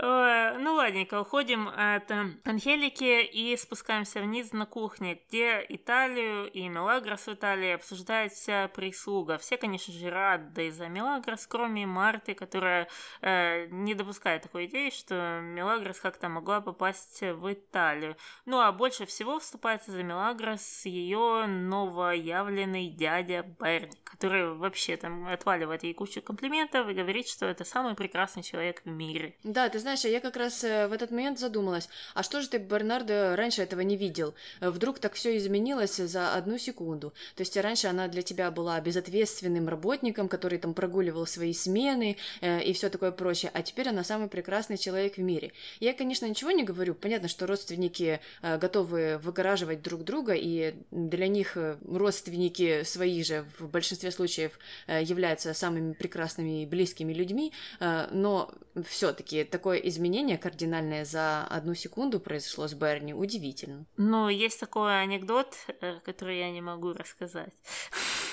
Ну 0.00 0.74
ладненько, 0.74 1.20
уходим 1.20 1.68
от 1.68 2.10
э, 2.10 2.26
Анхелики 2.44 3.22
и 3.22 3.56
спускаемся 3.56 4.20
вниз 4.20 4.52
на 4.52 4.66
кухне, 4.66 5.20
где 5.28 5.64
Италию 5.68 6.50
и 6.50 6.68
Мелагрос 6.68 7.26
в 7.26 7.32
Италии 7.32 7.70
обсуждает 7.70 8.32
вся 8.32 8.68
прислуга. 8.68 9.38
Все, 9.38 9.56
конечно 9.56 9.92
же, 9.92 10.10
рады 10.10 10.70
за 10.70 10.88
Мелагрос, 10.88 11.46
кроме 11.46 11.86
Марты, 11.86 12.34
которая 12.34 12.88
э, 13.22 13.66
не 13.70 13.94
допускает 13.94 14.42
такой 14.42 14.66
идеи, 14.66 14.90
что 14.90 15.40
Мелагрос 15.42 15.98
как-то 16.00 16.28
могла 16.28 16.60
попасть 16.60 17.20
в 17.20 17.52
Италию. 17.52 18.16
Ну 18.46 18.60
а 18.60 18.70
больше 18.72 19.06
всего 19.06 19.38
вступается 19.38 19.90
за 19.90 20.02
Мелагрос 20.02 20.84
ее 20.84 21.46
новоявленный 21.46 22.88
дядя 22.88 23.42
Берни, 23.42 23.98
который 24.04 24.54
вообще 24.54 24.96
там 24.96 25.26
отваливает 25.26 25.82
ей 25.82 25.94
кучу 25.94 26.22
комплиментов 26.22 26.88
и 26.88 26.94
говорит, 26.94 27.26
что 27.26 27.46
это 27.46 27.64
самый 27.64 27.94
прекрасный 27.94 28.42
человек 28.42 28.82
в 28.84 28.88
мире. 28.88 29.36
Да, 29.42 29.68
ты 29.68 29.78
знаешь, 29.78 29.87
я 29.94 30.20
как 30.20 30.36
раз 30.36 30.64
э, 30.64 30.88
в 30.88 30.92
этот 30.92 31.10
момент 31.10 31.38
задумалась, 31.38 31.88
а 32.14 32.22
что 32.22 32.40
же 32.40 32.48
ты, 32.48 32.58
Бернардо, 32.58 33.36
раньше 33.36 33.62
этого 33.62 33.80
не 33.80 33.96
видел? 33.96 34.34
Вдруг 34.60 34.98
так 34.98 35.14
все 35.14 35.36
изменилось 35.36 35.96
за 35.96 36.34
одну 36.34 36.58
секунду. 36.58 37.12
То 37.34 37.42
есть 37.42 37.56
раньше 37.56 37.88
она 37.88 38.08
для 38.08 38.22
тебя 38.22 38.50
была 38.50 38.80
безответственным 38.80 39.68
работником, 39.68 40.28
который 40.28 40.58
там 40.58 40.74
прогуливал 40.74 41.26
свои 41.26 41.52
смены 41.52 42.16
э, 42.40 42.62
и 42.62 42.72
все 42.72 42.88
такое 42.88 43.12
прочее, 43.12 43.50
а 43.54 43.62
теперь 43.62 43.88
она 43.88 44.04
самый 44.04 44.28
прекрасный 44.28 44.78
человек 44.78 45.16
в 45.16 45.22
мире. 45.22 45.52
Я, 45.80 45.94
конечно, 45.94 46.26
ничего 46.26 46.50
не 46.50 46.64
говорю, 46.64 46.94
понятно, 46.94 47.28
что 47.28 47.46
родственники 47.46 48.20
э, 48.42 48.58
готовы 48.58 49.18
выгораживать 49.22 49.82
друг 49.82 50.04
друга, 50.04 50.34
и 50.34 50.74
для 50.90 51.28
них 51.28 51.56
э, 51.56 51.76
родственники 51.86 52.82
свои 52.84 53.22
же 53.22 53.44
в 53.58 53.68
большинстве 53.68 54.10
случаев 54.10 54.58
э, 54.86 55.02
являются 55.02 55.54
самыми 55.54 55.92
прекрасными 55.92 56.62
и 56.62 56.66
близкими 56.66 57.12
людьми, 57.12 57.52
э, 57.80 58.08
но 58.12 58.50
все-таки 58.86 59.44
такое 59.78 59.88
изменение 59.88 60.38
кардинальное 60.38 61.04
за 61.04 61.44
одну 61.44 61.74
секунду 61.74 62.20
произошло 62.20 62.66
с 62.66 62.74
Берни, 62.74 63.14
удивительно. 63.14 63.86
Ну, 63.96 64.28
есть 64.28 64.60
такой 64.60 65.02
анекдот, 65.02 65.54
э, 65.80 66.00
который 66.04 66.38
я 66.38 66.50
не 66.50 66.60
могу 66.60 66.92
рассказать. 66.92 67.52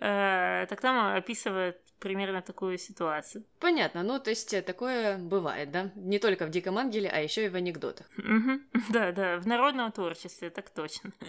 Э, 0.00 0.66
так 0.68 0.80
там 0.80 1.16
описывает 1.16 1.80
примерно 1.98 2.42
такую 2.42 2.76
ситуацию. 2.76 3.44
Понятно, 3.60 4.02
ну 4.02 4.18
то 4.18 4.30
есть 4.30 4.52
э, 4.52 4.60
такое 4.60 5.16
бывает, 5.16 5.70
да? 5.70 5.90
Не 5.94 6.18
только 6.18 6.44
в 6.46 6.50
Диком 6.50 6.76
Ангеле, 6.76 7.08
а 7.08 7.20
еще 7.20 7.46
и 7.46 7.48
в 7.48 7.54
анекдотах. 7.54 8.06
Да, 8.90 9.12
да, 9.12 9.38
в 9.38 9.46
народном 9.46 9.90
творчестве, 9.92 10.50
так 10.50 10.70
точно. 10.70 11.12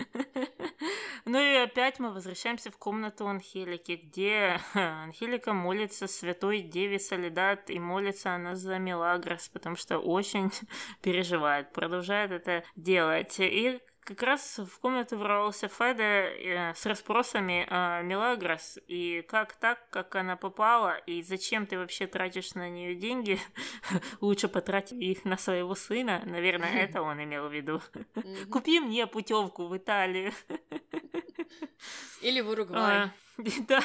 Ну 1.28 1.40
и 1.40 1.56
опять 1.56 1.98
мы 1.98 2.12
возвращаемся 2.12 2.70
в 2.70 2.78
комнату 2.78 3.28
Анхелики, 3.28 3.94
где 4.04 4.60
Анхелика 4.76 5.54
молится 5.54 6.06
святой 6.06 6.62
Деве 6.62 7.00
Солидат, 7.00 7.72
и 7.72 7.80
молится 7.80 8.36
она 8.36 8.56
за 8.56 8.78
Мелагрос, 8.78 9.50
потому 9.50 9.76
что 9.76 9.98
очень 9.98 10.52
переживает, 11.02 11.74
продолжает 11.74 12.32
это 12.32 12.64
делать. 12.76 13.38
И 13.40 13.80
как 14.06 14.22
раз 14.22 14.60
в 14.60 14.80
комнату 14.80 15.18
ворвался 15.18 15.68
Феда 15.68 16.04
э, 16.04 16.74
с 16.76 16.86
расспросами 16.86 17.66
о 17.70 18.04
Мелагрос 18.04 18.78
и 18.88 19.26
как 19.28 19.56
так, 19.56 19.90
как 19.90 20.16
она 20.16 20.36
попала, 20.36 20.96
и 21.08 21.24
зачем 21.24 21.66
ты 21.66 21.78
вообще 21.78 22.06
тратишь 22.06 22.54
на 22.54 22.70
нее 22.70 22.96
деньги, 22.96 23.40
лучше 24.22 24.48
потратить 24.48 25.02
их 25.02 25.26
на 25.26 25.38
своего 25.38 25.74
сына, 25.74 26.22
наверное, 26.26 26.72
это 26.84 27.02
он 27.02 27.22
имел 27.24 27.50
в 27.50 27.54
виду. 27.54 27.82
Купи 28.52 28.80
мне 28.80 29.08
путевку 29.08 29.68
в 29.68 29.76
Италию. 29.76 30.32
Или 32.22 32.42
в 32.42 32.50
Уругвай. 32.50 32.98
А, 32.98 33.14
да. 33.68 33.84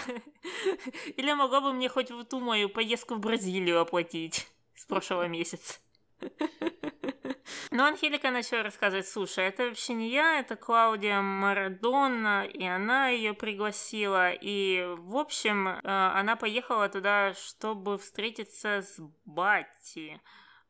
Или 1.16 1.32
могла 1.32 1.62
бы 1.62 1.72
мне 1.72 1.88
хоть 1.88 2.10
в 2.10 2.24
ту 2.24 2.40
мою 2.40 2.68
поездку 2.68 3.14
в 3.14 3.20
Бразилию 3.20 3.80
оплатить 3.80 4.46
с 4.74 4.84
прошлого 4.84 5.28
месяца. 5.28 5.78
Но 7.70 7.86
Анхелика 7.86 8.30
начала 8.30 8.62
рассказывать, 8.62 9.08
слушай, 9.08 9.44
это 9.44 9.68
вообще 9.68 9.94
не 9.94 10.10
я, 10.10 10.40
это 10.40 10.56
Клаудия 10.56 11.20
Марадонна, 11.20 12.44
и 12.44 12.64
она 12.64 13.08
ее 13.08 13.32
пригласила, 13.32 14.32
и, 14.32 14.84
в 14.98 15.16
общем, 15.16 15.68
э, 15.68 15.80
она 15.84 16.36
поехала 16.36 16.88
туда, 16.88 17.34
чтобы 17.34 17.98
встретиться 17.98 18.82
с 18.82 19.00
Батти. 19.24 20.20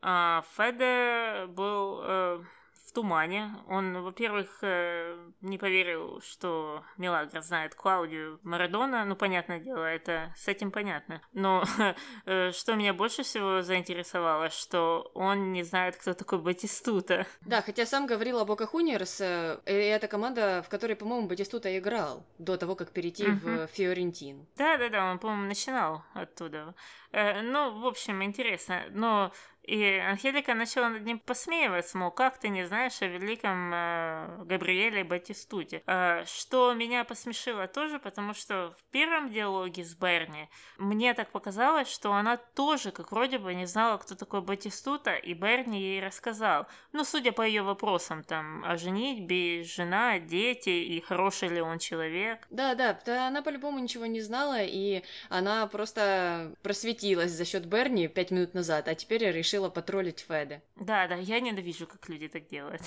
А 0.03 0.45
Феде 0.57 1.47
был 1.47 2.01
э, 2.03 2.43
в 2.91 2.93
тумане. 2.93 3.55
Он, 3.69 4.03
во-первых, 4.03 4.59
э, 4.63 5.17
не 5.43 5.59
поверил, 5.59 6.21
что 6.23 6.83
Мелагра 6.97 7.41
знает 7.41 7.77
Клаудию 7.77 8.41
Марадона. 8.43 9.05
Ну, 9.05 9.15
понятное 9.15 9.61
дело, 9.61 9.85
это 9.85 10.35
с 10.37 10.49
этим 10.49 10.73
понятно. 10.73 11.23
Но 11.33 11.63
э, 12.27 12.51
что 12.51 12.75
меня 12.75 12.93
больше 12.93 13.23
всего 13.23 13.63
заинтересовало, 13.63 14.51
что 14.51 15.11
он 15.15 15.53
не 15.53 15.63
знает, 15.63 15.97
кто 15.97 16.15
такой 16.15 16.41
Батистута. 16.41 17.27
Да, 17.43 17.63
хотя 17.63 17.87
сам 17.87 18.07
говорил 18.07 18.41
об 18.41 18.49
Бока 18.49 18.67
Хуниерс, 18.67 19.21
э, 19.21 19.61
и 19.67 19.73
это 19.73 20.09
команда, 20.09 20.65
в 20.67 20.69
которой, 20.69 20.95
по-моему, 20.97 21.29
Батистута 21.29 21.79
играл 21.79 22.27
до 22.39 22.57
того, 22.57 22.75
как 22.75 22.91
перейти 22.91 23.27
в 23.27 23.69
Фиорентин. 23.69 24.49
Да-да-да, 24.57 25.13
он, 25.13 25.21
по-моему, 25.21 25.47
начинал 25.47 26.03
оттуда. 26.13 26.75
Ну, 27.13 27.81
в 27.81 27.87
общем, 27.87 28.23
интересно. 28.23 28.85
Но 28.91 29.33
и 29.71 29.99
Анхелика 29.99 30.55
начала 30.55 30.89
над 30.89 31.05
ним 31.05 31.21
посмеиваться, 31.21 31.97
мол, 31.97 32.11
как 32.11 32.39
ты 32.39 32.49
не 32.49 32.67
знаешь 32.67 33.01
о 33.03 33.07
великом 33.07 33.71
э, 33.73 34.43
Габриэле 34.45 35.05
Батистуте. 35.05 35.85
Э, 35.87 36.25
что 36.27 36.75
меня 36.75 37.05
посмешило 37.05 37.69
тоже, 37.69 38.01
потому 38.01 38.35
что 38.35 38.75
в 38.77 38.91
первом 38.91 39.31
диалоге 39.31 39.85
с 39.85 39.95
Берни 39.95 40.49
мне 40.77 41.15
так 41.15 41.31
показалось, 41.31 41.89
что 41.89 42.13
она 42.13 42.37
тоже, 42.37 42.91
как 42.91 43.13
вроде 43.13 43.39
бы, 43.39 43.55
не 43.55 43.67
знала, 43.67 43.99
кто 43.99 44.17
такой 44.17 44.41
Батистута, 44.41 45.15
и 45.15 45.35
Берни 45.35 45.81
ей 45.81 46.05
рассказал. 46.05 46.67
Ну, 46.91 47.05
судя 47.05 47.31
по 47.31 47.43
ее 47.43 47.63
вопросам, 47.63 48.25
там, 48.25 48.65
о 48.65 48.77
женитьбе, 48.77 49.63
жена, 49.63 50.19
дети, 50.19 50.71
и 50.71 51.01
хороший 51.01 51.49
ли 51.49 51.61
он 51.61 51.79
человек. 51.79 52.45
Да, 52.51 52.75
да, 52.75 52.99
она 53.29 53.41
по-любому 53.41 53.79
ничего 53.79 54.07
не 54.07 54.21
знала, 54.21 54.59
и 54.61 55.05
она 55.29 55.69
просто 55.69 56.57
просветилась 56.63 57.31
за 57.31 57.45
счет 57.45 57.67
Берни 57.67 58.09
пять 58.09 58.33
минут 58.33 58.53
назад, 58.53 58.89
а 58.89 58.97
теперь 58.97 59.31
решила 59.31 59.60
решила 59.61 59.71
потроллить 59.71 60.21
Феда. 60.21 60.63
Да, 60.77 61.07
да, 61.07 61.17
я 61.17 61.41
ненавижу, 61.41 61.87
как 61.87 62.09
люди 62.09 62.29
так 62.29 62.47
делают. 62.49 62.83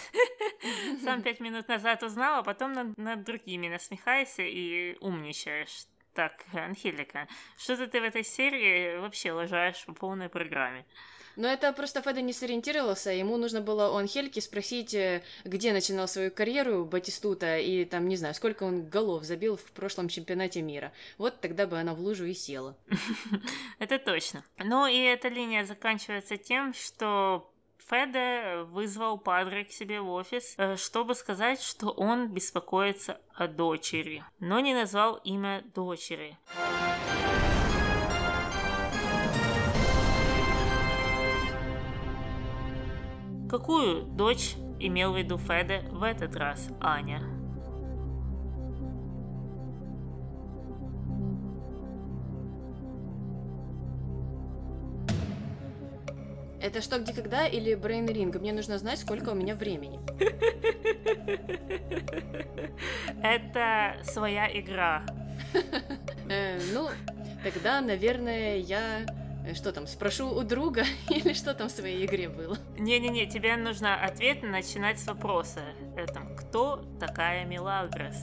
Сам 1.04 1.22
пять 1.22 1.40
минут 1.40 1.68
назад 1.68 2.04
узнал, 2.04 2.40
а 2.40 2.44
потом 2.44 2.74
над, 2.74 2.98
над 2.98 3.24
другими 3.24 3.68
насмехайся 3.70 4.44
и 4.44 4.98
умничаешь. 5.00 5.86
Так, 6.14 6.46
Анхелика, 6.54 7.28
что-то 7.58 7.88
ты 7.88 8.00
в 8.00 8.04
этой 8.04 8.24
серии 8.24 9.00
вообще 9.00 9.32
лажаешь 9.32 9.84
по 9.86 9.94
полной 9.94 10.30
программе. 10.30 10.86
Но 11.36 11.48
это 11.48 11.74
просто 11.74 12.02
Феда 12.02 12.22
не 12.22 12.34
сориентировался, 12.34 13.12
ему 13.12 13.38
нужно 13.38 13.62
было 13.62 13.90
у 13.92 13.96
Анхельки 13.96 14.40
спросить, 14.40 14.94
э, 14.94 15.24
где 15.44 15.74
начинал 15.74 16.08
свою 16.08 16.32
карьеру 16.32 16.86
Батистута, 16.86 17.58
и 17.58 17.86
там, 17.86 18.08
не 18.08 18.18
знаю, 18.18 18.36
сколько 18.36 18.64
он 18.64 18.88
голов 18.88 19.24
забил 19.24 19.58
в 19.58 19.72
прошлом 19.72 20.10
чемпионате 20.10 20.62
мира. 20.62 20.92
Вот 21.18 21.42
тогда 21.42 21.68
бы 21.68 21.80
она 21.80 21.94
в 21.94 22.00
лужу 22.00 22.26
и 22.26 22.34
села. 22.34 22.76
Это 23.80 24.00
точно. 24.00 24.44
Ну 24.58 24.88
и 24.88 24.98
эта 24.98 25.28
линия 25.28 25.66
заканчивается 25.66 26.38
тем, 26.38 26.74
что 26.74 27.50
Феде 27.90 28.64
вызвал 28.64 29.18
Падре 29.18 29.66
к 29.66 29.72
себе 29.72 30.02
в 30.02 30.10
офис, 30.10 30.56
э, 30.58 30.78
чтобы 30.78 31.16
сказать, 31.16 31.62
что 31.62 31.90
он 31.90 32.30
беспокоится 32.30 33.20
о 33.34 33.48
дочери, 33.48 34.24
но 34.40 34.60
не 34.60 34.74
назвал 34.74 35.16
имя 35.18 35.64
дочери. 35.74 36.38
Какую 43.54 44.06
дочь 44.06 44.56
имел 44.80 45.14
в 45.14 45.16
виду 45.16 45.38
Феде 45.38 45.84
в 45.92 46.02
этот 46.02 46.36
раз, 46.36 46.70
Аня? 46.82 47.22
Это 56.60 56.82
что, 56.82 56.98
где, 56.98 57.14
когда 57.14 57.46
или 57.46 57.76
Брейн 57.76 58.08
Ринг? 58.08 58.38
Мне 58.38 58.54
нужно 58.54 58.80
знать, 58.80 58.98
сколько 58.98 59.30
у 59.30 59.36
меня 59.36 59.54
времени. 59.54 60.00
Это 63.22 63.98
своя 64.02 64.48
игра. 64.60 65.04
Э, 66.30 66.58
ну, 66.74 66.88
тогда, 67.44 67.82
наверное, 67.82 68.56
я 68.56 69.06
что 69.54 69.72
там, 69.72 69.88
спрошу 69.88 70.30
у 70.30 70.44
друга 70.44 70.84
или 71.10 71.34
что 71.34 71.54
там 71.54 71.68
в 71.68 71.72
своей 71.72 72.06
игре 72.06 72.30
было? 72.30 72.58
Не-не-не, 72.78 73.28
тебе 73.28 73.56
нужно 73.58 73.96
ответ 73.96 74.44
начинать 74.44 75.00
с 75.00 75.08
вопроса. 75.08 75.62
Это 75.98 76.22
кто 76.38 76.86
такая 77.00 77.46
Мелагрос? 77.46 78.16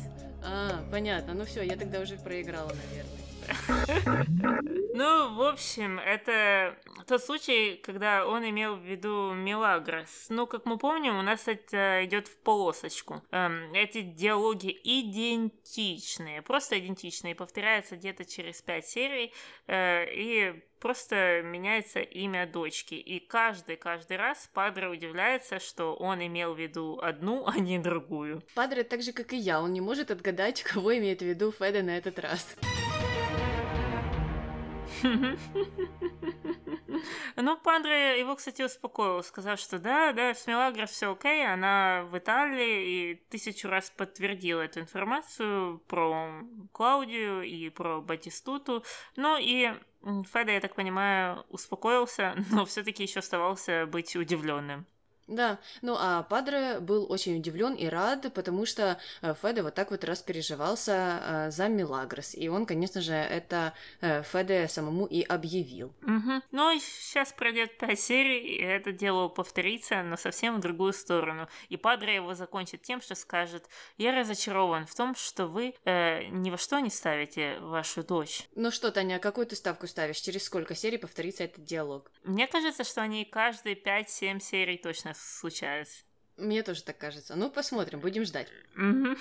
А, 0.43 0.83
понятно. 0.91 1.35
Ну 1.35 1.45
все, 1.45 1.63
я 1.63 1.77
тогда 1.77 2.01
уже 2.01 2.17
проиграла, 2.17 2.73
наверное. 2.73 4.71
Ну, 4.93 5.35
в 5.35 5.43
общем, 5.43 5.99
это 6.01 6.77
тот 7.07 7.23
случай, 7.23 7.77
когда 7.77 8.27
он 8.27 8.49
имел 8.49 8.77
в 8.77 8.83
виду 8.83 9.33
Мелагрос. 9.33 10.27
Ну, 10.31 10.47
как 10.47 10.67
мы 10.67 10.79
помним, 10.79 11.19
у 11.19 11.23
нас 11.23 11.47
это 11.47 12.05
идет 12.05 12.27
в 12.27 12.37
полосочку. 12.39 13.23
Эм, 13.31 13.73
эти 13.73 14.03
диалоги 14.03 14.77
идентичные, 14.83 16.43
просто 16.43 16.79
идентичные, 16.79 17.35
повторяются 17.35 17.97
где-то 17.97 18.25
через 18.25 18.63
пять 18.63 18.87
серий, 18.87 19.33
э, 19.69 20.07
и 20.13 20.65
просто 20.81 21.43
меняется 21.45 22.01
имя 22.01 22.47
дочки. 22.47 22.95
И 22.95 23.21
каждый, 23.21 23.77
каждый 23.77 24.17
раз 24.17 24.51
Падре 24.53 24.89
удивляется, 24.89 25.61
что 25.61 25.95
он 25.95 26.27
имел 26.27 26.55
в 26.55 26.59
виду 26.59 26.99
одну, 27.01 27.45
а 27.47 27.59
не 27.59 27.79
другую. 27.79 28.43
Падре 28.55 28.83
так 28.83 29.03
же, 29.03 29.13
как 29.13 29.33
и 29.33 29.37
я, 29.37 29.61
он 29.61 29.73
не 29.73 29.81
может 29.81 30.11
отгадать, 30.11 30.63
кого 30.65 30.97
имеет 30.99 31.21
в 31.21 31.25
виду 31.25 31.53
Феда 31.53 31.83
на 31.83 31.97
этот 31.97 32.19
раз. 32.19 32.57
Ну, 37.37 37.57
Пандре 37.57 38.19
его, 38.21 38.37
кстати, 38.37 38.63
успокоил, 38.63 39.23
сказав, 39.23 39.59
что 39.59 39.79
да, 39.79 40.13
да, 40.13 40.35
с 40.35 40.47
Мелагрос 40.47 40.91
все 40.91 41.13
окей, 41.13 41.47
она 41.47 42.05
в 42.11 42.19
Италии 42.19 43.13
и 43.13 43.15
тысячу 43.31 43.69
раз 43.69 43.91
подтвердила 43.91 44.63
эту 44.63 44.81
информацию 44.81 45.79
про 45.87 46.43
Клаудию 46.73 47.43
и 47.43 47.71
про 47.71 48.01
Батистуту. 48.01 48.85
Ну 49.17 49.39
и 49.39 49.73
Феда, 50.03 50.53
я 50.53 50.61
так 50.61 50.75
понимаю, 50.75 51.45
успокоился, 51.49 52.35
но 52.51 52.65
все-таки 52.65 53.03
еще 53.05 53.21
оставался 53.21 53.87
быть 53.87 54.15
удивленным. 54.17 54.87
Да, 55.31 55.61
ну 55.81 55.97
а 55.97 56.25
Падре 56.25 56.81
был 56.81 57.07
очень 57.09 57.37
удивлен 57.37 57.75
и 57.75 57.87
рад, 57.87 58.33
потому 58.35 58.67
что 58.67 58.99
э, 59.23 59.33
Феде 59.41 59.63
вот 59.63 59.75
так 59.75 59.93
вот 59.93 60.03
распереживался 60.05 61.23
э, 61.23 61.51
за 61.53 61.69
Милагрос. 61.69 62.35
И 62.35 62.49
он, 62.49 62.67
конечно 62.67 63.01
же, 63.01 63.13
это 63.15 63.73
э, 64.01 64.25
Феде 64.25 64.67
самому 64.67 65.07
и 65.07 65.23
объявил. 65.23 65.95
Угу. 66.03 66.43
Ну, 66.51 66.81
сейчас 66.81 67.33
пройдет 67.33 67.79
пять 67.79 68.01
серий, 68.01 68.41
и 68.41 68.61
это 68.61 68.91
дело 68.91 69.29
повторится, 69.29 70.03
но 70.03 70.17
совсем 70.17 70.57
в 70.57 70.61
другую 70.61 70.93
сторону. 70.93 71.49
И 71.69 71.77
Падре 71.77 72.17
его 72.17 72.35
закончит 72.35 72.83
тем, 72.83 73.01
что 73.01 73.15
скажет, 73.15 73.69
я 73.99 74.13
разочарован 74.13 74.87
в 74.87 74.95
том, 74.97 75.15
что 75.15 75.47
вы 75.47 75.75
э, 75.85 76.25
ни 76.31 76.51
во 76.51 76.59
что 76.59 76.81
не 76.81 76.91
ставите 76.91 77.61
вашу 77.61 78.03
дочь. 78.03 78.49
Ну 78.57 78.73
что, 78.73 78.91
Таня, 78.91 79.21
какую 79.21 79.47
ты 79.47 79.55
ставку 79.55 79.87
ставишь? 79.87 80.19
Через 80.19 80.43
сколько 80.43 80.75
серий 80.75 80.99
повторится 80.99 81.45
этот 81.45 81.65
диалог? 81.65 82.11
Мне 82.25 82.49
кажется, 82.49 82.83
что 82.83 83.01
они 83.01 83.25
каждые 83.25 83.77
5-7 83.77 84.41
серий 84.41 84.77
точно 84.77 85.15
случается. 85.21 86.05
Мне 86.41 86.63
тоже 86.63 86.83
так 86.83 86.99
кажется. 86.99 87.37
Ну, 87.37 87.51
посмотрим, 87.51 88.01
будем 88.01 88.25
ждать. 88.25 88.49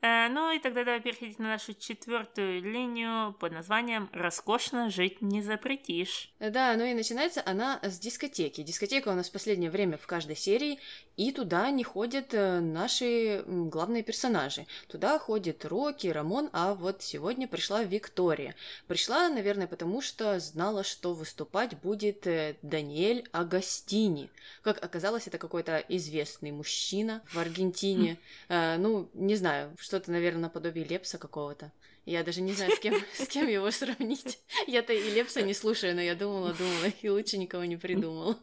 Э, 0.00 0.28
ну 0.28 0.52
и 0.52 0.58
тогда 0.58 0.84
давай 0.84 1.00
переходить 1.00 1.38
на 1.38 1.48
нашу 1.48 1.74
четвертую 1.74 2.62
линию 2.62 3.34
под 3.34 3.52
названием 3.52 4.08
«Роскошно 4.12 4.88
жить 4.88 5.20
не 5.20 5.42
запретишь». 5.42 6.30
Да, 6.38 6.74
ну 6.76 6.84
и 6.84 6.94
начинается 6.94 7.42
она 7.44 7.78
с 7.82 7.98
дискотеки. 7.98 8.62
Дискотека 8.62 9.08
у 9.08 9.14
нас 9.14 9.28
в 9.28 9.32
последнее 9.32 9.70
время 9.70 9.98
в 9.98 10.06
каждой 10.06 10.36
серии, 10.36 10.78
и 11.16 11.32
туда 11.32 11.70
не 11.70 11.82
ходят 11.82 12.32
э, 12.32 12.60
наши 12.60 13.42
главные 13.46 14.02
персонажи. 14.02 14.66
Туда 14.88 15.18
ходит 15.18 15.64
Рокки, 15.64 16.08
Рамон, 16.08 16.50
а 16.52 16.74
вот 16.74 17.02
сегодня 17.02 17.48
пришла 17.48 17.82
Виктория. 17.82 18.54
Пришла, 18.86 19.28
наверное, 19.28 19.66
потому 19.66 20.00
что 20.00 20.38
знала, 20.40 20.84
что 20.84 21.14
выступать 21.14 21.78
будет 21.80 22.26
э, 22.26 22.56
Даниэль 22.62 23.28
Агастини. 23.32 24.30
Как 24.62 24.84
оказалось, 24.84 25.26
это 25.26 25.38
какой-то 25.38 25.78
известный 26.06 26.52
мужчина 26.52 27.22
в 27.32 27.38
Аргентине. 27.38 28.18
Э, 28.48 28.76
ну, 28.78 29.08
не 29.14 29.36
знаю, 29.36 29.74
что-то, 29.78 30.10
наверное, 30.10 30.42
наподобие 30.42 30.84
Лепса 30.84 31.18
какого-то. 31.18 31.72
Я 32.06 32.22
даже 32.22 32.40
не 32.40 32.52
знаю, 32.52 32.70
с 32.70 32.78
кем, 32.78 32.94
с 33.14 33.26
кем 33.26 33.48
его 33.48 33.68
сравнить. 33.72 34.38
Я-то 34.68 34.92
и 34.92 35.10
Лепса 35.10 35.42
не 35.42 35.54
слушаю, 35.54 35.94
но 35.94 36.00
я 36.00 36.14
думала, 36.14 36.54
думала, 36.54 36.86
и 37.02 37.08
лучше 37.08 37.36
никого 37.36 37.64
не 37.64 37.76
придумала. 37.76 38.38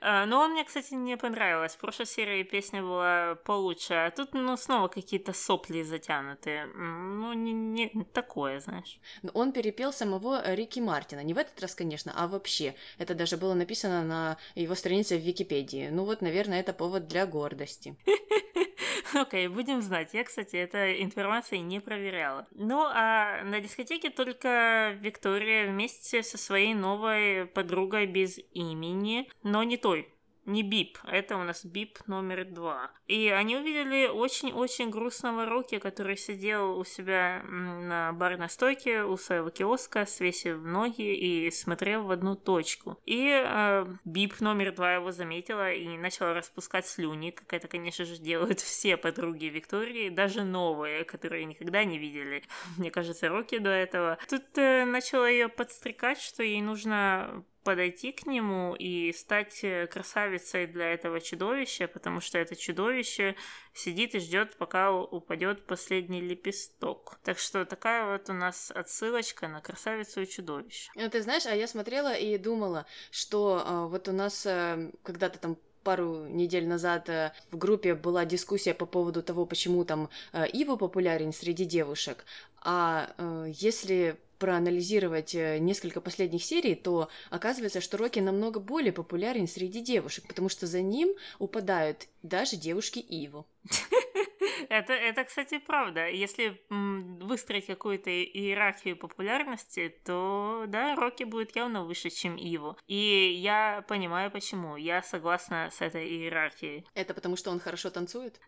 А, 0.00 0.24
ну, 0.26 0.36
он 0.36 0.52
мне, 0.52 0.64
кстати, 0.64 0.94
не 0.94 1.16
понравилось. 1.16 1.72
В 1.72 1.78
прошлой 1.78 2.06
серии 2.06 2.44
песня 2.44 2.80
была 2.80 3.34
получше, 3.44 3.94
а 3.94 4.10
тут, 4.10 4.34
ну, 4.34 4.56
снова 4.56 4.86
какие-то 4.86 5.32
сопли 5.32 5.82
затянутые. 5.82 6.66
Ну, 6.66 7.32
не, 7.32 7.52
не 7.52 8.04
такое, 8.12 8.60
знаешь. 8.60 9.00
Он 9.34 9.52
перепел 9.52 9.92
самого 9.92 10.54
Рики 10.54 10.78
Мартина. 10.78 11.24
Не 11.24 11.34
в 11.34 11.38
этот 11.38 11.60
раз, 11.60 11.74
конечно, 11.74 12.12
а 12.14 12.28
вообще. 12.28 12.76
Это 12.98 13.14
даже 13.14 13.36
было 13.36 13.54
написано 13.54 14.04
на 14.04 14.36
его 14.54 14.76
странице 14.76 15.16
в 15.16 15.22
Википедии. 15.22 15.88
Ну 15.90 16.04
вот, 16.04 16.20
наверное, 16.20 16.60
это 16.60 16.72
повод 16.72 17.08
для 17.08 17.26
гордости. 17.26 17.96
Окей, 19.14 19.46
okay, 19.46 19.48
будем 19.48 19.82
знать. 19.82 20.14
Я, 20.14 20.24
кстати, 20.24 20.56
этой 20.56 21.02
информацией 21.02 21.60
не 21.60 21.80
проверяла. 21.80 22.46
Ну, 22.52 22.82
а 22.84 23.42
на 23.44 23.60
дискотеке 23.60 24.10
только 24.10 24.96
Виктория 25.00 25.68
вместе 25.68 26.22
со 26.22 26.38
своей 26.38 26.74
новой 26.74 27.46
подругой 27.46 28.06
без 28.06 28.38
имени, 28.52 29.28
но 29.42 29.62
не 29.62 29.76
той, 29.76 30.08
не 30.46 30.62
бип, 30.62 30.98
а 31.02 31.16
это 31.16 31.36
у 31.36 31.42
нас 31.42 31.64
бип 31.64 31.98
номер 32.06 32.44
два. 32.44 32.90
И 33.06 33.28
они 33.28 33.56
увидели 33.56 34.06
очень-очень 34.06 34.90
грустного 34.90 35.46
Рокки, 35.46 35.78
который 35.78 36.16
сидел 36.16 36.78
у 36.78 36.84
себя 36.84 37.42
на 37.44 38.12
барной 38.12 38.48
стойке 38.48 39.02
у 39.02 39.16
своего 39.16 39.50
киоска, 39.50 40.06
свесив 40.06 40.58
ноги 40.62 41.14
и 41.14 41.50
смотрел 41.50 42.04
в 42.04 42.10
одну 42.10 42.36
точку. 42.36 42.98
И 43.04 43.28
э, 43.28 43.86
бип 44.04 44.40
номер 44.40 44.74
два 44.74 44.94
его 44.94 45.12
заметила 45.12 45.72
и 45.72 45.98
начала 45.98 46.34
распускать 46.34 46.86
слюни, 46.86 47.30
как 47.30 47.52
это, 47.52 47.68
конечно 47.68 48.04
же, 48.04 48.16
делают 48.16 48.60
все 48.60 48.96
подруги 48.96 49.46
Виктории, 49.46 50.08
даже 50.08 50.44
новые, 50.44 51.04
которые 51.04 51.44
никогда 51.44 51.84
не 51.84 51.98
видели, 51.98 52.42
мне 52.76 52.90
кажется, 52.90 53.28
Рокки 53.28 53.58
до 53.58 53.70
этого. 53.70 54.18
Тут 54.28 54.44
э, 54.56 54.84
начала 54.84 55.28
ее 55.28 55.48
подстрекать, 55.48 56.20
что 56.20 56.42
ей 56.42 56.62
нужно 56.62 57.44
подойти 57.66 58.12
к 58.12 58.26
нему 58.26 58.76
и 58.76 59.12
стать 59.12 59.64
э, 59.64 59.88
красавицей 59.88 60.68
для 60.68 60.92
этого 60.92 61.20
чудовища, 61.20 61.88
потому 61.88 62.20
что 62.20 62.38
это 62.38 62.54
чудовище 62.54 63.34
сидит 63.74 64.14
и 64.14 64.20
ждет, 64.20 64.56
пока 64.56 64.92
упадет 64.92 65.66
последний 65.66 66.20
лепесток. 66.20 67.18
Так 67.24 67.40
что 67.40 67.64
такая 67.64 68.06
вот 68.06 68.30
у 68.30 68.34
нас 68.34 68.70
отсылочка 68.70 69.48
на 69.48 69.60
красавицу 69.60 70.22
и 70.22 70.28
чудовище. 70.28 70.92
Ну, 70.94 71.10
ты 71.10 71.20
знаешь, 71.22 71.44
а 71.46 71.56
я 71.56 71.66
смотрела 71.66 72.14
и 72.14 72.38
думала, 72.38 72.86
что 73.10 73.60
а, 73.66 73.86
вот 73.88 74.06
у 74.06 74.12
нас 74.12 74.46
а, 74.46 74.78
когда-то 75.02 75.40
там 75.40 75.58
пару 75.86 76.26
недель 76.26 76.66
назад 76.66 77.08
э, 77.08 77.30
в 77.52 77.56
группе 77.56 77.94
была 77.94 78.24
дискуссия 78.24 78.74
по 78.74 78.86
поводу 78.86 79.22
того, 79.22 79.46
почему 79.46 79.84
там 79.84 80.10
э, 80.32 80.44
Ива 80.48 80.74
популярен 80.74 81.32
среди 81.32 81.64
девушек. 81.64 82.24
А 82.60 83.14
э, 83.18 83.52
если 83.54 84.16
проанализировать 84.38 85.32
несколько 85.32 86.00
последних 86.00 86.44
серий, 86.44 86.74
то 86.74 87.08
оказывается, 87.30 87.80
что 87.80 87.96
Рокки 87.96 88.18
намного 88.18 88.60
более 88.60 88.92
популярен 88.92 89.46
среди 89.48 89.80
девушек, 89.80 90.26
потому 90.26 90.48
что 90.50 90.66
за 90.66 90.82
ним 90.82 91.14
упадают 91.38 92.08
даже 92.22 92.56
девушки 92.56 92.98
Иву. 92.98 93.46
Это, 94.68 94.92
это, 94.92 95.24
кстати, 95.24 95.58
правда. 95.58 96.08
Если 96.08 96.60
выстроить 96.68 97.66
какую-то 97.66 98.10
иерархию 98.10 98.96
популярности, 98.96 99.94
то, 100.04 100.64
да, 100.68 100.94
Рокки 100.96 101.24
будет 101.24 101.54
явно 101.56 101.84
выше, 101.84 102.10
чем 102.10 102.36
Иво. 102.36 102.76
И 102.86 103.34
я 103.40 103.84
понимаю, 103.88 104.30
почему. 104.30 104.76
Я 104.76 105.02
согласна 105.02 105.70
с 105.72 105.80
этой 105.80 106.06
иерархией. 106.06 106.86
Это 106.94 107.14
потому, 107.14 107.36
что 107.36 107.50
он 107.50 107.60
хорошо 107.60 107.90
танцует? 107.90 108.40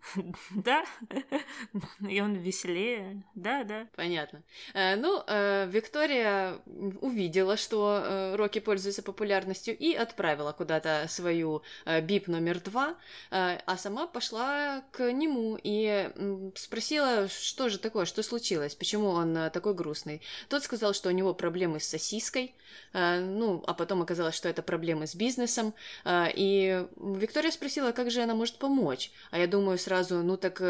Да. 0.51 0.85
И 2.09 2.21
он 2.21 2.35
веселее. 2.35 3.23
Да, 3.35 3.64
да. 3.64 3.87
Понятно. 3.97 4.42
Э, 4.75 4.97
ну, 4.97 5.23
э, 5.27 5.66
Виктория 5.68 6.59
увидела, 7.01 7.57
что 7.57 8.03
э, 8.03 8.37
Рокки 8.37 8.61
пользуется 8.61 9.03
популярностью 9.03 9.77
и 9.77 9.94
отправила 9.94 10.53
куда-то 10.53 11.07
свою 11.09 11.62
бип 12.03 12.29
номер 12.29 12.61
два, 12.61 12.97
а 13.31 13.77
сама 13.77 14.07
пошла 14.07 14.83
к 14.92 15.12
нему 15.12 15.59
и 15.62 15.97
спросила, 16.54 17.28
что 17.28 17.68
же 17.68 17.78
такое, 17.78 18.04
что 18.04 18.22
случилось, 18.22 18.74
почему 18.74 19.08
он 19.08 19.37
э, 19.37 19.50
такой 19.50 19.74
грустный. 19.74 20.22
Тот 20.48 20.62
сказал, 20.62 20.94
что 20.94 21.08
у 21.08 21.12
него 21.12 21.34
проблемы 21.34 21.80
с 21.80 21.88
сосиской, 21.88 22.54
э, 22.92 23.20
ну, 23.20 23.62
а 23.66 23.74
потом 23.74 24.02
оказалось, 24.02 24.34
что 24.34 24.48
это 24.48 24.62
проблемы 24.62 25.06
с 25.06 25.14
бизнесом, 25.14 25.74
э, 26.04 26.26
и 26.34 26.87
Виктория 26.96 27.50
спросила, 27.50 27.92
как 27.92 28.11
же 28.11 28.22
она 28.22 28.34
может 28.34 28.58
помочь, 28.58 29.11
а 29.30 29.38
я 29.38 29.46
думаю 29.46 29.78
сразу, 29.78 30.22
ну 30.22 30.37
так 30.37 30.61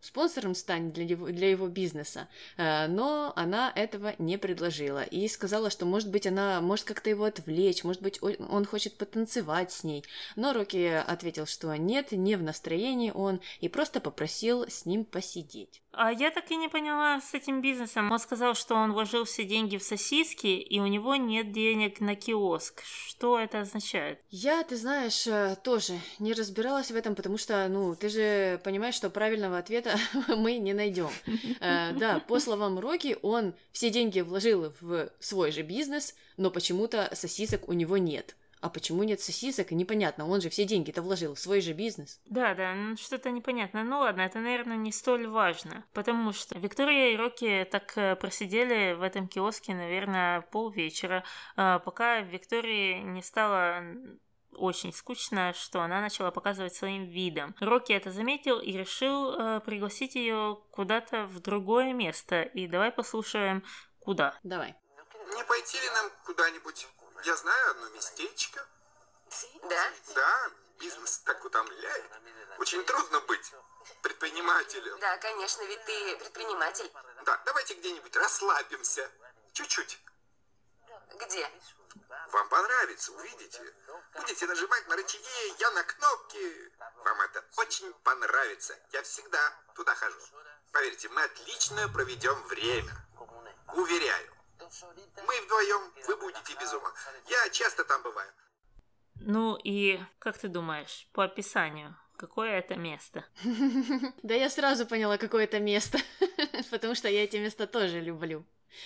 спонсором 0.00 0.54
стань 0.54 0.92
для 0.92 1.04
его, 1.04 1.28
для 1.28 1.50
его 1.50 1.68
бизнеса, 1.68 2.28
но 2.56 3.32
она 3.36 3.72
этого 3.74 4.14
не 4.18 4.38
предложила 4.38 5.02
и 5.02 5.26
сказала, 5.28 5.70
что, 5.70 5.86
может 5.86 6.10
быть, 6.10 6.26
она 6.26 6.60
может 6.60 6.84
как-то 6.84 7.10
его 7.10 7.24
отвлечь, 7.24 7.84
может 7.84 8.02
быть, 8.02 8.22
он 8.22 8.64
хочет 8.64 8.96
потанцевать 8.96 9.72
с 9.72 9.84
ней, 9.84 10.04
но 10.36 10.52
Рокки 10.52 11.02
ответил, 11.06 11.46
что 11.46 11.74
нет, 11.76 12.12
не 12.12 12.36
в 12.36 12.42
настроении 12.42 13.10
он, 13.10 13.40
и 13.60 13.68
просто 13.68 14.00
попросил 14.00 14.68
с 14.68 14.86
ним 14.86 15.04
посидеть. 15.04 15.82
А 15.92 16.12
я 16.12 16.30
так 16.30 16.50
и 16.50 16.56
не 16.56 16.68
поняла 16.68 17.20
с 17.20 17.34
этим 17.34 17.62
бизнесом. 17.62 18.12
Он 18.12 18.18
сказал, 18.18 18.54
что 18.54 18.74
он 18.74 18.92
вложил 18.92 19.24
все 19.24 19.44
деньги 19.44 19.78
в 19.78 19.82
сосиски, 19.82 20.46
и 20.46 20.80
у 20.80 20.86
него 20.86 21.16
нет 21.16 21.50
денег 21.50 22.00
на 22.00 22.14
киоск. 22.14 22.82
Что 22.84 23.38
это 23.38 23.60
означает? 23.60 24.20
Я, 24.28 24.62
ты 24.64 24.76
знаешь, 24.76 25.26
э, 25.26 25.56
тоже 25.64 25.98
не 26.18 26.34
разбиралась 26.34 26.90
в 26.90 26.96
этом, 26.96 27.14
потому 27.14 27.38
что, 27.38 27.66
ну, 27.68 27.96
ты 27.96 28.10
же 28.10 28.60
понимаешь, 28.64 28.94
что 28.94 29.08
правильного 29.08 29.58
ответа 29.58 29.98
мы 30.28 30.58
не 30.58 30.74
найдем. 30.74 31.10
Э, 31.60 31.92
да, 31.94 32.20
по 32.20 32.38
словам 32.38 32.78
Роки, 32.78 33.16
он 33.22 33.54
все 33.72 33.90
деньги 33.90 34.20
вложил 34.20 34.74
в 34.80 35.10
свой 35.20 35.52
же 35.52 35.62
бизнес, 35.62 36.14
но 36.36 36.50
почему-то 36.50 37.10
сосисок 37.14 37.68
у 37.68 37.72
него 37.72 37.96
нет. 37.96 38.36
А 38.60 38.70
почему 38.70 39.02
нет 39.04 39.20
сосисок? 39.20 39.70
Непонятно, 39.70 40.28
он 40.28 40.40
же 40.40 40.50
все 40.50 40.64
деньги-то 40.64 41.02
вложил 41.02 41.34
в 41.34 41.38
свой 41.38 41.60
же 41.60 41.72
бизнес. 41.72 42.20
Да, 42.26 42.54
да, 42.54 42.74
ну 42.74 42.96
что-то 42.96 43.30
непонятно. 43.30 43.84
Ну 43.84 44.00
ладно, 44.00 44.22
это, 44.22 44.38
наверное, 44.40 44.76
не 44.76 44.92
столь 44.92 45.28
важно, 45.28 45.84
потому 45.92 46.32
что 46.32 46.58
Виктория 46.58 47.14
и 47.14 47.16
Рокки 47.16 47.66
так 47.70 47.96
э, 47.96 48.16
просидели 48.16 48.94
в 48.94 49.02
этом 49.02 49.28
киоске, 49.28 49.74
наверное, 49.74 50.40
полвечера, 50.40 51.24
э, 51.56 51.78
пока 51.84 52.20
Виктории 52.20 53.00
не 53.00 53.22
стало 53.22 53.82
очень 54.52 54.92
скучно, 54.92 55.52
что 55.54 55.80
она 55.82 56.00
начала 56.00 56.30
показывать 56.30 56.74
своим 56.74 57.04
видом. 57.04 57.54
Рокки 57.60 57.92
это 57.92 58.10
заметил 58.10 58.58
и 58.58 58.72
решил 58.72 59.32
э, 59.32 59.60
пригласить 59.60 60.14
ее 60.14 60.58
куда-то 60.72 61.26
в 61.26 61.40
другое 61.40 61.92
место. 61.92 62.42
И 62.42 62.66
давай 62.66 62.90
послушаем, 62.90 63.62
куда. 64.00 64.38
Давай. 64.42 64.74
Не 65.36 65.44
пойти 65.44 65.78
ли 65.78 65.90
нам 65.90 66.10
куда-нибудь 66.24 66.88
я 67.24 67.36
знаю 67.36 67.70
одно 67.70 67.88
местечко. 67.90 68.66
Да? 69.62 69.92
Да, 70.14 70.50
бизнес 70.78 71.18
так 71.18 71.44
утомляет. 71.44 72.10
Очень 72.58 72.84
трудно 72.84 73.20
быть 73.20 73.52
предпринимателем. 74.02 74.98
Да, 75.00 75.16
конечно, 75.18 75.62
ведь 75.62 75.84
ты 75.84 76.16
предприниматель. 76.16 76.90
Да, 77.24 77.40
давайте 77.44 77.74
где-нибудь 77.74 78.14
расслабимся. 78.16 79.10
Чуть-чуть. 79.52 79.98
Где? 81.14 81.50
Вам 82.30 82.48
понравится, 82.48 83.12
увидите. 83.12 83.74
Будете 84.14 84.46
нажимать 84.46 84.86
на 84.88 84.96
рычаги, 84.96 85.54
я 85.58 85.70
на 85.70 85.82
кнопки. 85.82 86.72
Вам 87.04 87.20
это 87.22 87.44
очень 87.56 87.92
понравится. 88.04 88.78
Я 88.92 89.02
всегда 89.02 89.54
туда 89.74 89.94
хожу. 89.94 90.18
Поверьте, 90.72 91.08
мы 91.08 91.22
отлично 91.22 91.88
проведем 91.88 92.40
время. 92.44 92.94
Уверяю. 93.74 94.37
Мы 95.26 95.40
вдвоем, 95.44 95.92
вы 96.06 96.16
будете 96.16 96.54
без 96.60 96.72
ума. 96.72 96.92
Я 97.28 97.48
часто 97.50 97.84
там 97.84 98.02
бываю. 98.02 98.30
Ну 99.20 99.58
и 99.62 100.00
как 100.18 100.38
ты 100.38 100.48
думаешь, 100.48 101.08
по 101.12 101.24
описанию, 101.24 101.96
какое 102.16 102.58
это 102.58 102.76
место? 102.76 103.24
Да 104.22 104.34
я 104.34 104.50
сразу 104.50 104.86
поняла, 104.86 105.18
какое 105.18 105.44
это 105.44 105.58
место, 105.60 105.98
потому 106.70 106.94
что 106.94 107.08
я 107.08 107.24
эти 107.24 107.36
места 107.36 107.66
тоже 107.66 108.00
люблю. 108.00 108.44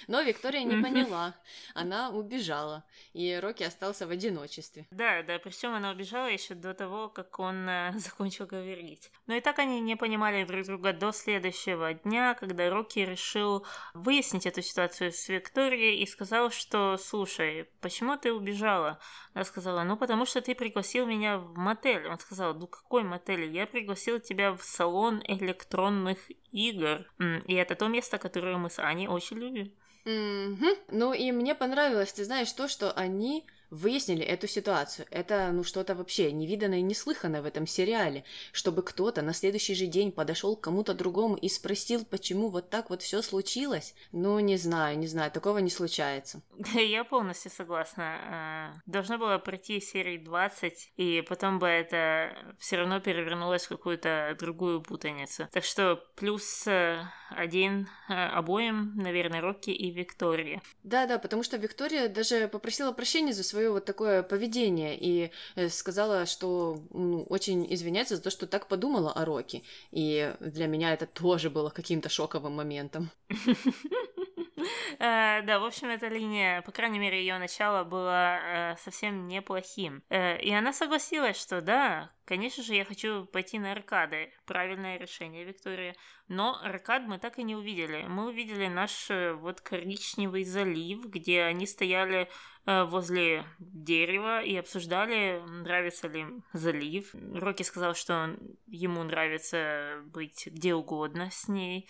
Но 0.09 0.23
Виктория 0.23 0.65
не 0.65 0.83
поняла. 0.83 1.35
Она 1.75 2.11
убежала, 2.11 2.85
и 3.13 3.39
Рокки 3.41 3.63
остался 3.63 4.07
в 4.07 4.11
одиночестве. 4.11 4.87
Да, 4.91 5.23
да, 5.23 5.39
причем 5.39 5.75
она 5.75 5.91
убежала 5.91 6.27
еще 6.27 6.55
до 6.55 6.75
того, 6.75 7.09
как 7.09 7.39
он 7.39 7.69
э, 7.69 7.93
закончил 7.97 8.47
говорить. 8.47 9.11
Но 9.27 9.35
и 9.35 9.41
так 9.41 9.59
они 9.59 9.81
не 9.81 9.97
понимали 9.97 10.45
друг 10.45 10.67
друга 10.67 10.93
до 10.93 11.13
следующего 11.13 11.95
дня, 11.95 12.35
когда 12.35 12.69
Рокки 12.71 13.01
решил 13.01 13.67
выяснить 13.95 14.47
эту 14.47 14.63
ситуацию 14.63 15.13
с 15.13 15.29
Викторией 15.29 16.03
и 16.03 16.07
сказал, 16.07 16.51
что 16.51 16.97
«Слушай, 16.99 17.69
почему 17.81 18.17
ты 18.17 18.33
убежала?» 18.33 18.99
Она 19.35 19.45
сказала 19.45 19.83
«Ну, 19.83 19.97
потому 19.97 20.27
что 20.27 20.41
ты 20.41 20.55
пригласил 20.55 21.07
меня 21.07 21.39
в 21.39 21.57
мотель». 21.57 22.07
Он 22.07 22.19
сказал 22.19 22.55
«Ну, 22.55 22.67
какой 22.67 23.03
мотель? 23.03 23.51
Я 23.51 23.67
пригласил 23.67 24.21
тебя 24.21 24.53
в 24.53 24.63
салон 24.63 25.23
электронных 25.25 26.19
игр. 26.51 27.07
И 27.47 27.55
это 27.55 27.75
то 27.75 27.89
место, 27.89 28.19
которое 28.19 28.57
мы 28.57 28.71
с 28.71 28.79
Аней 28.79 29.09
очень 29.09 29.39
любим». 29.39 29.73
Угу. 30.05 30.67
Ну 30.89 31.13
и 31.13 31.31
мне 31.33 31.55
понравилось, 31.55 32.13
ты 32.13 32.25
знаешь, 32.25 32.53
то, 32.53 32.69
что 32.69 32.93
они 32.93 33.47
выяснили 33.73 34.23
эту 34.23 34.47
ситуацию. 34.47 35.07
Это, 35.11 35.51
ну, 35.51 35.65
что-то 35.65 35.95
вообще 35.95 36.31
невиданное 36.31 36.79
и 36.79 36.83
неслыханное 36.83 37.41
в 37.41 37.47
этом 37.47 37.67
сериале, 37.67 38.25
чтобы 38.53 38.83
кто-то 38.83 39.23
на 39.23 39.33
следующий 39.33 39.75
же 39.75 39.87
день 39.87 40.13
подошел 40.13 40.57
к 40.57 40.61
кому-то 40.61 40.93
другому 40.93 41.37
и 41.37 41.49
спросил, 41.49 42.05
почему 42.05 42.51
вот 42.51 42.69
так 42.69 42.91
вот 42.91 43.01
все 43.01 43.23
случилось. 43.23 43.95
Ну, 44.13 44.39
не 44.41 44.59
знаю, 44.59 44.99
не 44.99 45.07
знаю, 45.07 45.31
такого 45.33 45.59
не 45.59 45.71
случается. 45.71 46.43
Я 46.75 47.05
полностью 47.05 47.51
согласна. 47.51 48.19
А, 48.31 48.73
должно 48.85 49.17
было 49.17 49.39
пройти 49.39 49.81
серии 49.81 50.19
20, 50.19 50.93
и 50.97 51.25
потом 51.27 51.59
бы 51.59 51.67
это 51.67 52.37
все 52.59 52.77
равно 52.77 53.01
перевернулось 53.01 53.65
в 53.65 53.69
какую-то 53.69 54.37
другую 54.39 54.83
путаницу. 54.83 55.49
Так 55.51 55.65
что 55.65 55.97
плюс 56.17 56.67
э, 56.67 57.03
один 57.31 57.89
э, 58.09 58.13
обоим, 58.13 58.93
наверное, 58.97 59.41
Рокки 59.41 59.71
и 59.71 59.91
Виктория. 59.91 60.61
Да-да, 60.83 61.19
потому 61.19 61.43
что 61.43 61.57
Виктория 61.57 62.09
даже 62.09 62.49
попросила 62.49 62.93
прощения 62.93 63.33
за 63.33 63.45
свою 63.45 63.62
свое 63.63 63.71
вот 63.73 63.85
такое 63.85 64.23
поведение 64.23 64.97
и 64.99 65.31
э, 65.55 65.69
сказала, 65.69 66.27
что 66.27 66.81
ну, 66.91 67.23
очень 67.29 67.73
извиняется 67.73 68.17
за 68.17 68.23
то, 68.23 68.31
что 68.31 68.47
так 68.47 68.67
подумала 68.67 69.13
о 69.13 69.25
Роке. 69.25 69.63
И 69.93 70.35
для 70.41 70.67
меня 70.67 70.93
это 70.93 71.07
тоже 71.07 71.49
было 71.51 71.71
каким-то 71.71 72.09
шоковым 72.09 72.55
моментом. 72.55 73.11
Э, 74.99 75.43
да, 75.43 75.59
в 75.59 75.65
общем, 75.65 75.89
эта 75.89 76.09
линия, 76.09 76.63
по 76.63 76.71
крайней 76.71 76.99
мере, 76.99 77.21
ее 77.21 77.39
начало 77.39 77.83
было 77.83 78.39
э, 78.39 78.77
совсем 78.77 79.27
неплохим. 79.27 80.03
Э, 80.11 80.39
и 80.41 80.53
она 80.53 80.73
согласилась, 80.73 81.41
что 81.41 81.61
да, 81.61 82.13
конечно 82.25 82.63
же, 82.63 82.75
я 82.75 82.85
хочу 82.85 83.25
пойти 83.25 83.59
на 83.59 83.73
аркады. 83.73 84.33
Правильное 84.45 84.99
решение, 84.99 85.45
Виктория. 85.45 85.97
Но 86.29 86.61
аркад 86.63 87.03
мы 87.03 87.19
так 87.19 87.39
и 87.39 87.43
не 87.43 87.57
увидели. 87.57 88.05
Мы 88.07 88.29
увидели 88.29 88.69
наш 88.69 89.09
вот 89.11 89.61
коричневый 89.61 90.45
залив, 90.45 91.05
где 91.07 91.43
они 91.43 91.67
стояли 91.67 92.29
возле 92.65 93.45
дерева 93.59 94.43
и 94.43 94.57
обсуждали, 94.57 95.43
нравится 95.47 96.09
ли 96.09 96.27
залив. 96.53 97.13
Рокки 97.35 97.65
сказал, 97.65 97.95
что 97.95 98.37
ему 98.67 99.03
нравится 99.03 100.03
быть 100.07 100.47
где 100.47 100.75
угодно 100.75 101.29
с 101.31 101.49
ней. 101.49 101.89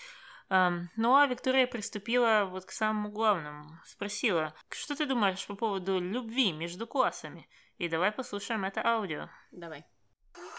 Ну 0.49 1.17
а 1.17 1.27
Виктория 1.27 1.67
приступила 1.67 2.45
вот 2.51 2.65
к 2.67 2.73
самому 2.73 3.11
главному. 3.11 3.79
Спросила, 3.87 4.55
что 4.71 4.95
ты 4.95 5.07
думаешь 5.07 5.47
по 5.47 5.55
поводу 5.55 5.99
любви 5.99 6.53
между 6.53 6.87
классами? 6.87 7.49
И 7.79 7.89
давай 7.89 8.13
послушаем 8.13 8.65
это 8.65 8.85
аудио. 8.85 9.29
Давай. 9.51 9.87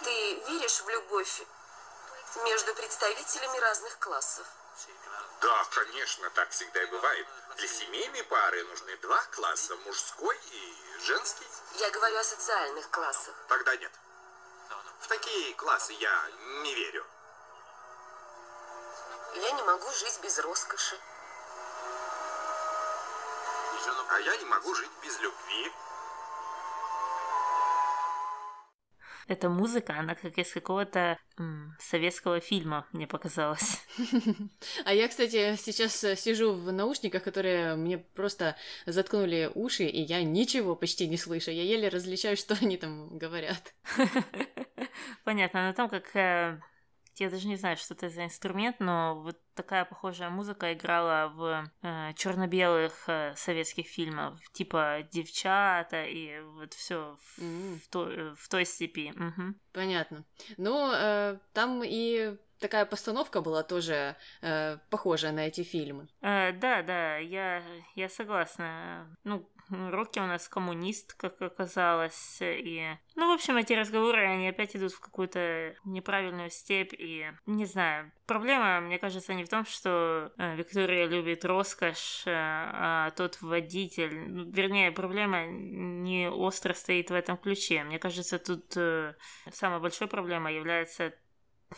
Ты 0.04 0.34
веришь 0.50 0.82
в 0.82 0.90
любовь 0.90 1.44
между 2.44 2.74
представителями 2.74 3.60
разных 3.60 4.00
классов? 4.00 4.48
Да, 5.42 5.64
конечно, 5.72 6.30
так 6.32 6.50
всегда 6.50 6.82
и 6.82 6.86
бывает. 6.88 7.28
Для 7.58 7.68
семейной 7.68 8.24
пары 8.24 8.64
нужны 8.64 8.98
два 8.98 9.22
класса, 9.32 9.76
мужской 9.86 10.36
и 10.52 11.04
женский. 11.06 11.46
Я 11.80 11.92
говорю 11.92 12.18
о 12.18 12.24
социальных 12.24 12.90
классах. 12.90 13.36
Тогда 13.48 13.76
нет. 13.76 13.92
В 15.00 15.08
такие 15.08 15.54
классы 15.56 15.94
я 16.00 16.30
не 16.64 16.74
верю. 16.74 17.06
Я 19.36 19.52
не 19.52 19.64
могу 19.64 19.90
жить 19.92 20.20
без 20.24 20.40
роскоши. 20.40 20.96
А 24.10 24.20
я 24.20 24.38
не 24.38 24.46
могу 24.46 24.76
жить 24.76 24.92
без 25.04 25.20
любви. 25.20 25.72
Эта 29.28 29.50
музыка, 29.50 29.98
она 29.98 30.16
как 30.16 30.38
из 30.38 30.52
какого-то 30.52 31.18
м, 31.40 31.76
советского 31.80 32.42
фильма, 32.42 32.86
мне 32.92 33.08
показалось. 33.08 33.82
А 34.86 34.94
я, 34.94 35.08
кстати, 35.08 35.56
сейчас 35.56 36.04
э, 36.04 36.16
сижу 36.16 36.54
в 36.54 36.72
наушниках, 36.72 37.24
которые 37.24 37.76
мне 37.76 37.98
просто 37.98 38.56
заткнули 38.86 39.50
уши, 39.56 39.86
и 39.86 40.02
я 40.02 40.22
ничего 40.24 40.76
почти 40.76 41.08
не 41.08 41.18
слышу. 41.18 41.52
Я 41.52 41.64
еле 41.64 41.88
различаю, 41.88 42.38
что 42.44 42.56
они 42.62 42.78
там 42.78 43.18
говорят. 43.18 43.74
Понятно, 45.24 45.68
но 45.68 45.74
там 45.74 45.90
как 45.90 46.16
э, 46.16 46.60
я 47.20 47.30
даже 47.30 47.48
не 47.48 47.56
знаю, 47.56 47.78
что 47.78 47.94
это 47.94 48.10
за 48.10 48.26
инструмент, 48.26 48.80
но 48.80 49.22
вот 49.22 49.38
такая 49.54 49.86
похожая 49.86 50.30
музыка 50.30 50.74
играла 50.74 51.32
в 51.34 51.72
э, 51.82 52.14
черно-белых 52.16 53.08
э, 53.08 53.34
советских 53.36 53.88
фильмах, 53.88 54.40
типа 54.52 55.08
девчата 55.12 56.06
и 56.06 56.40
вот 56.42 56.74
все 56.74 57.18
в, 57.22 57.40
mm. 57.40 57.80
в, 57.80 57.88
то, 57.90 58.10
э, 58.10 58.34
в 58.38 58.50
той 58.50 58.66
степи. 58.66 59.12
Угу. 59.12 59.56
Понятно. 59.74 60.26
Ну, 60.58 60.92
э, 60.94 61.38
там 61.54 61.84
и 61.86 62.36
такая 62.60 62.86
постановка 62.86 63.42
была 63.42 63.62
тоже 63.64 64.16
э, 64.42 64.78
похожая 64.90 65.34
на 65.34 65.48
эти 65.48 65.64
фильмы. 65.64 66.08
Э, 66.22 66.52
да, 66.54 66.82
да, 66.82 67.18
я, 67.18 67.62
я 67.96 68.10
согласна. 68.10 69.16
Ну, 69.24 69.48
Рокки 69.92 70.20
у 70.20 70.26
нас 70.26 70.48
коммунист, 70.48 71.14
как 71.14 71.42
оказалось, 71.42 72.38
и... 72.42 72.86
Ну, 73.16 73.30
в 73.30 73.34
общем, 73.34 73.58
эти 73.58 73.74
разговоры, 73.74 74.26
они 74.26 74.48
опять 74.50 74.76
идут 74.76 74.94
в 74.94 75.00
какую-то 75.00 75.76
неправильную 75.86 76.50
степь, 76.50 76.94
и... 76.94 77.32
Не 77.46 77.66
знаю, 77.66 78.12
проблема, 78.26 78.82
мне 78.82 79.00
кажется, 79.00 79.34
не 79.34 79.44
в 79.44 79.50
том, 79.50 79.66
что 79.66 80.32
э, 80.38 80.56
Виктория 80.56 81.06
любит 81.06 81.46
роскошь, 81.46 82.24
э, 82.26 82.32
а 82.34 83.12
тот 83.12 83.42
водитель... 83.42 84.30
Ну, 84.30 84.52
вернее, 84.52 84.92
проблема 84.92 85.46
не 85.46 86.30
остро 86.30 86.74
стоит 86.74 87.10
в 87.10 87.14
этом 87.14 87.38
ключе. 87.38 87.84
Мне 87.84 88.00
кажется, 88.00 88.40
тут 88.40 88.76
э, 88.76 89.16
самой 89.52 89.80
большой 89.80 90.08
проблемой 90.08 90.56
является 90.56 91.14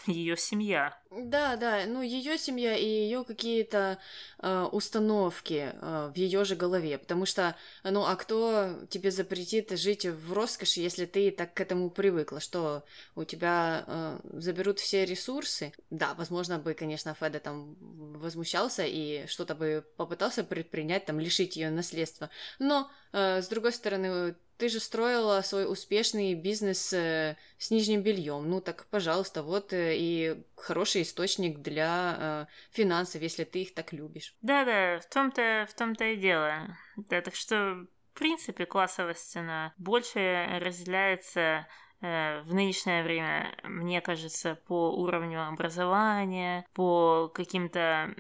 ее 0.06 0.38
семья. 0.38 1.00
Да, 1.18 1.56
да, 1.56 1.86
ну 1.88 2.02
ее 2.02 2.38
семья 2.38 2.76
и 2.76 2.86
ее 2.86 3.24
какие-то 3.24 4.00
э, 4.40 4.68
установки 4.74 5.72
э, 5.74 6.12
в 6.14 6.18
ее 6.18 6.44
же 6.44 6.58
голове, 6.58 6.98
потому 6.98 7.26
что, 7.26 7.56
ну 7.86 8.04
а 8.06 8.18
кто 8.18 8.72
тебе 8.90 9.12
запретит 9.12 9.72
жить 9.80 10.06
в 10.06 10.34
роскоши, 10.34 10.82
если 10.82 11.06
ты 11.06 11.32
так 11.32 11.54
к 11.54 11.62
этому 11.62 11.90
привыкла, 11.90 12.42
что 12.42 12.84
у 13.16 13.24
тебя 13.24 13.86
э, 13.88 14.20
заберут 14.34 14.80
все 14.80 15.06
ресурсы? 15.06 15.72
Да, 15.90 16.16
возможно 16.16 16.60
бы, 16.60 16.74
конечно, 16.74 17.16
Феда 17.18 17.40
там 17.40 17.78
возмущался 17.80 18.84
и 18.86 19.26
что-то 19.28 19.56
бы 19.56 19.86
попытался 19.96 20.44
предпринять, 20.44 21.06
там 21.06 21.22
лишить 21.22 21.56
ее 21.56 21.70
наследства, 21.70 22.30
но 22.60 22.92
э, 23.14 23.42
с 23.42 23.48
другой 23.48 23.72
стороны 23.72 24.36
ты 24.58 24.70
же 24.70 24.80
строила 24.80 25.42
свой 25.42 25.70
успешный 25.70 26.34
бизнес 26.34 26.94
э, 26.94 27.36
с 27.58 27.72
нижним 27.72 28.02
бельем. 28.02 28.50
Ну 28.50 28.62
так, 28.62 28.86
пожалуйста, 28.90 29.44
вот 29.44 29.74
э, 29.74 29.96
и 29.98 30.44
хороший 30.56 31.04
источник 31.06 31.60
для 31.60 32.18
э, 32.18 32.46
финансов, 32.72 33.22
если 33.22 33.44
ты 33.44 33.62
их 33.62 33.74
так 33.74 33.94
любишь. 33.94 34.36
Да-да, 34.42 35.00
в 35.00 35.06
том-то 35.08 35.68
в 35.70 35.74
том-то 35.74 36.04
и 36.06 36.16
дело. 36.16 36.78
Да, 36.98 37.22
так 37.22 37.36
что, 37.36 37.86
в 38.14 38.18
принципе, 38.18 38.66
классовость 38.66 39.36
она 39.38 39.74
больше 39.78 40.48
разделяется 40.60 41.68
э, 42.02 42.42
в 42.42 42.54
нынешнее 42.54 43.04
время, 43.04 43.56
мне 43.64 44.02
кажется, 44.02 44.56
по 44.68 44.92
уровню 44.92 45.48
образования, 45.48 46.66
по 46.74 47.30
каким-то 47.34 48.14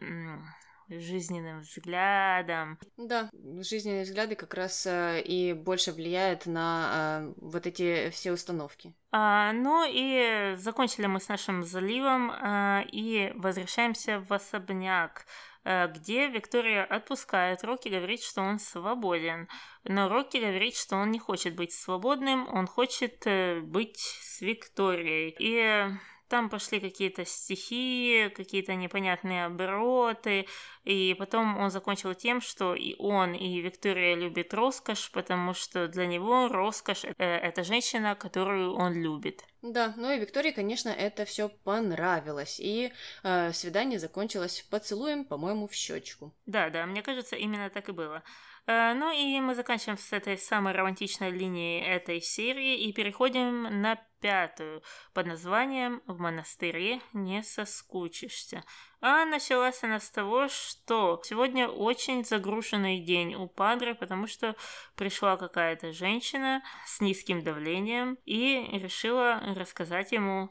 жизненным 0.89 1.61
взглядом. 1.61 2.79
Да, 2.97 3.29
жизненные 3.33 4.03
взгляды 4.03 4.35
как 4.35 4.53
раз 4.53 4.85
э, 4.85 5.21
и 5.21 5.53
больше 5.53 5.91
влияют 5.91 6.45
на 6.45 7.21
э, 7.23 7.33
вот 7.37 7.65
эти 7.67 8.09
все 8.11 8.31
установки. 8.31 8.93
А, 9.11 9.53
ну 9.53 9.85
и 9.87 10.55
закончили 10.57 11.05
мы 11.05 11.19
с 11.19 11.29
нашим 11.29 11.63
заливом 11.63 12.31
а, 12.31 12.83
и 12.91 13.31
возвращаемся 13.35 14.19
в 14.19 14.31
особняк. 14.33 15.25
где 15.65 16.27
Виктория 16.27 16.83
отпускает 16.85 17.63
Рокки, 17.63 17.89
говорит, 17.89 18.21
что 18.21 18.41
он 18.41 18.59
свободен. 18.59 19.47
Но 19.83 20.09
Рокки 20.09 20.37
говорит, 20.37 20.75
что 20.75 20.95
он 20.95 21.09
не 21.09 21.17
хочет 21.17 21.55
быть 21.55 21.73
свободным, 21.73 22.47
он 22.53 22.67
хочет 22.67 23.25
быть 23.63 23.97
с 23.97 24.41
Викторией. 24.41 25.35
И 25.39 25.89
там 26.27 26.49
пошли 26.49 26.79
какие-то 26.79 27.25
стихи, 27.25 28.31
какие-то 28.35 28.75
непонятные 28.75 29.45
обороты, 29.45 30.47
и 30.83 31.15
потом 31.17 31.57
он 31.57 31.69
закончил 31.71 32.13
тем, 32.13 32.41
что 32.41 32.75
и 32.75 32.95
он, 32.97 33.33
и 33.33 33.61
Виктория 33.61 34.15
любит 34.15 34.53
роскошь, 34.53 35.11
потому 35.11 35.53
что 35.53 35.87
для 35.87 36.05
него 36.05 36.47
роскошь 36.47 37.05
э,– 37.05 37.13
это 37.17 37.63
женщина, 37.63 38.15
которую 38.15 38.75
он 38.75 38.93
любит. 38.93 39.43
Да, 39.61 39.93
ну 39.97 40.11
и 40.11 40.19
Виктории, 40.19 40.51
конечно, 40.51 40.89
это 40.89 41.25
все 41.25 41.49
понравилось, 41.49 42.59
и 42.59 42.91
э, 43.23 43.51
свидание 43.51 43.99
закончилось 43.99 44.65
поцелуем, 44.69 45.25
по-моему, 45.25 45.67
в 45.67 45.73
щечку. 45.73 46.35
Да, 46.45 46.69
да, 46.69 46.85
мне 46.85 47.01
кажется, 47.01 47.35
именно 47.35 47.69
так 47.69 47.89
и 47.89 47.91
было. 47.91 48.23
Э, 48.67 48.93
ну 48.93 49.11
и 49.11 49.39
мы 49.39 49.55
заканчиваем 49.55 49.97
с 49.97 50.13
этой 50.13 50.37
самой 50.37 50.73
романтичной 50.73 51.31
линией 51.31 51.81
этой 51.81 52.21
серии 52.21 52.77
и 52.77 52.93
переходим 52.93 53.81
на 53.81 53.99
пятую 54.25 54.81
под 55.13 55.27
названием 55.27 56.01
«В 56.07 56.17
монастыре 56.17 56.99
не 57.13 57.43
соскучишься». 57.43 58.63
А 58.99 59.23
началась 59.23 59.83
она 59.83 59.99
с 59.99 60.09
того, 60.09 60.47
что 60.47 61.21
сегодня 61.23 61.67
очень 61.67 62.25
загруженный 62.25 63.01
день 63.01 63.35
у 63.35 63.47
Падре, 63.47 63.93
потому 63.93 64.25
что 64.25 64.55
пришла 64.95 65.37
какая-то 65.37 65.93
женщина 65.93 66.63
с 66.87 67.01
низким 67.01 67.43
давлением 67.43 68.17
и 68.25 68.79
решила 68.79 69.39
рассказать 69.55 70.11
ему 70.11 70.49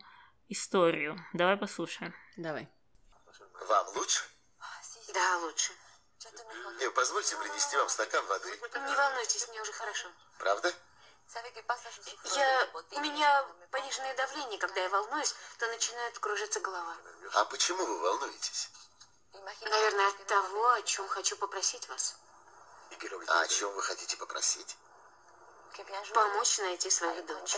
историю. 0.49 1.19
Давай 1.33 1.57
послушаем. 1.57 2.15
Давай. 2.37 2.69
Вам 3.69 3.87
лучше? 3.97 4.23
Да, 5.13 5.39
лучше. 5.39 5.73
Не, 6.79 6.91
позвольте 6.93 7.37
принести 7.39 7.77
вам 7.77 7.89
стакан 7.89 8.25
воды. 8.27 8.51
Не 8.51 8.95
волнуйтесь, 8.95 9.49
мне 9.49 9.61
уже 9.61 9.73
хорошо. 9.73 10.07
Правда? 10.39 10.73
Я... 12.37 12.69
У 12.93 13.01
меня 13.01 13.45
пониженное 13.71 14.15
давление, 14.17 14.59
когда 14.59 14.81
я 14.81 14.89
волнуюсь, 14.89 15.35
то 15.59 15.67
начинает 15.69 16.19
кружиться 16.19 16.61
голова. 16.61 16.97
А 17.35 17.45
почему 17.47 17.85
вы 17.85 18.01
волнуетесь? 18.01 18.71
Наверное, 19.33 20.09
от 20.09 20.27
того, 20.27 20.71
о 20.71 20.83
чем 20.83 21.09
хочу 21.09 21.37
попросить 21.37 21.89
вас. 21.89 22.19
А 23.29 23.41
о 23.41 23.49
чем 23.49 23.73
вы 23.75 23.83
хотите 23.83 24.17
попросить? 24.17 24.77
Помочь 26.15 26.59
найти 26.59 26.91
свою 26.91 27.23
дочь. 27.25 27.57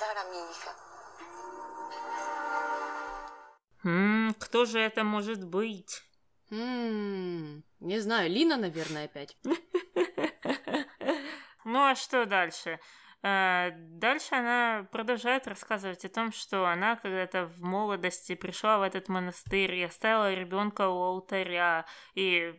М, 3.84 4.34
кто 4.40 4.64
же 4.64 4.80
это 4.80 5.04
может 5.04 5.44
быть? 5.44 6.02
М, 6.50 7.62
не 7.80 7.98
знаю, 8.00 8.30
Лина, 8.30 8.56
наверное, 8.56 9.04
опять. 9.04 9.36
Ну 11.68 11.82
а 11.84 11.96
что 11.96 12.26
дальше? 12.26 12.78
Э, 13.26 13.72
Дальше 13.74 14.36
она 14.36 14.86
продолжает 14.92 15.48
рассказывать 15.48 16.04
о 16.04 16.08
том, 16.08 16.30
что 16.30 16.66
она 16.66 16.94
когда-то 16.96 17.46
в 17.46 17.60
молодости 17.60 18.36
пришла 18.36 18.78
в 18.78 18.82
этот 18.82 19.08
монастырь 19.08 19.74
и 19.74 19.82
оставила 19.82 20.32
ребенка 20.32 20.88
у 20.88 21.02
алтаря 21.02 21.86
и 22.14 22.54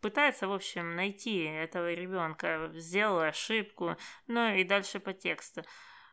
пытается, 0.00 0.46
в 0.46 0.52
общем, 0.52 0.94
найти 0.94 1.44
этого 1.44 1.92
ребенка, 1.94 2.70
сделала 2.74 3.28
ошибку, 3.28 3.96
ну 4.28 4.54
и 4.54 4.62
дальше 4.62 5.00
по 5.00 5.12
тексту. 5.14 5.62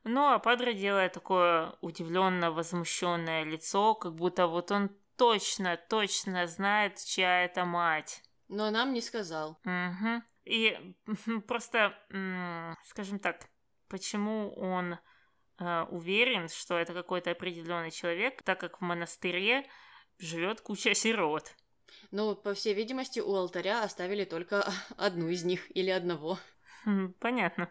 Ну, 0.03 0.31
а 0.31 0.39
Падре 0.39 0.73
делает 0.73 1.13
такое 1.13 1.75
удивленно 1.81 2.51
возмущенное 2.51 3.43
лицо, 3.43 3.93
как 3.93 4.15
будто 4.15 4.47
вот 4.47 4.71
он 4.71 4.89
точно, 5.17 5.77
точно 5.77 6.47
знает, 6.47 6.97
чья 7.03 7.43
это 7.43 7.65
мать. 7.65 8.23
Но 8.47 8.71
нам 8.71 8.93
не 8.93 9.01
сказал. 9.01 9.59
Угу. 9.65 10.23
И 10.45 10.95
просто, 11.47 11.93
скажем 12.85 13.19
так, 13.19 13.45
почему 13.89 14.53
он 14.55 14.97
э, 15.59 15.83
уверен, 15.89 16.47
что 16.49 16.77
это 16.77 16.93
какой-то 16.93 17.31
определенный 17.31 17.91
человек, 17.91 18.41
так 18.43 18.59
как 18.59 18.79
в 18.79 18.83
монастыре 18.83 19.65
живет 20.17 20.61
куча 20.61 20.93
сирот. 20.93 21.55
Ну, 22.11 22.35
по 22.35 22.53
всей 22.53 22.73
видимости, 22.73 23.19
у 23.19 23.33
алтаря 23.35 23.83
оставили 23.83 24.25
только 24.25 24.65
одну 24.97 25.29
из 25.29 25.43
них 25.43 25.75
или 25.75 25.89
одного. 25.89 26.39
Хм, 26.85 27.13
Понятно. 27.19 27.69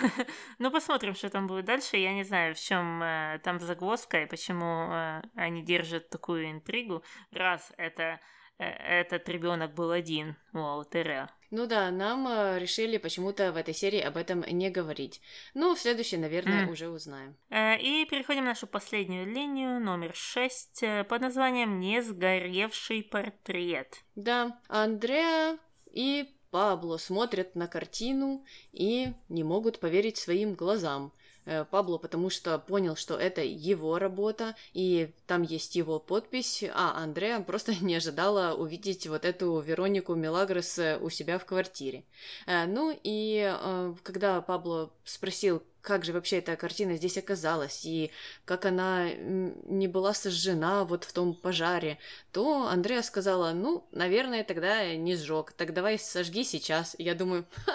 ну, 0.58 0.70
посмотрим, 0.70 1.14
что 1.14 1.28
там 1.28 1.46
будет 1.46 1.66
дальше. 1.66 1.96
Я 1.98 2.14
не 2.14 2.24
знаю, 2.24 2.54
в 2.54 2.60
чем 2.60 3.02
э, 3.02 3.40
там 3.44 3.60
загвоздка 3.60 4.22
и 4.22 4.26
почему 4.26 4.90
э, 4.90 5.22
они 5.34 5.62
держат 5.62 6.08
такую 6.08 6.50
интригу, 6.50 7.02
раз 7.30 7.72
это 7.76 8.20
этот 8.58 9.28
ребенок 9.28 9.74
был 9.74 9.90
один 9.90 10.36
у 10.52 10.58
алтаря. 10.58 11.30
Ну 11.50 11.66
да, 11.66 11.90
нам 11.90 12.26
э, 12.26 12.58
решили 12.58 12.96
почему-то 12.98 13.52
в 13.52 13.56
этой 13.56 13.72
серии 13.74 14.00
об 14.00 14.16
этом 14.16 14.40
не 14.48 14.68
говорить. 14.70 15.20
Ну, 15.54 15.74
в 15.74 15.78
следующей, 15.78 16.16
наверное, 16.16 16.64
М. 16.64 16.70
уже 16.70 16.88
узнаем. 16.88 17.36
Э, 17.50 17.78
И 17.78 18.04
переходим 18.06 18.42
в 18.42 18.46
нашу 18.46 18.66
последнюю 18.66 19.26
линию, 19.26 19.78
номер 19.80 20.14
6, 20.14 20.82
под 21.08 21.20
названием 21.20 21.78
«Не 21.78 22.02
сгоревший 22.02 23.02
портрет». 23.04 24.02
Да, 24.16 24.58
Андреа 24.68 25.58
и 25.92 26.32
Пабло 26.50 26.96
смотрят 26.96 27.54
на 27.54 27.68
картину 27.68 28.44
и 28.72 29.08
не 29.28 29.44
могут 29.44 29.78
поверить 29.78 30.16
своим 30.16 30.54
глазам. 30.54 31.12
Э, 31.46 31.64
Пабло, 31.64 31.98
потому 31.98 32.28
что 32.28 32.58
понял, 32.58 32.96
что 32.96 33.16
это 33.16 33.40
его 33.42 33.98
работа, 33.98 34.56
и 34.74 35.12
там 35.26 35.42
есть 35.42 35.76
его 35.76 36.00
подпись, 36.00 36.64
а 36.74 36.96
Андреа 37.02 37.40
просто 37.40 37.72
не 37.84 37.94
ожидала 37.94 38.54
увидеть 38.54 39.06
вот 39.06 39.24
эту 39.24 39.60
Веронику 39.60 40.14
Мелагрос 40.14 40.78
э, 40.78 40.98
у 41.00 41.08
себя 41.08 41.38
в 41.38 41.44
квартире. 41.46 42.04
Э, 42.46 42.66
Ну 42.66 42.98
и 43.02 43.54
когда 44.02 44.40
Пабло 44.40 44.90
спросил, 45.04 45.62
как 45.80 46.04
же 46.04 46.12
вообще 46.12 46.38
эта 46.38 46.56
картина 46.56 46.96
здесь 46.96 47.16
оказалась, 47.16 47.84
и 47.84 48.10
как 48.44 48.64
она 48.64 49.08
не 49.14 49.86
была 49.86 50.14
сожжена 50.14 50.84
вот 50.84 51.04
в 51.04 51.12
том 51.12 51.32
пожаре, 51.34 51.98
то 52.32 52.66
Андреа 52.66 53.02
сказала, 53.02 53.52
ну, 53.52 53.86
наверное, 53.92 54.42
тогда 54.42 54.94
не 54.96 55.14
сжег, 55.14 55.52
так 55.52 55.72
давай 55.72 55.98
сожги 55.98 56.42
сейчас. 56.44 56.96
Я 56.98 57.14
думаю, 57.14 57.46
«Ха, 57.66 57.74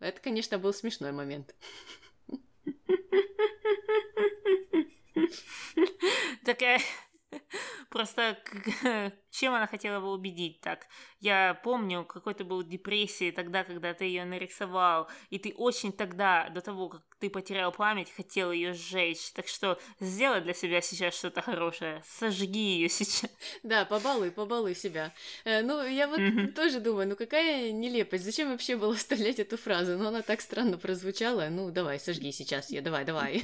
это, 0.00 0.20
конечно, 0.20 0.58
был 0.58 0.72
смешной 0.74 1.12
момент. 1.12 1.54
Такая... 6.44 6.80
Просто 7.90 8.38
чем 9.30 9.54
она 9.54 9.66
хотела 9.66 10.00
бы 10.00 10.12
убедить 10.12 10.60
так? 10.60 10.86
Я 11.20 11.58
помню, 11.64 12.04
какой 12.04 12.34
ты 12.34 12.44
был 12.44 12.62
депрессии 12.62 13.30
тогда, 13.30 13.64
когда 13.64 13.94
ты 13.94 14.04
ее 14.04 14.24
нарисовал, 14.24 15.08
и 15.30 15.38
ты 15.38 15.52
очень 15.56 15.92
тогда, 15.92 16.48
до 16.50 16.60
того, 16.60 16.88
как 16.88 17.02
ты 17.18 17.30
потерял 17.30 17.72
память, 17.72 18.12
хотел 18.14 18.52
ее 18.52 18.74
сжечь. 18.74 19.32
Так 19.32 19.48
что 19.48 19.78
сделай 20.00 20.40
для 20.40 20.54
себя 20.54 20.80
сейчас 20.80 21.16
что-то 21.16 21.42
хорошее. 21.42 22.02
Сожги 22.06 22.58
ее 22.76 22.88
сейчас. 22.90 23.30
Да, 23.62 23.84
побалуй, 23.84 24.30
побалуй 24.30 24.74
себя. 24.74 25.12
Э, 25.44 25.62
ну, 25.62 25.82
я 25.86 26.08
вот 26.08 26.20
Мгм. 26.20 26.52
тоже 26.52 26.80
думаю, 26.80 27.08
ну 27.08 27.16
какая 27.16 27.72
нелепость, 27.72 28.24
зачем 28.24 28.50
вообще 28.50 28.76
было 28.76 28.94
вставлять 28.94 29.38
эту 29.38 29.56
фразу? 29.56 29.96
Ну, 29.96 30.08
она 30.08 30.22
так 30.22 30.40
странно 30.40 30.78
прозвучала. 30.78 31.48
Ну, 31.50 31.70
давай, 31.70 31.98
сожги 32.00 32.32
сейчас 32.32 32.70
ее, 32.70 32.80
давай, 32.80 33.04
давай. 33.04 33.42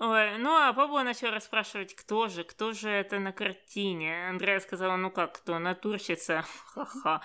Ой, 0.00 0.38
ну 0.38 0.54
а 0.54 0.72
Пабло 0.72 1.02
начал 1.02 1.32
расспрашивать, 1.32 1.92
кто 1.96 2.28
же, 2.28 2.44
кто 2.44 2.72
же 2.72 2.88
это 2.88 3.18
на 3.18 3.32
картине. 3.32 4.28
Андрея 4.28 4.60
сказала, 4.60 4.94
ну 4.94 5.10
как, 5.10 5.34
кто, 5.34 5.58
натурщица? 5.58 6.44
Ха-ха. 6.66 7.20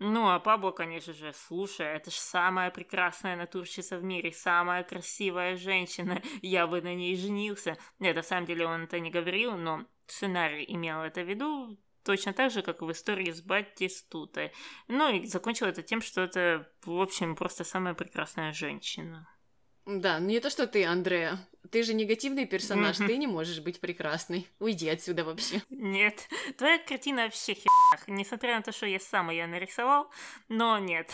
Ну, 0.00 0.28
а 0.28 0.40
Пабло, 0.40 0.72
конечно 0.72 1.12
же, 1.12 1.32
слушай, 1.32 1.86
это 1.86 2.10
же 2.10 2.16
самая 2.16 2.72
прекрасная 2.72 3.36
натурщица 3.36 3.96
в 3.96 4.02
мире, 4.02 4.32
самая 4.32 4.82
красивая 4.82 5.56
женщина, 5.56 6.20
я 6.42 6.66
бы 6.66 6.82
на 6.82 6.96
ней 6.96 7.16
женился. 7.16 7.78
Нет, 8.00 8.16
на 8.16 8.22
самом 8.22 8.46
деле 8.46 8.66
он 8.66 8.84
это 8.84 8.98
не 8.98 9.10
говорил, 9.10 9.56
но 9.56 9.84
сценарий 10.08 10.64
имел 10.66 11.02
это 11.02 11.22
в 11.22 11.28
виду, 11.28 11.78
точно 12.02 12.32
так 12.32 12.50
же, 12.50 12.62
как 12.62 12.82
в 12.82 12.90
истории 12.90 13.30
с 13.30 13.40
Баттистутой. 13.40 14.52
Ну 14.88 15.14
и 15.14 15.26
закончил 15.26 15.66
это 15.66 15.82
тем, 15.82 16.02
что 16.02 16.22
это, 16.22 16.68
в 16.84 17.00
общем, 17.00 17.36
просто 17.36 17.62
самая 17.62 17.94
прекрасная 17.94 18.52
женщина. 18.52 19.28
Да, 19.86 20.18
ну 20.18 20.26
не 20.26 20.40
то, 20.40 20.50
что 20.50 20.66
ты, 20.66 20.84
Андреа. 20.84 21.38
Ты 21.70 21.82
же 21.82 21.94
негативный 21.94 22.46
персонаж, 22.46 22.98
Мгм. 22.98 23.08
ты 23.08 23.16
не 23.16 23.26
можешь 23.26 23.60
быть 23.60 23.80
прекрасной. 23.80 24.46
Уйди 24.60 24.88
отсюда 24.88 25.24
вообще. 25.24 25.62
Нет, 25.70 26.28
твоя 26.56 26.78
картина 26.78 27.24
вообще 27.24 27.54
херах, 27.54 28.06
несмотря 28.06 28.56
на 28.56 28.62
то, 28.62 28.72
что 28.72 28.86
я 28.86 29.00
сам 29.00 29.30
ее 29.30 29.46
нарисовал, 29.46 30.10
но 30.48 30.78
нет. 30.78 31.10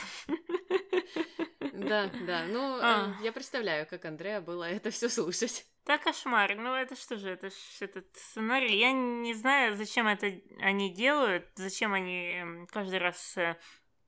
Да, 1.72 2.10
да, 2.26 2.44
ну, 2.48 2.76
э, 2.76 2.80
А. 2.82 3.16
я 3.22 3.32
представляю, 3.32 3.86
как 3.86 4.04
Андреа 4.04 4.40
было 4.40 4.64
это 4.64 4.90
все 4.90 5.08
слушать. 5.08 5.66
Да 5.86 5.98
кошмар, 5.98 6.54
ну 6.54 6.74
это 6.74 6.94
что 6.96 7.16
же, 7.16 7.30
это 7.30 7.50
ж 7.50 7.54
этот 7.80 8.06
сценарий. 8.14 8.78
Я 8.78 8.92
не 8.92 9.34
знаю, 9.34 9.76
зачем 9.76 10.06
это 10.06 10.32
они 10.60 10.92
делают, 10.94 11.46
зачем 11.56 11.92
они 11.94 12.66
каждый 12.70 12.98
раз 13.00 13.36
э, 13.36 13.56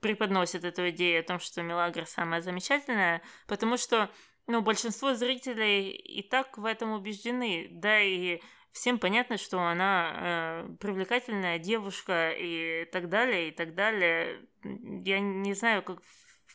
преподносят 0.01 0.65
эту 0.65 0.91
идею 0.91 1.21
о 1.21 1.25
том, 1.25 1.41
что 1.41 1.63
Мелагра 1.63 2.05
самая 2.05 2.43
замечательная, 2.43 3.23
потому 3.47 3.77
что, 3.77 4.11
ну, 4.47 4.61
большинство 4.63 5.15
зрителей 5.15 5.91
и 5.91 6.23
так 6.23 6.59
в 6.59 6.65
этом 6.65 6.93
убеждены, 6.93 7.69
да 7.71 8.01
и 8.01 8.41
всем 8.75 8.99
понятно, 8.99 9.39
что 9.39 9.61
она 9.61 10.13
э, 10.15 10.69
привлекательная 10.81 11.59
девушка 11.59 12.33
и 12.33 12.85
так 12.93 13.09
далее, 13.09 13.49
и 13.49 13.51
так 13.53 13.75
далее. 13.75 14.47
Я 14.63 15.21
не 15.21 15.55
знаю, 15.55 15.83
как, 15.83 16.01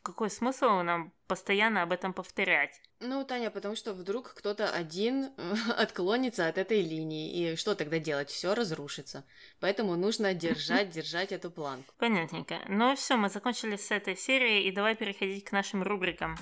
какой 0.04 0.30
смысл 0.30 0.82
нам 0.82 1.14
постоянно 1.28 1.82
об 1.82 1.92
этом 1.92 2.14
повторять. 2.14 2.82
Ну, 3.00 3.24
Таня, 3.24 3.50
потому 3.50 3.76
что 3.76 3.94
вдруг 3.94 4.34
кто-то 4.34 4.70
один 4.70 5.32
отклонится 5.78 6.48
от 6.48 6.58
этой 6.58 6.82
линии, 6.82 7.54
и 7.54 7.56
что 7.56 7.74
тогда 7.74 8.00
делать? 8.00 8.30
Все 8.30 8.54
разрушится. 8.54 9.26
Поэтому 9.62 9.96
нужно 9.96 10.34
держать, 10.34 10.90
держать 10.92 11.32
эту 11.32 11.50
планку. 11.50 11.94
Понятненько. 11.98 12.60
Ну 12.68 12.96
все, 12.96 13.16
мы 13.16 13.30
закончили 13.30 13.78
с 13.78 13.90
этой 13.92 14.18
серией, 14.18 14.68
и 14.68 14.72
давай 14.72 14.96
переходить 14.96 15.46
к 15.46 15.54
нашим 15.54 15.84
рубрикам. 15.84 16.38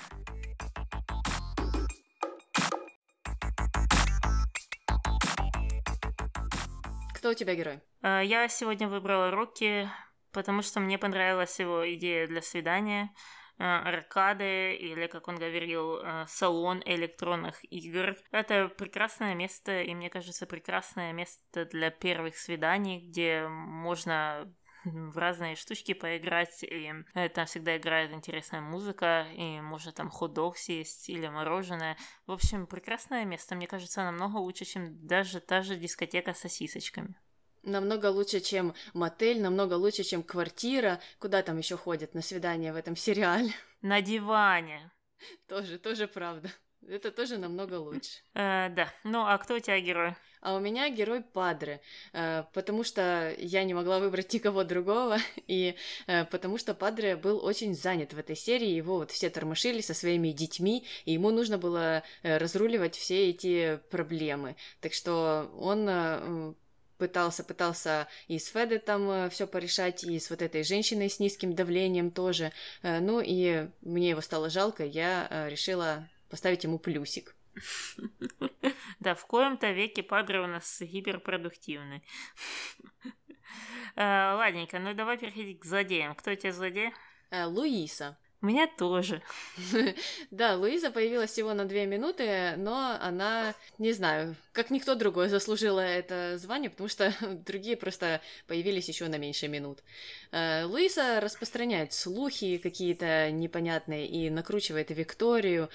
Кто 7.17 7.31
у 7.31 7.33
тебя 7.33 7.55
герой? 7.55 7.81
Э, 8.03 8.21
я 8.23 8.47
сегодня 8.47 8.87
выбрала 8.87 9.31
Рокки, 9.31 9.89
потому 10.31 10.61
что 10.61 10.79
мне 10.79 10.99
понравилась 10.99 11.59
его 11.59 11.91
идея 11.95 12.27
для 12.27 12.43
свидания 12.43 13.11
э, 13.57 13.63
аркады 13.63 14.75
или, 14.75 15.07
как 15.07 15.27
он 15.27 15.37
говорил, 15.37 15.97
э, 15.97 16.25
салон 16.27 16.83
электронных 16.85 17.55
игр. 17.71 18.15
Это 18.29 18.67
прекрасное 18.69 19.33
место, 19.33 19.81
и 19.81 19.95
мне 19.95 20.11
кажется, 20.11 20.45
прекрасное 20.45 21.11
место 21.11 21.65
для 21.65 21.89
первых 21.89 22.37
свиданий, 22.37 23.09
где 23.09 23.47
можно 23.47 24.53
в 24.85 25.17
разные 25.17 25.55
штучки 25.55 25.93
поиграть, 25.93 26.63
и 26.63 26.91
там 27.33 27.45
всегда 27.45 27.77
играет 27.77 28.11
интересная 28.11 28.61
музыка, 28.61 29.27
и 29.33 29.61
можно 29.61 29.91
там 29.91 30.09
хот-дог 30.09 30.57
съесть 30.57 31.09
или 31.09 31.27
мороженое. 31.27 31.97
В 32.25 32.31
общем, 32.31 32.67
прекрасное 32.67 33.25
место, 33.25 33.55
мне 33.55 33.67
кажется, 33.67 34.03
намного 34.03 34.37
лучше, 34.37 34.65
чем 34.65 35.05
даже 35.05 35.39
та 35.39 35.61
же 35.61 35.75
дискотека 35.75 36.33
с 36.33 36.39
сосисочками. 36.39 37.15
Намного 37.63 38.07
лучше, 38.07 38.39
чем 38.39 38.73
мотель, 38.93 39.41
намного 39.41 39.73
лучше, 39.73 40.03
чем 40.03 40.23
квартира. 40.23 41.01
Куда 41.19 41.41
там 41.41 41.57
еще 41.57 41.75
ходят 41.75 42.13
на 42.13 42.21
свидание 42.21 42.71
в 42.71 42.77
этом 42.77 42.95
сериале? 42.95 43.51
На 43.81 44.01
диване. 44.01 44.91
Тоже, 45.47 45.77
тоже 45.77 46.07
правда. 46.07 46.49
Это 46.87 47.11
тоже 47.11 47.37
намного 47.37 47.75
лучше. 47.75 48.21
Э, 48.33 48.69
да. 48.69 48.93
Ну, 49.03 49.25
а 49.25 49.37
кто 49.37 49.55
у 49.55 49.59
тебя 49.59 49.79
герой? 49.81 50.15
А 50.41 50.55
у 50.55 50.59
меня 50.59 50.89
герой 50.89 51.21
Падре, 51.21 51.81
э, 52.13 52.43
потому 52.53 52.83
что 52.83 53.33
я 53.37 53.63
не 53.63 53.73
могла 53.73 53.99
выбрать 53.99 54.31
никого 54.33 54.63
другого, 54.63 55.17
и 55.47 55.75
э, 56.07 56.25
потому 56.25 56.57
что 56.57 56.73
Падре 56.73 57.15
был 57.15 57.43
очень 57.43 57.75
занят 57.75 58.13
в 58.13 58.19
этой 58.19 58.35
серии, 58.35 58.69
его 58.69 58.97
вот 58.97 59.11
все 59.11 59.29
тормошили 59.29 59.81
со 59.81 59.93
своими 59.93 60.31
детьми, 60.31 60.85
и 61.05 61.13
ему 61.13 61.31
нужно 61.31 61.57
было 61.57 62.03
э, 62.23 62.37
разруливать 62.37 62.95
все 62.95 63.29
эти 63.29 63.79
проблемы. 63.89 64.55
Так 64.81 64.93
что 64.93 65.51
он 65.57 66.55
пытался, 66.97 67.43
пытался 67.43 68.07
и 68.27 68.39
с 68.39 68.47
Феды 68.47 68.79
там 68.79 69.29
все 69.29 69.47
порешать, 69.47 70.03
и 70.03 70.19
с 70.19 70.29
вот 70.29 70.41
этой 70.41 70.63
женщиной 70.63 71.09
с 71.09 71.19
низким 71.19 71.53
давлением 71.53 72.11
тоже. 72.11 72.51
Ну 72.81 73.21
и 73.23 73.67
мне 73.81 74.09
его 74.09 74.21
стало 74.21 74.49
жалко, 74.49 74.83
я 74.83 75.47
решила 75.49 76.07
поставить 76.29 76.63
ему 76.63 76.79
плюсик. 76.79 77.35
Да, 78.99 79.15
в 79.15 79.25
коем-то 79.25 79.71
веке 79.71 80.03
Падре 80.03 80.39
у 80.39 80.47
нас 80.47 80.81
гиперпродуктивный. 80.81 82.03
Э, 83.95 84.35
ладненько, 84.35 84.77
ну 84.77 84.93
давай 84.93 85.17
переходить 85.17 85.59
к 85.59 85.65
злодеям. 85.65 86.13
Кто 86.13 86.31
у 86.31 86.35
тебя 86.35 86.51
злодей? 86.51 86.93
Э, 87.31 87.45
Луиса. 87.45 88.17
У 88.39 88.45
меня 88.45 88.67
тоже. 88.67 89.23
да, 90.31 90.55
Луиза 90.57 90.91
появилась 90.91 91.31
всего 91.31 91.55
на 91.55 91.65
две 91.65 91.87
минуты, 91.87 92.53
но 92.57 92.95
она, 93.01 93.55
не 93.79 93.93
знаю, 93.93 94.35
как 94.51 94.69
никто 94.69 94.93
другой 94.93 95.29
заслужила 95.29 95.79
это 95.79 96.37
звание, 96.37 96.69
потому 96.69 96.87
что 96.87 97.11
другие 97.45 97.75
просто 97.77 98.21
появились 98.45 98.87
еще 98.87 99.07
на 99.07 99.17
меньше 99.17 99.47
минут. 99.47 99.83
Э, 100.31 100.65
Луиза 100.65 101.19
распространяет 101.19 101.93
слухи 101.93 102.59
какие-то 102.59 103.31
непонятные 103.31 104.07
и 104.07 104.29
накручивает 104.29 104.91
Викторию, 104.91 105.69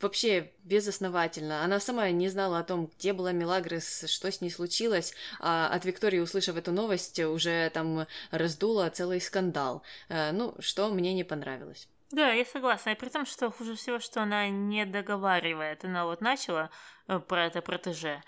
вообще 0.00 0.52
безосновательно. 0.64 1.64
Она 1.64 1.80
сама 1.80 2.10
не 2.10 2.28
знала 2.28 2.58
о 2.58 2.64
том, 2.64 2.90
где 2.96 3.12
была 3.12 3.32
Мелагрос, 3.32 4.04
что 4.08 4.30
с 4.30 4.40
ней 4.40 4.50
случилось, 4.50 5.14
а 5.40 5.68
от 5.68 5.84
Виктории, 5.84 6.18
услышав 6.18 6.56
эту 6.56 6.72
новость, 6.72 7.18
уже 7.20 7.70
там 7.70 8.06
раздула 8.30 8.90
целый 8.90 9.20
скандал. 9.20 9.82
Э, 10.08 10.32
ну, 10.32 10.54
что 10.58 10.88
мне 10.88 11.14
не 11.14 11.24
понравилось. 11.24 11.88
Да, 12.10 12.32
я 12.32 12.44
согласна. 12.44 12.90
И 12.90 12.94
при 12.94 13.08
том, 13.08 13.26
что 13.26 13.50
хуже 13.50 13.74
всего, 13.74 13.98
что 13.98 14.22
она 14.22 14.48
не 14.48 14.84
договаривает. 14.86 15.84
Она 15.84 16.04
вот 16.04 16.20
начала 16.20 16.70
э, 17.08 17.18
про 17.18 17.46
это 17.46 17.60
протеже, 17.60 18.22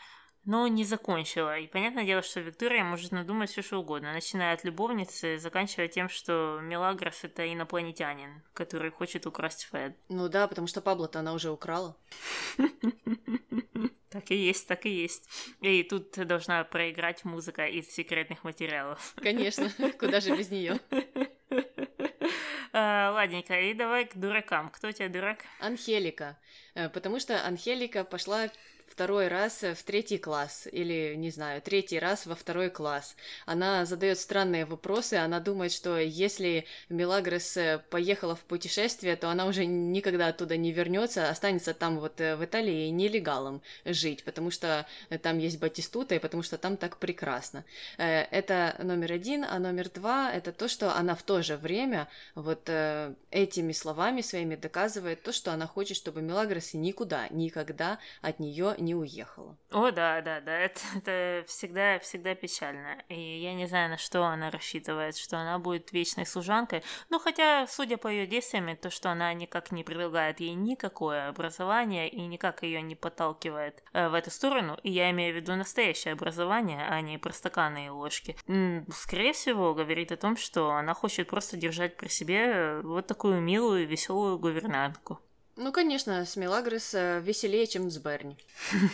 но 0.47 0.67
не 0.69 0.85
закончила. 0.85 1.59
И 1.59 1.67
понятное 1.67 2.05
дело, 2.05 2.23
что 2.23 2.41
Виктория 2.41 2.85
может 2.85 3.13
надумать 3.13 3.51
все 3.51 3.63
что 3.63 3.79
угодно, 3.79 4.13
начиная 4.13 4.55
от 4.55 4.65
любовницы, 4.65 5.39
заканчивая 5.39 5.89
тем, 5.89 6.09
что 6.09 6.61
Мелагрос 6.63 7.25
это 7.25 7.53
инопланетянин, 7.53 8.43
который 8.55 8.91
хочет 8.91 9.27
украсть 9.27 9.65
Фэд. 9.67 9.95
Ну 10.09 10.29
да, 10.29 10.47
потому 10.47 10.69
что 10.69 10.81
Пабло-то 10.81 11.19
она 11.19 11.35
уже 11.35 11.51
украла. 11.51 11.97
Так 14.09 14.31
и 14.31 14.37
есть, 14.37 14.67
так 14.67 14.87
и 14.87 14.89
есть. 14.89 15.29
И 15.61 15.83
тут 15.83 16.13
должна 16.13 16.65
проиграть 16.65 17.25
музыка 17.27 17.67
из 17.67 17.93
секретных 17.93 18.45
материалов. 18.45 19.15
Конечно, 19.17 19.71
куда 19.99 20.21
же 20.21 20.35
без 20.35 20.51
нее? 20.51 20.81
А, 22.73 23.11
ладненько, 23.13 23.59
и 23.59 23.73
давай 23.73 24.05
к 24.05 24.17
дуракам. 24.17 24.69
Кто 24.69 24.89
у 24.89 24.93
тебя 24.93 25.09
дурак? 25.09 25.45
Анхелика. 25.61 26.39
Э, 26.75 26.91
потому 26.91 27.21
что 27.21 27.43
Анхелика 27.43 28.05
пошла 28.05 28.51
второй 28.87 29.29
раз 29.29 29.63
в 29.63 29.83
третий 29.85 30.19
класс, 30.19 30.67
или, 30.71 31.15
не 31.17 31.31
знаю, 31.31 31.61
третий 31.61 31.99
раз 31.99 32.27
во 32.27 32.35
второй 32.35 32.71
класс. 32.71 33.17
Она 33.45 33.85
задает 33.85 34.19
странные 34.19 34.65
вопросы, 34.65 35.15
она 35.15 35.41
думает, 35.41 35.73
что 35.73 35.99
если 35.99 36.67
Мелагрос 36.89 37.57
э, 37.57 37.83
поехала 37.91 38.37
в 38.37 38.41
путешествие, 38.41 39.17
то 39.17 39.29
она 39.29 39.47
уже 39.47 39.67
никогда 39.67 40.29
оттуда 40.29 40.57
не 40.57 40.73
вернется, 40.73 41.29
останется 41.29 41.75
там 41.75 41.99
вот 41.99 42.21
э, 42.21 42.37
в 42.37 42.45
Италии 42.45 42.89
нелегалом 42.89 43.63
жить, 43.85 44.25
потому 44.25 44.51
что 44.51 44.87
там 45.23 45.39
есть 45.39 45.59
Батистута, 45.59 46.15
и 46.15 46.19
потому 46.19 46.43
что 46.43 46.57
там 46.57 46.77
так 46.77 46.99
прекрасно. 46.99 47.65
Э, 47.99 48.23
это 48.23 48.77
номер 48.83 49.13
один, 49.13 49.45
а 49.45 49.59
номер 49.59 49.91
два— 49.91 50.33
это 50.35 50.53
то, 50.53 50.69
что 50.69 50.95
она 50.97 51.15
в 51.15 51.23
то 51.23 51.43
же 51.43 51.57
время 51.57 52.09
вот 52.35 52.71
этими 53.31 53.73
словами 53.73 54.21
своими 54.21 54.57
доказывает 54.57 55.23
то, 55.23 55.33
что 55.33 55.53
она 55.53 55.67
хочет, 55.67 55.97
чтобы 55.97 56.23
Мелагрос 56.23 56.75
никуда, 56.75 57.29
никогда 57.31 57.99
от 58.23 58.41
нее 58.41 58.75
не 58.79 58.95
уехала. 58.95 59.57
О, 59.71 59.91
да, 59.91 60.21
да, 60.23 60.41
да, 60.41 60.59
это, 60.59 60.81
это 60.97 61.45
всегда, 61.47 61.99
всегда 61.99 62.35
печально. 62.35 63.03
И 63.09 63.41
я 63.41 63.55
не 63.55 63.67
знаю, 63.67 63.91
на 63.91 63.99
что 63.99 64.25
она 64.25 64.51
рассчитывает, 64.51 65.17
что 65.17 65.39
она 65.39 65.59
будет 65.59 65.93
вечной 65.93 66.27
служанкой. 66.27 66.83
Ну, 67.11 67.19
хотя, 67.19 67.67
судя 67.67 67.97
по 67.97 68.09
ее 68.09 68.27
действиям, 68.27 68.75
то, 68.77 68.91
что 68.91 69.11
она 69.11 69.33
никак 69.35 69.71
не 69.73 69.85
предлагает 69.85 70.41
ей 70.41 70.55
никакое 70.55 71.29
образование 71.29 72.09
и 72.09 72.21
никак 72.27 72.63
ее 72.63 72.83
не 72.83 72.95
подталкивает 72.95 73.83
э, 73.93 74.09
в 74.09 74.15
эту 74.15 74.31
сторону, 74.31 74.79
и 74.83 74.91
я 74.91 75.11
имею 75.11 75.33
в 75.33 75.37
виду 75.37 75.55
настоящее 75.55 76.13
образование, 76.13 76.87
а 76.89 77.01
не 77.01 77.19
простаканы 77.19 77.87
и 77.87 77.89
ложки, 77.89 78.37
скорее 78.93 79.33
всего, 79.33 79.75
говорит 79.75 80.13
о 80.13 80.17
том, 80.17 80.37
что 80.37 80.73
она 80.73 80.95
хочет 80.95 81.29
просто 81.29 81.57
держать 81.57 81.97
при 81.97 82.09
себе 82.09 82.47
э, 82.47 82.81
вот 82.83 83.07
такую 83.07 83.41
милую, 83.41 83.87
веселую 83.87 84.39
гувернантку. 84.39 85.21
Ну, 85.57 85.73
конечно, 85.73 86.25
с 86.25 86.37
Мелагрос 86.37 86.93
веселее, 86.93 87.67
чем 87.67 87.91
с 87.91 87.99
Берни. 87.99 88.37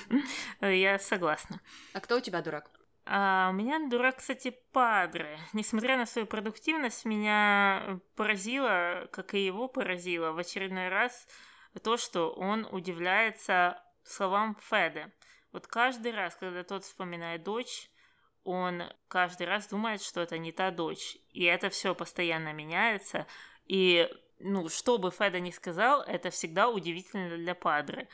Я 0.60 0.98
согласна. 1.00 1.60
А 1.92 2.00
кто 2.00 2.16
у 2.16 2.20
тебя 2.20 2.40
дурак? 2.40 2.70
А 3.04 3.48
у 3.50 3.52
меня 3.52 3.80
дурак, 3.88 4.18
кстати, 4.18 4.56
Падре. 4.72 5.38
Несмотря 5.52 5.96
на 5.96 6.06
свою 6.06 6.26
продуктивность, 6.26 7.04
меня 7.04 8.00
поразило, 8.14 9.08
как 9.10 9.34
и 9.34 9.44
его 9.44 9.66
поразило 9.66 10.30
в 10.30 10.38
очередной 10.38 10.88
раз, 10.88 11.26
то, 11.82 11.96
что 11.96 12.32
он 12.32 12.68
удивляется 12.70 13.82
словам 14.04 14.56
Феде. 14.60 15.12
Вот 15.50 15.66
каждый 15.66 16.12
раз, 16.12 16.36
когда 16.36 16.62
тот 16.62 16.84
вспоминает 16.84 17.42
дочь, 17.42 17.90
он 18.44 18.84
каждый 19.08 19.46
раз 19.46 19.66
думает, 19.66 20.00
что 20.00 20.20
это 20.20 20.38
не 20.38 20.52
та 20.52 20.70
дочь. 20.70 21.18
И 21.30 21.42
это 21.44 21.70
все 21.70 21.94
постоянно 21.94 22.52
меняется. 22.52 23.26
И 23.66 24.08
ну, 24.42 24.68
что 24.68 24.98
бы 24.98 25.10
Феда 25.10 25.40
ни 25.40 25.50
сказал, 25.50 26.02
это 26.02 26.30
всегда 26.30 26.68
удивительно 26.68 27.36
для 27.36 27.54
Падре. 27.54 28.08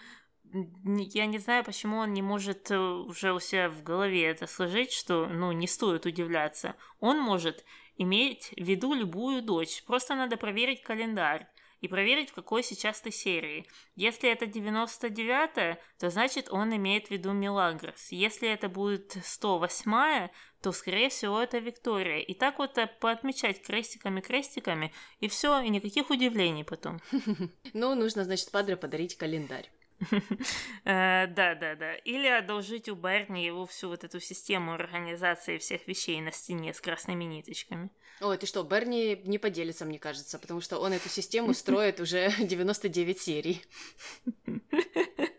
Я 0.44 1.26
не 1.26 1.38
знаю, 1.38 1.64
почему 1.64 1.98
он 1.98 2.14
не 2.14 2.22
может 2.22 2.70
э, 2.70 2.78
уже 2.78 3.32
у 3.34 3.40
себя 3.40 3.68
в 3.68 3.82
голове 3.82 4.24
это 4.24 4.46
сложить, 4.46 4.92
что, 4.92 5.26
ну, 5.26 5.52
не 5.52 5.66
стоит 5.66 6.06
удивляться. 6.06 6.74
Он 7.00 7.18
может 7.20 7.64
иметь 7.96 8.54
в 8.56 8.62
виду 8.62 8.94
любую 8.94 9.42
дочь, 9.42 9.82
просто 9.84 10.14
надо 10.14 10.36
проверить 10.36 10.82
календарь 10.82 11.48
и 11.80 11.88
проверить, 11.88 12.30
в 12.30 12.34
какой 12.34 12.62
сейчас 12.62 13.00
ты 13.00 13.10
серии. 13.10 13.66
Если 13.94 14.30
это 14.30 14.46
99 14.46 15.78
то 15.98 16.10
значит 16.10 16.48
он 16.50 16.74
имеет 16.74 17.08
в 17.08 17.10
виду 17.10 17.32
Мелагрос. 17.32 18.10
Если 18.10 18.48
это 18.48 18.68
будет 18.68 19.16
108 19.22 20.28
то, 20.60 20.72
скорее 20.72 21.08
всего, 21.08 21.40
это 21.40 21.58
Виктория. 21.58 22.18
И 22.18 22.34
так 22.34 22.58
вот 22.58 22.78
э, 22.78 22.86
поотмечать 23.00 23.62
крестиками-крестиками, 23.62 24.92
и 25.20 25.28
все, 25.28 25.60
и 25.60 25.68
никаких 25.68 26.10
удивлений 26.10 26.64
потом. 26.64 27.00
Ну, 27.72 27.94
нужно, 27.94 28.24
значит, 28.24 28.50
Падре 28.50 28.76
подарить 28.76 29.16
календарь. 29.16 29.70
Э, 30.84 31.26
да, 31.26 31.54
да, 31.54 31.74
да. 31.74 31.94
Или 31.96 32.28
одолжить 32.28 32.88
у 32.88 32.94
Берни 32.94 33.44
его 33.44 33.66
всю 33.66 33.88
вот 33.88 34.04
эту 34.04 34.20
систему 34.20 34.72
организации 34.72 35.58
всех 35.58 35.86
вещей 35.86 36.20
на 36.20 36.32
стене 36.32 36.72
с 36.72 36.80
красными 36.80 37.24
ниточками. 37.24 37.90
Ой, 38.20 38.36
ты 38.36 38.46
что, 38.46 38.62
Берни 38.62 39.20
не 39.24 39.38
поделится, 39.38 39.84
мне 39.84 39.98
кажется, 39.98 40.38
потому 40.38 40.60
что 40.60 40.78
он 40.78 40.92
эту 40.92 41.08
систему 41.08 41.54
строит 41.54 42.00
уже 42.00 42.32
99 42.38 43.20
серий. 43.20 43.62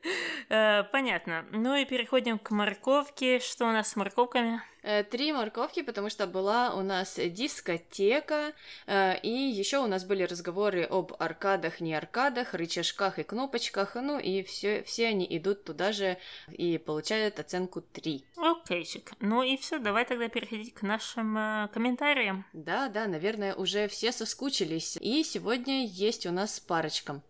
Э, 0.50 0.84
понятно. 0.92 1.46
Ну 1.52 1.76
и 1.76 1.86
переходим 1.86 2.40
к 2.40 2.50
морковке. 2.52 3.40
Что 3.40 3.66
у 3.66 3.72
нас 3.72 3.90
с 3.90 3.96
морковками? 3.96 4.62
Э, 4.82 5.04
три 5.04 5.32
морковки, 5.32 5.84
потому 5.84 6.10
что 6.10 6.26
была 6.26 6.74
у 6.74 6.82
нас 6.82 7.20
дискотека, 7.20 8.54
э, 8.88 9.20
и 9.22 9.30
еще 9.30 9.80
у 9.80 9.88
нас 9.88 10.06
были 10.06 10.24
разговоры 10.24 10.84
об 10.84 11.14
аркадах, 11.20 11.82
не 11.82 11.94
аркадах, 11.94 12.54
рычажках 12.54 13.20
и 13.20 13.24
кнопочках, 13.24 13.96
ну 13.96 14.18
и 14.18 14.42
все, 14.42 14.82
все 14.84 15.08
они 15.08 15.28
идут 15.30 15.66
туда 15.66 15.92
же 15.92 16.18
и 16.52 16.78
получают 16.78 17.40
оценку 17.40 17.82
3. 17.82 18.26
Окейчик. 18.38 19.12
Ну 19.20 19.44
и 19.44 19.58
все, 19.58 19.80
давай 19.80 20.06
тогда 20.06 20.30
переходить 20.30 20.74
к 20.74 20.82
нашим 20.82 21.70
комментариям. 21.74 22.46
Да, 22.54 22.88
да, 22.88 23.06
наверное, 23.08 23.54
уже 23.54 23.88
все 23.90 24.12
соскучились. 24.12 24.98
И 25.02 25.24
сегодня 25.24 25.86
есть 25.86 26.26
у 26.26 26.32
нас 26.32 26.60
парочка. 26.60 27.22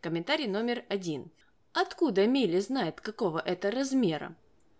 Комментарий 0.00 0.48
номер 0.48 0.84
один. 0.88 1.30
Откуда 1.78 2.26
Милли 2.26 2.58
знает, 2.60 3.02
какого 3.02 3.38
это 3.38 3.70
размера? 3.70 4.34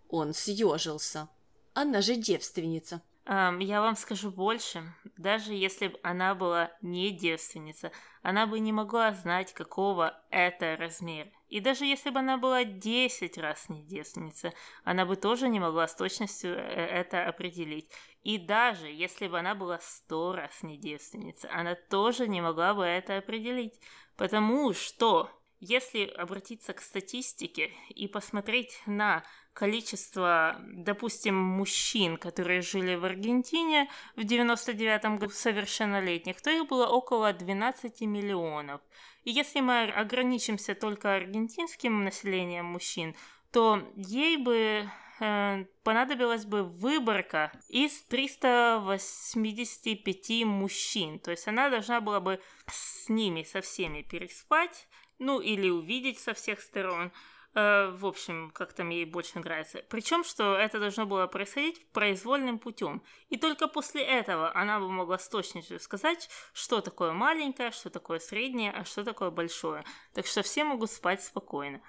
Он 0.09 0.33
съежился. 0.33 1.29
Она 1.75 2.01
же 2.01 2.17
девственница. 2.17 3.03
Um, 3.27 3.63
я 3.63 3.83
вам 3.83 3.97
скажу 3.97 4.31
больше. 4.31 4.83
Даже 5.19 5.53
если 5.53 5.89
бы 5.89 6.01
она 6.03 6.35
была 6.35 6.73
не 6.81 7.11
девственница, 7.11 7.93
она 8.23 8.47
бы 8.47 8.61
не 8.61 8.73
могла 8.73 9.13
знать, 9.13 9.53
какого 9.53 10.19
это 10.31 10.75
размера. 10.79 11.31
И 11.51 11.61
даже 11.61 11.85
если 11.85 12.09
бы 12.09 12.21
она 12.21 12.39
была 12.39 12.65
10 12.65 13.37
раз 13.37 13.69
не 13.69 13.83
девственница, 13.83 14.55
она 14.83 15.05
бы 15.05 15.17
тоже 15.17 15.51
не 15.51 15.61
могла 15.61 15.89
с 15.89 15.95
точностью 15.95 16.55
э, 16.57 16.63
это 16.63 17.27
определить. 17.27 17.91
И 18.23 18.39
даже 18.39 18.87
если 18.87 19.29
бы 19.29 19.39
она 19.39 19.55
была 19.55 19.81
100 19.83 20.33
раз 20.33 20.63
не 20.63 20.79
девственница, 20.79 21.51
она 21.53 21.75
тоже 21.75 22.27
не 22.27 22.41
могла 22.41 22.73
бы 22.73 22.85
это 22.85 23.19
определить. 23.19 23.79
Потому 24.17 24.73
что 24.73 25.31
если 25.69 26.07
обратиться 26.07 26.73
к 26.73 26.81
статистике 26.81 27.71
и 27.89 28.09
посмотреть 28.09 28.81
на 28.87 29.23
количество, 29.53 30.61
допустим, 30.61 31.35
мужчин, 31.35 32.17
которые 32.19 32.63
жили 32.63 32.95
в 32.95 33.05
Аргентине 33.05 33.91
в 34.15 34.23
99 34.25 35.19
году 35.19 35.33
совершеннолетних, 35.33 36.41
то 36.43 36.51
их 36.51 36.69
было 36.69 36.87
около 36.87 37.33
12 37.33 38.03
миллионов. 38.03 38.83
И 39.25 39.31
если 39.31 39.61
мы 39.61 39.85
ограничимся 39.85 40.75
только 40.75 41.17
аргентинским 41.17 42.05
населением 42.05 42.67
мужчин, 42.67 43.17
то 43.51 43.83
ей 43.97 44.37
бы 44.37 44.91
э, 45.21 45.65
понадобилась 45.83 46.45
бы 46.45 46.63
выборка 46.63 47.51
из 47.69 48.03
385 48.03 50.45
мужчин. 50.45 51.19
То 51.19 51.31
есть 51.31 51.49
она 51.49 51.71
должна 51.71 52.03
была 52.03 52.21
бы 52.21 52.43
с 52.67 53.09
ними, 53.09 53.43
со 53.43 53.63
всеми 53.63 54.03
переспать, 54.03 54.87
ну 55.19 55.41
или 55.41 55.69
увидеть 55.69 56.19
со 56.19 56.35
всех 56.35 56.61
сторон. 56.61 57.13
Э, 57.55 57.91
в 57.91 58.05
общем, 58.05 58.51
как-то 58.51 58.85
мне 58.85 59.07
больше 59.07 59.39
нравится. 59.39 59.83
Причем, 59.89 60.25
что 60.25 60.57
это 60.57 60.79
должно 60.79 61.07
было 61.07 61.27
происходить 61.27 61.87
произвольным 61.93 62.59
путем. 62.59 63.03
И 63.31 63.39
только 63.39 63.67
после 63.67 64.03
этого 64.03 64.55
она 64.55 64.79
бы 64.79 64.91
могла 64.91 65.19
с 65.19 65.29
точностью 65.29 65.81
сказать, 65.81 66.29
что 66.53 66.81
такое 66.83 67.13
маленькое, 67.13 67.71
что 67.71 67.89
такое 67.89 68.19
среднее, 68.19 68.73
а 68.73 68.85
что 68.85 69.05
такое 69.05 69.31
большое. 69.31 69.85
Так 70.13 70.27
что 70.27 70.43
все 70.43 70.65
могут 70.65 70.91
спать 70.91 71.23
спокойно. 71.23 71.81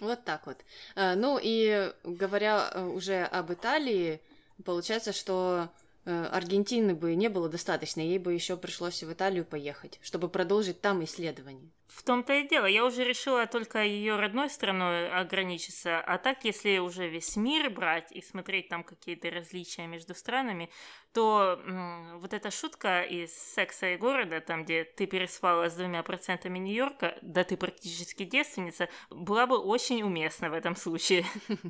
Вот 0.00 0.24
так 0.24 0.46
вот. 0.46 0.62
Э, 0.94 1.14
ну 1.14 1.38
и 1.42 1.92
говоря 2.04 2.70
э, 2.72 2.84
уже 2.84 3.22
об 3.22 3.50
Италии, 3.50 4.20
получается, 4.64 5.12
что 5.12 5.70
Аргентины 6.04 6.94
бы 6.94 7.14
не 7.14 7.28
было 7.28 7.48
достаточно, 7.48 8.00
ей 8.00 8.18
бы 8.18 8.32
еще 8.32 8.56
пришлось 8.56 9.02
в 9.02 9.12
Италию 9.12 9.44
поехать, 9.44 9.98
чтобы 10.02 10.28
продолжить 10.28 10.80
там 10.80 11.02
исследования. 11.04 11.70
В 11.86 12.02
том-то 12.02 12.32
и 12.34 12.48
дело, 12.48 12.66
я 12.66 12.84
уже 12.84 13.04
решила 13.04 13.46
только 13.46 13.84
ее 13.84 14.16
родной 14.16 14.50
страной 14.50 15.08
ограничиться, 15.08 16.00
а 16.00 16.18
так, 16.18 16.44
если 16.44 16.78
уже 16.78 17.08
весь 17.08 17.36
мир 17.36 17.70
брать 17.70 18.10
и 18.10 18.20
смотреть 18.20 18.68
там 18.68 18.82
какие-то 18.82 19.30
различия 19.30 19.86
между 19.86 20.14
странами, 20.14 20.70
то 21.12 21.60
м- 21.64 22.18
вот 22.18 22.34
эта 22.34 22.50
шутка 22.50 23.02
из 23.02 23.32
«Секса 23.32 23.92
и 23.92 23.96
города», 23.96 24.40
там, 24.40 24.64
где 24.64 24.82
ты 24.82 25.06
переспала 25.06 25.70
с 25.70 25.74
двумя 25.74 26.02
процентами 26.02 26.58
Нью-Йорка, 26.58 27.16
да 27.22 27.44
ты 27.44 27.56
практически 27.56 28.24
девственница, 28.24 28.88
была 29.10 29.46
бы 29.46 29.58
очень 29.58 30.02
уместна 30.02 30.50
в 30.50 30.54
этом 30.54 30.76
случае. 30.76 31.24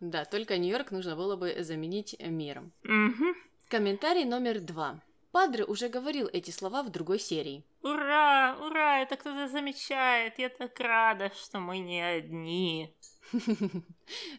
Да, 0.00 0.24
только 0.24 0.58
Нью-Йорк 0.58 0.90
нужно 0.90 1.14
было 1.14 1.36
бы 1.36 1.62
заменить 1.62 2.16
миром. 2.18 2.72
Угу. 2.84 3.34
Комментарий 3.70 4.24
номер 4.24 4.58
два. 4.58 5.00
Падре 5.30 5.64
уже 5.64 5.88
говорил 5.88 6.28
эти 6.32 6.50
слова 6.50 6.82
в 6.82 6.90
другой 6.90 7.20
серии. 7.20 7.62
Ура, 7.82 8.56
ура, 8.60 8.98
это 8.98 9.14
кто-то 9.14 9.46
замечает. 9.46 10.40
Я 10.40 10.48
так 10.48 10.80
рада, 10.80 11.30
что 11.36 11.60
мы 11.60 11.78
не 11.78 12.00
одни. 12.00 12.92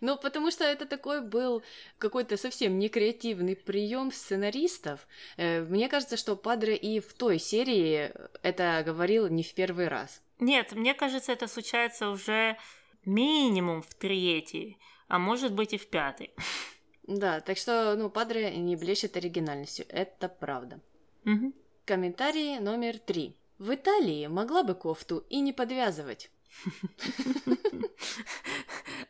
Ну, 0.02 0.18
потому 0.18 0.52
что 0.52 0.66
это 0.66 0.86
такой 0.86 1.22
был 1.22 1.64
какой-то 1.98 2.36
совсем 2.36 2.78
не 2.78 2.90
креативный 2.90 3.56
прием 3.56 4.12
сценаристов. 4.12 5.08
Э, 5.38 5.62
мне 5.62 5.88
кажется, 5.88 6.18
что 6.18 6.36
Падре 6.36 6.76
и 6.76 7.00
в 7.00 7.14
той 7.14 7.40
серии 7.40 8.12
это 8.44 8.84
говорил 8.86 9.30
не 9.30 9.44
в 9.44 9.54
первый 9.54 9.88
раз. 9.88 10.22
Нет, 10.40 10.74
мне 10.74 10.94
кажется, 10.94 11.32
это 11.32 11.48
случается 11.48 12.10
уже 12.10 12.58
минимум 13.06 13.82
в 13.82 13.94
третьей, 13.94 14.78
а 15.08 15.20
может 15.20 15.54
быть 15.54 15.72
и 15.72 15.78
в 15.78 15.88
пятой. 15.88 16.34
Да, 17.04 17.40
так 17.42 17.58
что, 17.58 17.96
ну, 17.96 18.10
Падре 18.10 18.56
не 18.58 18.76
блещет 18.76 19.18
оригинальностью, 19.18 19.86
это 19.90 20.30
правда. 20.30 20.80
Угу. 21.26 21.54
Комментарий 21.86 22.60
номер 22.60 23.00
три. 23.00 23.36
В 23.58 23.74
Италии 23.74 24.28
могла 24.28 24.64
бы 24.64 24.76
кофту 24.76 25.26
и 25.30 25.40
не 25.42 25.54
подвязывать. 25.54 26.32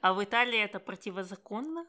А 0.01 0.13
в 0.13 0.23
Италии 0.23 0.59
это 0.59 0.79
противозаконно? 0.79 1.85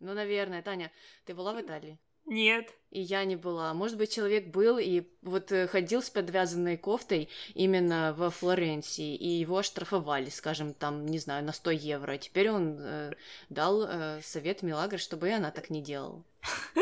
Ну, 0.00 0.14
наверное, 0.14 0.62
Таня, 0.62 0.90
ты 1.24 1.32
была 1.32 1.52
в 1.52 1.60
Италии? 1.60 1.96
Нет. 2.26 2.72
И 2.90 3.00
я 3.00 3.24
не 3.24 3.36
была. 3.36 3.72
Может 3.74 3.96
быть, 3.96 4.12
человек 4.12 4.48
был 4.48 4.78
и 4.78 5.04
вот 5.22 5.50
э, 5.50 5.66
ходил 5.66 6.02
с 6.02 6.10
подвязанной 6.10 6.76
кофтой 6.76 7.28
именно 7.54 8.14
во 8.16 8.30
Флоренции, 8.30 9.14
и 9.16 9.28
его 9.28 9.58
оштрафовали, 9.58 10.28
скажем, 10.28 10.74
там, 10.74 11.06
не 11.06 11.18
знаю, 11.18 11.44
на 11.44 11.52
100 11.52 11.70
евро. 11.70 12.18
Теперь 12.18 12.50
он 12.50 12.76
э, 12.78 13.12
дал 13.48 13.84
э, 13.84 14.20
совет 14.22 14.62
Милагро, 14.62 14.98
чтобы 14.98 15.28
и 15.28 15.32
она 15.32 15.50
так 15.50 15.70
не 15.70 15.82
делала. 15.82 16.22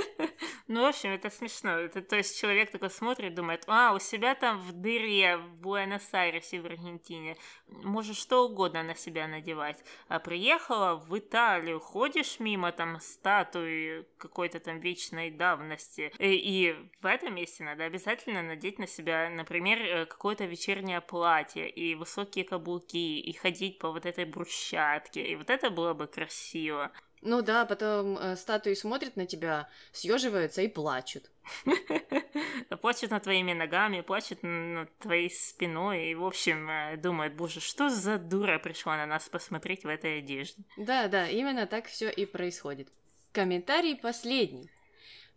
Ну, 0.72 0.82
в 0.82 0.84
общем, 0.84 1.10
это 1.10 1.30
смешно. 1.30 1.70
Это, 1.70 2.00
то 2.00 2.14
есть 2.14 2.40
человек 2.40 2.70
такой 2.70 2.90
смотрит, 2.90 3.34
думает, 3.34 3.64
а, 3.66 3.92
у 3.92 3.98
себя 3.98 4.36
там 4.36 4.60
в 4.60 4.70
дыре 4.70 5.36
в 5.36 5.56
Буэнос-Айресе 5.56 6.60
в 6.60 6.66
Аргентине 6.66 7.36
можешь 7.66 8.18
что 8.18 8.46
угодно 8.46 8.84
на 8.84 8.94
себя 8.94 9.26
надевать. 9.26 9.82
А 10.06 10.20
приехала 10.20 10.94
в 10.94 11.18
Италию, 11.18 11.80
ходишь 11.80 12.38
мимо 12.38 12.70
там 12.70 13.00
статуи 13.00 14.06
какой-то 14.16 14.60
там 14.60 14.78
вечной 14.78 15.32
давности. 15.32 16.12
И, 16.20 16.34
и 16.36 16.76
в 17.02 17.06
этом 17.06 17.34
месте 17.34 17.64
надо 17.64 17.82
обязательно 17.82 18.40
надеть 18.40 18.78
на 18.78 18.86
себя, 18.86 19.28
например, 19.28 19.82
э, 19.82 20.06
какое-то 20.06 20.44
вечернее 20.44 21.00
платье 21.00 21.68
и 21.68 21.96
высокие 21.96 22.44
каблуки, 22.44 23.18
и 23.18 23.32
ходить 23.32 23.80
по 23.80 23.90
вот 23.90 24.06
этой 24.06 24.24
брусчатке. 24.24 25.26
И 25.26 25.34
вот 25.34 25.50
это 25.50 25.70
было 25.70 25.94
бы 25.94 26.06
красиво. 26.06 26.92
Ну 27.22 27.42
да, 27.42 27.66
потом 27.66 28.16
э, 28.16 28.36
статуи 28.36 28.72
смотрят 28.72 29.16
на 29.16 29.26
тебя, 29.26 29.68
съеживаются 29.92 30.62
и 30.62 30.68
плачут. 30.68 31.30
Плачут 32.80 33.10
над 33.10 33.22
твоими 33.24 33.52
ногами, 33.52 34.00
плачут 34.00 34.42
над 34.42 34.96
твоей 34.98 35.28
спиной 35.30 36.10
и, 36.10 36.14
в 36.14 36.24
общем, 36.24 36.70
э, 36.70 36.96
думают, 36.96 37.34
боже, 37.34 37.60
что 37.60 37.90
за 37.90 38.16
дура 38.18 38.58
пришла 38.58 38.96
на 38.96 39.06
нас 39.06 39.28
посмотреть 39.28 39.84
в 39.84 39.88
этой 39.88 40.20
одежде. 40.20 40.62
Да, 40.78 41.08
да, 41.08 41.28
именно 41.28 41.66
так 41.66 41.86
все 41.86 42.08
и 42.08 42.24
происходит. 42.24 42.88
Комментарий 43.32 43.96
последний. 43.96 44.70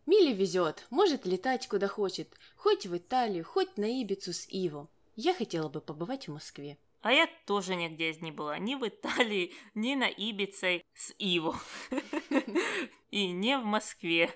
Миле 0.06 0.34
везет, 0.34 0.86
может 0.90 1.26
летать 1.26 1.68
куда 1.68 1.88
хочет, 1.88 2.30
хоть 2.56 2.86
в 2.86 2.96
Италию, 2.96 3.44
хоть 3.44 3.78
на 3.78 3.86
Ибицу 3.86 4.32
с 4.32 4.48
Иво. 4.50 4.88
Я 5.16 5.34
хотела 5.34 5.70
бы 5.70 5.82
побывать 5.82 6.28
в 6.28 6.34
Москве. 6.34 6.78
А 7.04 7.12
я 7.12 7.28
тоже 7.46 7.76
нигде 7.76 8.16
не 8.22 8.32
была. 8.32 8.58
Ни 8.58 8.76
в 8.76 8.88
Италии, 8.88 9.54
ни 9.76 9.94
на 9.94 10.08
Ибице 10.08 10.84
с 10.96 11.14
Иво. 11.20 11.60
И 13.12 13.28
не 13.28 13.58
в 13.60 13.66
Москве. 13.66 14.32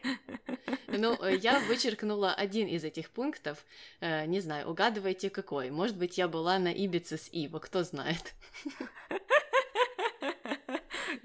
Ну, 0.87 1.13
э, 1.23 1.37
я 1.37 1.59
вычеркнула 1.61 2.33
один 2.33 2.67
из 2.67 2.83
этих 2.83 3.09
пунктов. 3.09 3.65
Э, 4.01 4.25
не 4.25 4.41
знаю, 4.41 4.69
угадывайте 4.69 5.29
какой. 5.29 5.71
Может 5.71 5.97
быть, 5.97 6.17
я 6.17 6.27
была 6.27 6.59
на 6.59 6.71
Ибице 6.71 7.17
с 7.17 7.29
Иво, 7.31 7.59
кто 7.59 7.83
знает. 7.83 8.35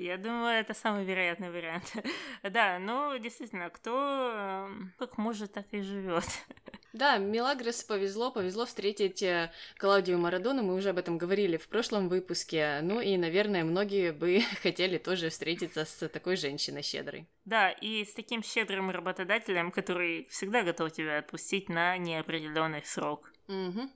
Я 0.03 0.19
думаю, 0.19 0.59
это 0.59 0.75
самый 0.75 1.05
вероятный 1.05 1.51
вариант. 1.51 1.93
Да, 2.43 2.79
ну, 2.81 3.17
действительно, 3.19 3.71
кто 3.71 4.33
эм, 4.35 4.93
как 4.99 5.17
может, 5.17 5.53
так 5.53 5.67
и 5.71 5.81
живет. 5.81 6.25
Да, 6.93 7.17
Милагрос 7.17 7.85
повезло, 7.85 8.31
повезло 8.31 8.67
встретить 8.67 9.23
э, 9.23 9.51
Клаудию 9.79 10.19
Марадону, 10.19 10.63
мы 10.63 10.75
уже 10.75 10.91
об 10.91 10.99
этом 10.99 11.17
говорили 11.17 11.57
в 11.57 11.67
прошлом 11.69 12.11
выпуске, 12.11 12.81
ну 12.83 13.01
и, 13.01 13.17
наверное, 13.17 13.65
многие 13.65 14.13
бы 14.13 14.43
хотели 14.63 14.99
тоже 14.99 15.31
встретиться 15.31 15.87
с 15.87 16.07
такой 16.09 16.37
женщиной 16.37 16.83
щедрой. 16.83 17.27
Да, 17.47 17.71
и 17.71 18.05
с 18.05 18.13
таким 18.13 18.43
щедрым 18.43 18.91
работодателем, 18.91 19.71
который 19.71 20.27
всегда 20.29 20.65
готов 20.65 20.93
тебя 20.93 21.19
отпустить 21.19 21.71
на 21.71 21.97
неопределенный 21.97 22.85
срок. 22.85 23.33
Угу. 23.49 23.89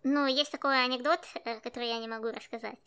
Ну, 0.04 0.26
есть 0.26 0.52
такой 0.52 0.84
анекдот, 0.84 1.20
э, 1.44 1.60
который 1.60 1.90
я 1.90 2.00
не 2.00 2.08
могу 2.08 2.30
рассказать. 2.30 2.78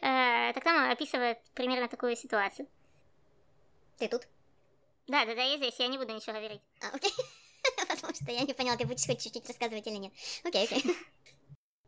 Э, 0.00 0.52
так 0.52 0.62
там 0.64 0.90
описывает 0.90 1.38
примерно 1.54 1.88
такую 1.88 2.16
ситуацию. 2.16 2.68
Ты 3.98 4.08
тут? 4.08 4.28
Да, 5.08 5.24
да, 5.26 5.34
да, 5.34 5.42
я 5.42 5.56
здесь, 5.56 5.78
я 5.78 5.88
не 5.88 5.98
буду 5.98 6.14
ничего 6.14 6.34
говорить. 6.34 6.62
А, 6.80 6.94
окей. 6.94 7.12
Потому 7.88 8.14
что 8.14 8.30
я 8.30 8.42
не 8.42 8.54
поняла, 8.54 8.76
ты 8.76 8.86
будешь 8.86 9.04
хоть 9.04 9.22
чуть-чуть 9.22 9.46
рассказывать 9.46 9.86
или 9.86 9.96
нет. 9.96 10.12
Окей, 10.44 10.64
окей. 10.64 10.84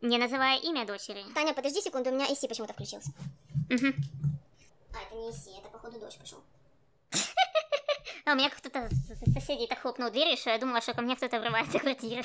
Не 0.01 0.19
называя 0.19 0.59
имя 0.59 0.87
дочери. 0.87 1.25
Таня, 1.35 1.55
подожди 1.55 1.81
секунду, 1.81 2.11
у 2.11 2.15
меня 2.15 2.27
IC 2.27 2.49
почему-то 2.49 2.73
включился. 2.73 3.11
Угу. 3.71 3.95
А, 4.93 5.03
это 5.03 5.15
не 5.15 5.31
Иси, 5.31 5.59
это 5.59 5.69
походу 5.69 5.99
дождь 5.99 6.19
пошел. 6.19 6.43
А 8.27 8.33
у 8.33 8.37
меня 8.37 8.51
кто-то 8.51 8.89
с 8.91 9.33
соседей 9.33 9.67
так 9.67 9.81
хлопнул 9.81 10.11
дверью, 10.11 10.37
что 10.37 10.51
я 10.51 10.59
думала, 10.59 10.81
что 10.83 10.93
ко 10.95 11.01
мне 11.01 11.17
кто-то 11.17 11.41
врывается 11.41 11.79
в 11.79 11.81
квартиру. 11.81 12.23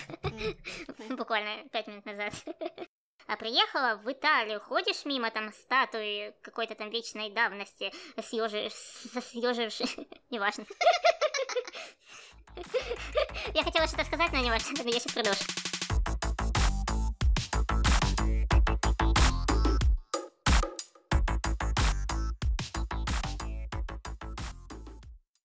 Буквально 1.18 1.68
пять 1.70 1.88
минут 1.88 2.06
назад. 2.06 2.34
А 3.28 3.38
приехала 3.38 3.96
в 4.04 4.12
Италию, 4.12 4.60
ходишь 4.60 5.04
мимо 5.04 5.32
там 5.32 5.52
статуи 5.52 6.36
какой-то 6.44 6.76
там 6.76 6.92
вечной 6.92 7.32
давности, 7.32 7.92
съежившей... 8.22 10.08
Неважно. 10.30 10.66
Я 13.56 13.64
хотела 13.64 13.88
что-то 13.88 14.06
сказать, 14.06 14.32
но 14.32 14.40
не 14.40 14.52
важно, 14.52 14.78
я 14.84 15.00
сейчас 15.00 15.12
продолжу. 15.14 15.44